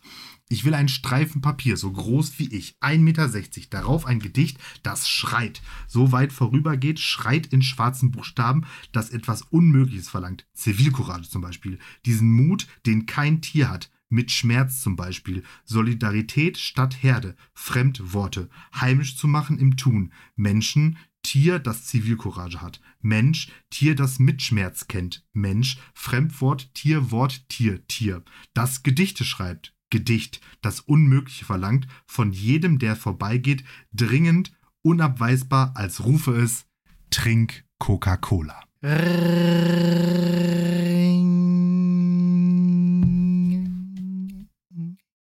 Ich 0.48 0.64
will 0.64 0.74
einen 0.74 0.88
Streifen 0.88 1.42
Papier, 1.42 1.76
so 1.76 1.92
groß 1.92 2.38
wie 2.38 2.48
ich, 2.54 2.78
1,60 2.80 2.98
Meter, 3.00 3.28
darauf 3.70 4.06
ein 4.06 4.18
Gedicht, 4.18 4.58
das 4.82 5.08
schreit, 5.08 5.60
so 5.86 6.10
weit 6.10 6.32
vorübergeht, 6.32 6.98
schreit 6.98 7.46
in 7.48 7.62
schwarzen 7.62 8.10
Buchstaben, 8.10 8.66
das 8.92 9.10
etwas 9.10 9.42
Unmögliches 9.42 10.08
verlangt. 10.08 10.46
Zivilcourage 10.54 11.28
zum 11.28 11.42
Beispiel, 11.42 11.78
diesen 12.06 12.32
Mut, 12.32 12.66
den 12.86 13.06
kein 13.06 13.42
Tier 13.42 13.68
hat, 13.68 13.90
mit 14.10 14.30
Schmerz 14.30 14.80
zum 14.80 14.96
Beispiel, 14.96 15.42
Solidarität 15.64 16.58
statt 16.58 17.02
Herde, 17.02 17.36
Fremdworte, 17.54 18.50
heimisch 18.74 19.16
zu 19.16 19.26
machen 19.26 19.58
im 19.58 19.76
Tun, 19.76 20.12
Menschen, 20.36 20.98
Tier, 21.22 21.58
das 21.58 21.86
Zivilcourage 21.86 22.60
hat, 22.60 22.80
Mensch, 23.00 23.48
Tier, 23.70 23.94
das 23.94 24.18
Mitschmerz 24.18 24.88
kennt, 24.88 25.24
Mensch, 25.32 25.78
Fremdwort, 25.94 26.74
Tier, 26.74 27.10
Wort, 27.10 27.48
Tier, 27.48 27.86
Tier, 27.86 28.22
das 28.54 28.82
Gedichte 28.82 29.24
schreibt, 29.24 29.74
Gedicht, 29.90 30.40
das 30.62 30.80
Unmögliche 30.80 31.44
verlangt, 31.44 31.86
von 32.06 32.32
jedem, 32.32 32.78
der 32.78 32.96
vorbeigeht, 32.96 33.64
dringend, 33.92 34.52
unabweisbar, 34.82 35.72
als 35.74 36.04
rufe 36.04 36.32
es, 36.32 36.66
trink 37.10 37.64
Coca-Cola. 37.78 38.62
Ring. 38.82 39.20